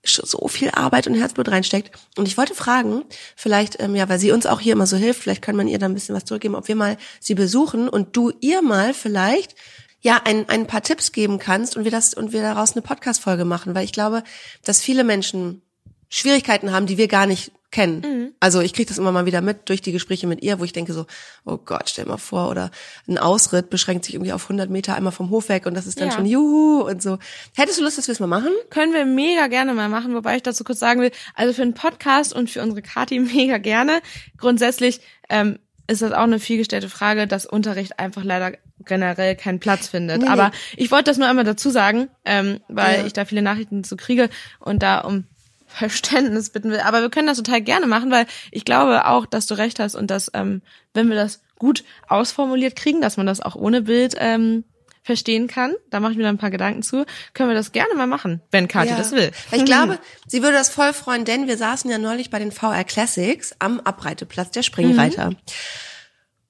so 0.03 0.49
viel 0.49 0.71
Arbeit 0.71 1.07
und 1.07 1.15
Herzblut 1.15 1.49
reinsteckt. 1.49 1.91
Und 2.17 2.27
ich 2.27 2.39
wollte 2.39 2.55
fragen, 2.55 3.03
vielleicht, 3.37 3.81
ähm, 3.83 3.95
ja, 3.95 4.09
weil 4.09 4.19
sie 4.19 4.33
uns 4.33 4.47
auch 4.47 4.61
hier 4.61 4.73
immer 4.73 4.87
so 4.87 4.97
hilft, 4.97 5.21
vielleicht 5.23 5.43
kann 5.43 5.57
man 5.57 5.69
ihr 5.69 5.79
da 5.79 5.87
ein 5.87 5.95
bisschen 5.95 6.15
was 6.15 6.25
zurückgeben, 6.25 6.55
ob 6.55 6.69
wir 6.69 6.77
mal 6.77 6.97
sie 7.19 7.35
besuchen 7.35 7.89
und 7.89 8.17
du 8.17 8.33
ihr 8.41 8.63
mal 8.63 8.95
vielleicht 8.95 9.55
ja 10.01 10.23
ein, 10.25 10.49
ein 10.49 10.67
paar 10.67 10.83
Tipps 10.83 11.13
geben 11.13 11.39
kannst 11.39 11.77
und 11.77 11.85
wir 11.85 11.91
das 11.91 12.15
und 12.15 12.33
wir 12.33 12.41
daraus 12.41 12.73
eine 12.73 12.83
Podcast-Folge 12.83 13.45
machen, 13.45 13.75
weil 13.75 13.85
ich 13.85 13.93
glaube, 13.93 14.23
dass 14.65 14.81
viele 14.81 15.05
Menschen 15.05 15.61
Schwierigkeiten 16.09 16.73
haben, 16.73 16.87
die 16.87 16.97
wir 16.97 17.09
gar 17.09 17.27
nicht 17.27 17.53
kennen. 17.71 18.01
Mhm. 18.01 18.33
Also 18.41 18.61
ich 18.61 18.73
kriege 18.73 18.89
das 18.89 18.99
immer 18.99 19.13
mal 19.13 19.27
wieder 19.27 19.41
mit 19.43 19.69
durch 19.69 19.81
die 19.81 19.93
Gespräche 19.93 20.27
mit 20.27 20.43
ihr, 20.43 20.59
wo 20.59 20.65
ich 20.65 20.73
denke 20.73 20.93
so, 20.93 21.07
oh 21.45 21.57
Gott, 21.57 21.89
stell 21.89 22.05
mal 22.07 22.17
vor, 22.17 22.51
oder 22.51 22.71
ein 23.09 23.17
Ausritt 23.19 23.71
beschränkt 23.71 24.05
sich 24.05 24.15
irgendwie 24.15 24.33
auf 24.33 24.43
100 24.45 24.69
Meter 24.71 24.97
einmal 24.97 25.13
vom 25.13 25.31
Hof 25.31 25.49
weg 25.49 25.67
und 25.67 25.75
das 25.75 25.87
ist 25.87 26.01
dann 26.01 26.09
Ja. 26.09 26.15
schon 26.15 26.27
juhu 26.27 26.83
und 26.83 27.01
so. 27.03 27.19
Hättest 27.57 27.79
du 27.79 27.85
Lust, 27.85 27.97
dass 27.99 28.09
wir 28.09 28.13
es 28.13 28.21
mal 28.21 28.27
machen? 28.27 28.51
Können 28.71 28.93
wir 28.93 29.05
mega 29.05 29.47
gerne 29.47 29.73
mal 29.75 29.89
machen, 29.89 30.15
wobei 30.15 30.37
ich 30.37 30.43
dazu 30.43 30.65
kurz 30.65 30.81
sagen 30.81 31.01
will, 31.01 31.13
also 31.35 31.53
für 31.53 31.63
einen 31.63 31.75
Podcast 31.75 32.33
und 32.35 32.51
für 32.51 32.61
unsere 32.63 32.83
Kati 32.83 33.19
mega 33.21 33.59
gerne. 33.59 34.01
Grundsätzlich 34.37 35.01
ähm, 35.29 35.59
ist 35.87 36.03
das 36.03 36.13
auch 36.13 36.23
eine 36.23 36.39
vielgestellte 36.39 36.89
Frage, 36.89 37.27
dass 37.27 37.47
Unterricht 37.47 37.99
einfach 37.99 38.25
leider 38.25 38.53
generell 38.85 39.37
keinen 39.37 39.61
Platz 39.61 39.89
findet. 39.89 40.19
Nee, 40.21 40.25
nee. 40.25 40.31
Aber 40.31 40.53
ich 40.77 40.91
wollte 40.91 41.05
das 41.11 41.19
nur 41.19 41.29
einmal 41.29 41.45
dazu 41.45 41.69
sagen, 41.71 42.09
ähm, 42.25 42.61
weil 42.69 43.01
Ja. 43.01 43.07
ich 43.07 43.13
da 43.13 43.25
viele 43.25 43.43
Nachrichten 43.43 43.85
zu 43.85 43.97
kriege 43.97 44.31
und 44.61 44.83
da 44.83 45.01
um 45.01 45.25
Verständnis 45.73 46.51
bitten 46.51 46.71
will. 46.71 46.81
Aber 46.81 47.01
wir 47.01 47.11
können 47.11 47.27
das 47.27 47.39
total 47.39 47.61
gerne 47.61 47.87
machen, 47.87 48.11
weil 48.11 48.27
ich 48.51 48.65
glaube 48.65 49.07
auch, 49.07 49.27
dass 49.27 49.47
du 49.47 49.55
recht 49.55 49.79
hast 49.79 49.95
und 49.95 50.11
dass, 50.11 50.31
ähm, 50.35 50.63
wenn 50.95 51.09
wir 51.09 51.17
das 51.17 51.41
gut 51.59 51.85
ausformuliert 52.09 52.77
kriegen, 52.77 53.01
dass 53.01 53.17
man 53.17 53.27
das 53.27 53.41
auch 53.41 53.55
ohne 53.55 53.83
Bild 53.83 54.15
ähm, 54.19 54.65
verstehen 55.03 55.47
kann, 55.49 55.75
da 55.91 56.01
mache 56.01 56.13
ich 56.13 56.19
mir 56.19 56.25
dann 56.25 56.35
ein 56.35 56.39
paar 56.39 56.51
Gedanken 56.51 56.83
zu, 56.83 57.07
können 57.33 57.49
wir 57.49 57.55
das 57.57 57.73
gerne 57.73 57.95
mal 57.95 58.07
machen, 58.07 58.43
wenn 58.51 58.69
Kathi 58.69 58.91
Ja. 58.91 58.97
das 58.99 59.13
will. 59.13 59.31
Weil 59.51 59.61
ich 59.61 59.65
glaube, 59.67 59.99
sie 60.27 60.43
würde 60.43 60.57
das 60.57 60.69
voll 60.69 60.93
freuen, 60.93 61.25
denn 61.25 61.47
wir 61.49 61.57
saßen 61.57 61.91
ja 61.91 61.99
neulich 61.99 62.31
bei 62.31 62.39
den 62.39 62.53
VR 62.53 62.85
Classics 62.85 63.55
am 63.59 63.81
Abreiteplatz 63.81 64.51
der 64.51 64.63
Springreiter. 64.63 65.31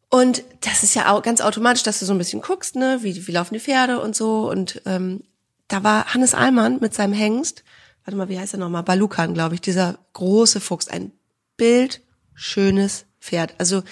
Und 0.08 0.42
das 0.62 0.82
ist 0.82 0.94
ja 0.94 1.12
auch 1.12 1.22
ganz 1.22 1.40
automatisch, 1.40 1.84
dass 1.84 2.00
du 2.00 2.04
so 2.04 2.12
ein 2.12 2.18
bisschen 2.18 2.40
guckst, 2.42 2.74
ne, 2.74 2.98
wie, 3.02 3.26
wie 3.26 3.32
laufen 3.32 3.54
die 3.54 3.60
Pferde 3.60 4.00
und 4.00 4.16
so. 4.16 4.50
Und 4.50 4.82
ähm, 4.84 5.22
da 5.68 5.84
war 5.84 6.12
Hannes 6.12 6.34
Allmann 6.34 6.78
mit 6.80 6.94
seinem 6.94 7.12
Hengst, 7.12 7.62
warte 8.10 8.16
mal, 8.16 8.28
wie 8.28 8.40
heißt 8.40 8.54
er 8.54 8.58
nochmal? 8.58 8.82
Balukan, 8.82 9.34
glaube 9.34 9.54
ich, 9.54 9.60
dieser 9.60 9.98
große 10.14 10.60
Fuchs, 10.60 10.88
ein 10.88 11.12
bildschönes 11.56 13.04
Pferd. 13.20 13.54
Also 13.58 13.84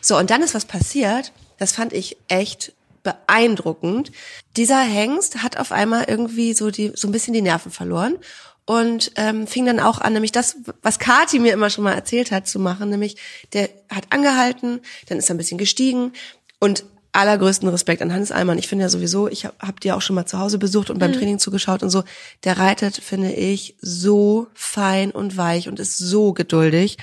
so, 0.00 0.16
und 0.16 0.30
dann 0.30 0.42
ist 0.42 0.54
was 0.54 0.64
passiert, 0.64 1.32
das 1.58 1.72
fand 1.72 1.92
ich 1.92 2.16
echt 2.28 2.72
beeindruckend. 3.02 4.10
Dieser 4.56 4.80
Hengst 4.80 5.42
hat 5.42 5.58
auf 5.58 5.70
einmal 5.70 6.04
irgendwie 6.08 6.54
so 6.54 6.70
die 6.70 6.92
so 6.94 7.08
ein 7.08 7.12
bisschen 7.12 7.34
die 7.34 7.42
Nerven 7.42 7.70
verloren 7.70 8.16
und 8.64 9.12
ähm, 9.16 9.46
fing 9.46 9.66
dann 9.66 9.80
auch 9.80 10.00
an, 10.00 10.14
nämlich 10.14 10.32
das, 10.32 10.56
was 10.80 10.98
Kati 10.98 11.38
mir 11.38 11.52
immer 11.52 11.68
schon 11.68 11.84
mal 11.84 11.92
erzählt 11.92 12.30
hat, 12.30 12.48
zu 12.48 12.58
machen, 12.58 12.88
nämlich 12.88 13.16
der 13.52 13.68
hat 13.90 14.06
angehalten, 14.10 14.80
dann 15.08 15.18
ist 15.18 15.28
er 15.28 15.34
ein 15.34 15.38
bisschen 15.38 15.58
gestiegen 15.58 16.12
und 16.58 16.84
allergrößten 17.12 17.68
Respekt 17.68 18.02
an 18.02 18.12
Hannes 18.12 18.32
Allmann. 18.32 18.58
Ich 18.58 18.68
finde 18.68 18.84
ja 18.84 18.88
sowieso, 18.88 19.28
ich 19.28 19.44
habe 19.44 19.56
hab 19.60 19.80
die 19.80 19.92
auch 19.92 20.02
schon 20.02 20.14
mal 20.14 20.26
zu 20.26 20.38
Hause 20.38 20.58
besucht 20.58 20.90
und 20.90 20.98
beim 20.98 21.12
Training 21.12 21.38
zugeschaut 21.38 21.82
und 21.82 21.90
so. 21.90 22.04
Der 22.44 22.58
reitet, 22.58 22.96
finde 22.96 23.32
ich, 23.32 23.76
so 23.80 24.48
fein 24.54 25.10
und 25.10 25.36
weich 25.36 25.68
und 25.68 25.80
ist 25.80 25.98
so 25.98 26.32
geduldig. 26.32 26.98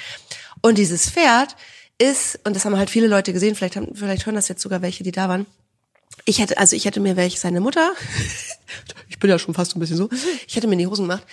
Und 0.62 0.78
dieses 0.78 1.10
Pferd 1.10 1.56
ist, 1.98 2.40
und 2.44 2.56
das 2.56 2.66
haben 2.66 2.78
halt 2.78 2.90
viele 2.90 3.08
Leute 3.08 3.34
gesehen, 3.34 3.56
vielleicht 3.56 3.76
haben, 3.76 3.96
vielleicht 3.96 4.26
hören 4.26 4.36
das 4.36 4.48
jetzt 4.48 4.62
sogar 4.62 4.82
welche, 4.82 5.04
die 5.04 5.12
da 5.12 5.30
waren. 5.30 5.46
Ich 6.26 6.40
hätte, 6.40 6.58
also 6.58 6.76
ich 6.76 6.86
hätte 6.86 7.00
mir 7.00 7.16
welche 7.16 7.40
seine 7.40 7.60
Mutter, 7.60 7.92
ich 9.10 9.20
bin 9.20 9.30
ja 9.30 9.40
schon 9.40 9.54
fast 9.54 9.76
ein 9.76 9.80
bisschen 9.80 9.98
so, 9.98 10.10
ich 10.48 10.56
hätte 10.56 10.68
mir 10.68 10.74
in 10.74 10.80
die 10.80 10.88
Hosen 10.88 11.04
gemacht. 11.08 11.26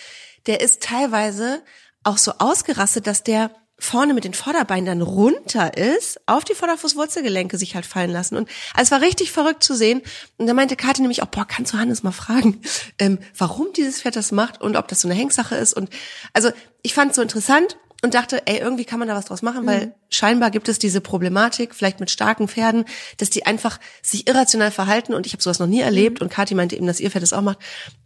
Der 0.46 0.60
ist 0.60 0.82
teilweise 0.82 1.62
auch 2.04 2.18
so 2.18 2.32
ausgerastet, 2.38 3.06
dass 3.06 3.22
der 3.22 3.50
vorne 3.82 4.14
mit 4.14 4.24
den 4.24 4.32
Vorderbeinen 4.32 4.86
dann 4.86 5.02
runter 5.02 5.76
ist, 5.76 6.20
auf 6.26 6.44
die 6.44 6.54
Vorderfußwurzelgelenke 6.54 7.58
sich 7.58 7.74
halt 7.74 7.84
fallen 7.84 8.10
lassen. 8.10 8.36
Und 8.36 8.48
also 8.74 8.82
es 8.84 8.90
war 8.92 9.00
richtig 9.00 9.32
verrückt 9.32 9.64
zu 9.64 9.74
sehen. 9.74 10.02
Und 10.38 10.46
da 10.46 10.54
meinte 10.54 10.76
Kathi 10.76 11.02
nämlich 11.02 11.22
auch, 11.22 11.26
boah, 11.26 11.46
kannst 11.46 11.72
du 11.72 11.78
Hannes 11.78 12.02
mal 12.02 12.12
fragen, 12.12 12.60
ähm, 12.98 13.18
warum 13.36 13.72
dieses 13.76 14.02
Pferd 14.02 14.16
das 14.16 14.30
macht 14.30 14.60
und 14.60 14.76
ob 14.76 14.86
das 14.88 15.00
so 15.00 15.08
eine 15.08 15.16
Hengsache 15.16 15.56
ist. 15.56 15.74
Und 15.74 15.90
also 16.32 16.50
ich 16.82 16.94
fand 16.94 17.10
es 17.10 17.16
so 17.16 17.22
interessant 17.22 17.76
und 18.02 18.14
dachte, 18.14 18.46
ey, 18.46 18.58
irgendwie 18.58 18.84
kann 18.84 18.98
man 18.98 19.08
da 19.08 19.14
was 19.14 19.26
draus 19.26 19.42
machen, 19.42 19.64
weil 19.64 19.94
scheinbar 20.10 20.50
gibt 20.50 20.68
es 20.68 20.78
diese 20.80 21.00
Problematik, 21.00 21.74
vielleicht 21.74 22.00
mit 22.00 22.10
starken 22.10 22.48
Pferden, 22.48 22.84
dass 23.18 23.30
die 23.30 23.46
einfach 23.46 23.78
sich 24.02 24.28
irrational 24.28 24.72
verhalten 24.72 25.14
und 25.14 25.24
ich 25.24 25.32
habe 25.32 25.42
sowas 25.42 25.60
noch 25.60 25.68
nie 25.68 25.80
erlebt 25.80 26.20
und 26.20 26.28
Kathi 26.28 26.56
meinte 26.56 26.74
eben, 26.74 26.88
dass 26.88 26.98
ihr 26.98 27.12
Pferd 27.12 27.22
das 27.22 27.32
auch 27.32 27.42
macht 27.42 27.58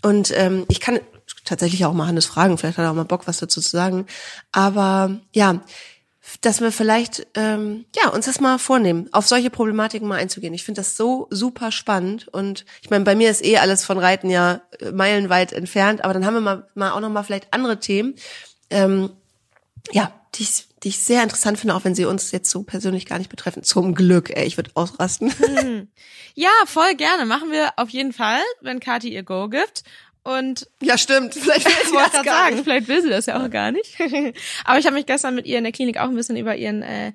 und 0.03 0.33
ähm, 0.37 0.67
ich 0.69 0.81
kann 0.81 1.01
tatsächlich 1.45 1.85
auch 1.85 1.93
mal 1.93 2.07
Hannes 2.07 2.27
fragen, 2.27 2.59
vielleicht 2.59 2.79
hat 2.79 2.85
er 2.85 2.91
auch 2.91 2.97
mal 2.97 3.05
Bock, 3.05 3.27
was 3.27 3.39
dazu 3.39 3.61
zu 3.61 3.71
sagen, 3.71 4.07
aber 4.53 5.19
ja, 5.33 5.61
dass 6.41 6.61
wir 6.61 6.73
vielleicht 6.73 7.27
ähm, 7.35 7.85
ja 7.95 8.11
uns 8.11 8.27
das 8.27 8.41
mal 8.41 8.59
vornehmen, 8.59 9.09
auf 9.12 9.27
solche 9.27 9.51
Problematiken 9.51 10.09
mal 10.09 10.19
einzugehen. 10.19 10.55
Ich 10.55 10.65
finde 10.65 10.81
das 10.81 10.97
so 10.97 11.29
super 11.31 11.71
spannend 11.71 12.29
und 12.29 12.65
ich 12.83 12.91
meine, 12.91 13.05
bei 13.05 13.15
mir 13.15 13.31
ist 13.31 13.45
eh 13.45 13.59
alles 13.59 13.85
von 13.85 13.99
Reiten 13.99 14.29
ja 14.29 14.62
äh, 14.81 14.91
meilenweit 14.91 15.53
entfernt, 15.53 16.05
aber 16.05 16.15
dann 16.15 16.27
haben 16.27 16.35
wir 16.35 16.41
mal, 16.41 16.69
mal 16.75 16.91
auch 16.93 17.01
noch 17.01 17.11
mal 17.11 17.23
vielleicht 17.23 17.53
andere 17.53 17.79
Themen. 17.79 18.15
Ähm, 18.71 19.11
ja, 19.93 20.12
die 20.35 20.43
ich, 20.43 20.67
die 20.83 20.89
ich 20.89 20.99
sehr 20.99 21.23
interessant 21.23 21.59
finde, 21.59 21.75
auch 21.75 21.85
wenn 21.85 21.95
sie 21.95 22.05
uns 22.05 22.33
jetzt 22.33 22.51
so 22.51 22.62
persönlich 22.65 23.07
gar 23.07 23.19
nicht 23.19 23.31
betreffen. 23.31 23.62
Zum 23.62 23.95
Glück, 23.95 24.31
ey, 24.37 24.47
ich 24.47 24.57
würde 24.57 24.71
ausrasten. 24.75 25.33
Ja, 26.39 26.51
voll 26.67 26.95
gerne. 26.97 27.25
Machen 27.25 27.51
wir 27.51 27.73
auf 27.79 27.89
jeden 27.89 28.12
Fall, 28.12 28.43
wenn 28.61 28.79
Kathi 28.79 29.09
ihr 29.09 29.23
Go 29.23 29.49
gibt. 29.49 29.85
Und 30.35 30.69
ja, 30.83 30.99
stimmt. 30.99 31.35
Vielleicht 31.35 31.65
will 31.67 31.73
ich 31.85 31.93
wollte 31.93 32.11
gerade 32.11 32.29
sagen, 32.29 32.65
vielleicht 32.65 32.89
will 32.89 33.03
sie 33.03 33.11
das 33.11 33.27
ja 33.27 33.41
auch 33.45 33.49
gar 33.51 33.71
nicht. 33.71 33.97
Aber 34.65 34.79
ich 34.79 34.87
habe 34.87 34.95
mich 34.95 35.07
gestern 35.07 35.35
mit 35.37 35.47
ihr 35.47 35.59
in 35.59 35.65
der 35.65 35.73
Klinik 35.73 35.99
auch 35.99 36.09
ein 36.09 36.15
bisschen 36.17 36.37
über 36.37 36.57
ihren 36.57 36.83
äh, 36.83 37.12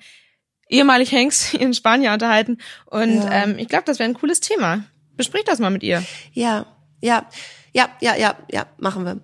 ehemalig 0.69 1.11
Hengst, 1.11 1.53
ihren 1.55 1.73
Spanier 1.73 2.13
unterhalten. 2.13 2.59
Und 2.85 3.15
Ja. 3.17 3.43
ähm, 3.43 3.57
ich 3.59 3.67
glaube, 3.67 3.83
das 3.85 3.99
wäre 3.99 4.09
ein 4.09 4.13
cooles 4.15 4.39
Thema. 4.39 4.83
Besprich 5.17 5.43
das 5.43 5.59
mal 5.59 5.69
mit 5.71 5.83
ihr. 5.83 6.03
Ja, 6.31 6.65
ja, 7.01 7.27
ja, 7.73 7.89
ja, 7.99 8.15
ja, 8.15 8.37
ja, 8.49 8.65
machen 8.77 9.03
wir. 9.05 9.19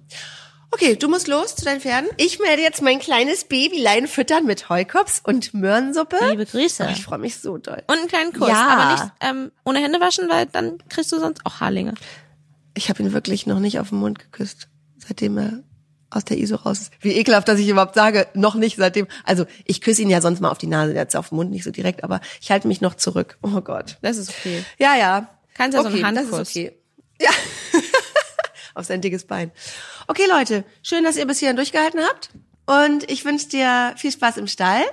Okay, 0.72 0.98
du 0.98 1.08
musst 1.08 1.30
los 1.30 1.56
zu 1.56 1.64
deinen 1.64 1.80
Pferden. 1.80 2.10
Ich 2.18 2.40
werde 2.40 2.62
jetzt 2.62 2.82
mein 2.82 3.00
kleines 3.00 3.46
Babylein 3.46 4.06
füttern 4.06 4.46
mit 4.46 4.68
Heukops 4.68 5.22
und 5.24 5.54
Möhrensuppe. 5.54 6.18
Liebe 6.30 6.46
Grüße. 6.46 6.86
Oh, 6.90 6.92
ich 6.92 7.04
freue 7.04 7.20
mich 7.20 7.38
so 7.38 7.58
doll. 7.58 7.84
Und 7.88 7.98
einen 7.98 8.08
kleinen 8.10 8.34
Kuss, 8.34 8.50
Ja. 8.50 8.68
aber 8.68 8.92
nicht 8.92 9.14
ähm, 9.22 9.52
ohne 9.64 9.80
Hände 9.80 10.02
waschen, 10.02 10.28
weil 10.28 10.46
dann 10.48 10.78
kriegst 10.90 11.10
du 11.14 11.20
sonst 11.20 11.46
auch 11.46 11.62
Haarlinge. 11.62 11.94
Ich 12.78 12.90
habe 12.90 13.02
ihn 13.02 13.12
wirklich 13.12 13.48
noch 13.48 13.60
nicht 13.60 13.80
auf 13.80 13.90
den 13.90 13.98
Mund 13.98 14.20
geküsst, 14.20 14.68
seitdem 14.98 15.38
er 15.40 15.64
aus 16.12 16.24
der 16.24 16.38
ISO 16.38 16.56
raus 16.56 16.82
ist. 16.82 16.92
Wie 17.02 17.14
ekelhaft, 17.14 17.48
dass 17.48 17.60
ich 17.60 17.68
überhaupt 17.68 17.96
sage, 17.96 18.28
noch 18.36 18.56
nicht 18.56 18.78
seitdem. 18.78 19.08
Also 19.24 19.46
ich 19.66 19.82
küsse 19.82 20.04
ihn 20.04 20.10
ja 20.10 20.22
sonst 20.22 20.40
mal 20.42 20.52
auf 20.52 20.60
die 20.60 20.68
Nase, 20.68 20.94
jetzt 20.94 21.16
auf 21.16 21.30
den 21.30 21.38
Mund 21.38 21.50
nicht 21.52 21.64
so 21.64 21.72
direkt, 21.72 22.04
aber 22.04 22.22
ich 22.40 22.52
halte 22.52 22.68
mich 22.68 22.80
noch 22.80 22.96
zurück. 22.96 23.40
Oh 23.42 23.62
Gott. 23.62 23.98
Das 24.04 24.18
ist 24.18 24.30
okay. 24.30 24.64
Ja, 24.78 24.96
ja. 24.96 25.28
Kannst 25.56 25.76
ja 25.76 25.82
so 25.82 25.88
einen 25.88 25.96
okay, 25.96 26.14
das 26.14 26.24
Handkuss. 26.24 26.40
ist 26.42 26.56
okay. 26.56 26.78
Ja. 27.20 27.32
auf 28.76 28.86
sein 28.86 29.02
dickes 29.02 29.26
Bein. 29.26 29.52
Okay, 30.08 30.24
Leute, 30.30 30.64
schön, 30.84 31.04
dass 31.04 31.18
ihr 31.18 31.26
bis 31.26 31.40
hierhin 31.40 31.56
durchgehalten 31.56 32.00
habt. 32.00 32.30
Und 32.68 33.10
ich 33.10 33.26
wünsche 33.26 33.50
dir 33.50 33.94
viel 33.98 34.12
Spaß 34.12 34.38
im 34.38 34.48
Stall. 34.48 34.84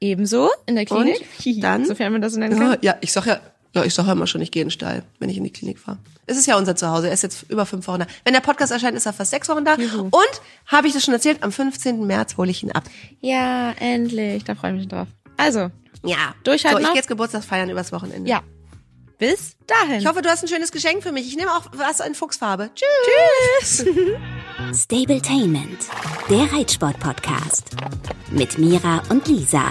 Ebenso 0.00 0.50
in 0.66 0.76
der 0.76 0.84
Klinik. 0.84 1.24
Und 1.44 1.60
dann? 1.62 1.86
Sofern 1.86 2.12
man 2.12 2.22
das 2.22 2.34
so 2.34 2.38
nennen 2.38 2.58
kann. 2.58 2.78
ja, 2.82 2.96
ich 3.00 3.12
sag 3.12 3.26
ja, 3.26 3.40
ja, 3.74 3.84
ich 3.84 3.94
sag 3.94 4.06
ja 4.06 4.12
immer 4.12 4.26
schon, 4.26 4.40
ich 4.42 4.50
gehe 4.50 4.62
in 4.62 4.68
den 4.68 4.72
Stall, 4.72 5.02
wenn 5.18 5.28
ich 5.30 5.36
in 5.36 5.44
die 5.44 5.52
Klinik 5.52 5.78
fahre. 5.78 5.98
Es 6.26 6.36
ist 6.36 6.46
ja 6.46 6.56
unser 6.56 6.76
Zuhause. 6.76 7.08
Er 7.08 7.14
ist 7.14 7.22
jetzt 7.22 7.44
über 7.50 7.66
fünf 7.66 7.86
Wochen 7.88 8.00
da. 8.00 8.06
Wenn 8.24 8.32
der 8.34 8.40
Podcast 8.40 8.70
erscheint, 8.72 8.96
ist 8.96 9.06
er 9.06 9.12
fast 9.12 9.30
sechs 9.30 9.48
Wochen 9.48 9.64
da. 9.64 9.74
Und 9.74 10.40
habe 10.66 10.86
ich 10.86 10.92
das 10.94 11.04
schon 11.04 11.14
erzählt? 11.14 11.42
Am 11.42 11.50
15. 11.52 12.06
März 12.06 12.36
hole 12.36 12.50
ich 12.50 12.62
ihn 12.62 12.72
ab. 12.72 12.84
Ja, 13.20 13.72
endlich. 13.78 14.44
Da 14.44 14.54
freue 14.54 14.72
ich 14.72 14.78
mich 14.80 14.88
drauf. 14.88 15.08
Also, 15.36 15.70
Ja. 16.04 16.34
Durchhalten 16.44 16.78
So, 16.80 16.82
ich 16.82 16.92
gehe 16.92 16.96
jetzt 16.96 17.08
Geburtstag 17.08 17.44
feiern 17.44 17.70
übers 17.70 17.92
Wochenende. 17.92 18.28
ja. 18.30 18.42
Bis 19.18 19.56
dahin. 19.68 20.00
Ich 20.00 20.06
hoffe, 20.06 20.20
du 20.20 20.28
hast 20.28 20.42
ein 20.42 20.48
schönes 20.48 20.72
Geschenk 20.72 21.04
für 21.04 21.12
mich. 21.12 21.28
Ich 21.28 21.36
nehme 21.36 21.52
auch 21.52 21.66
was 21.72 22.00
in 22.00 22.12
Fuchsfarbe. 22.16 22.70
Tschüss. 22.74 23.84
Tschüss. 23.84 23.86
Stabletainment, 24.82 25.78
der 26.28 26.52
Reitsport-Podcast. 26.52 27.70
Mit 28.32 28.58
Mira 28.58 29.00
und 29.10 29.28
Lisa. 29.28 29.68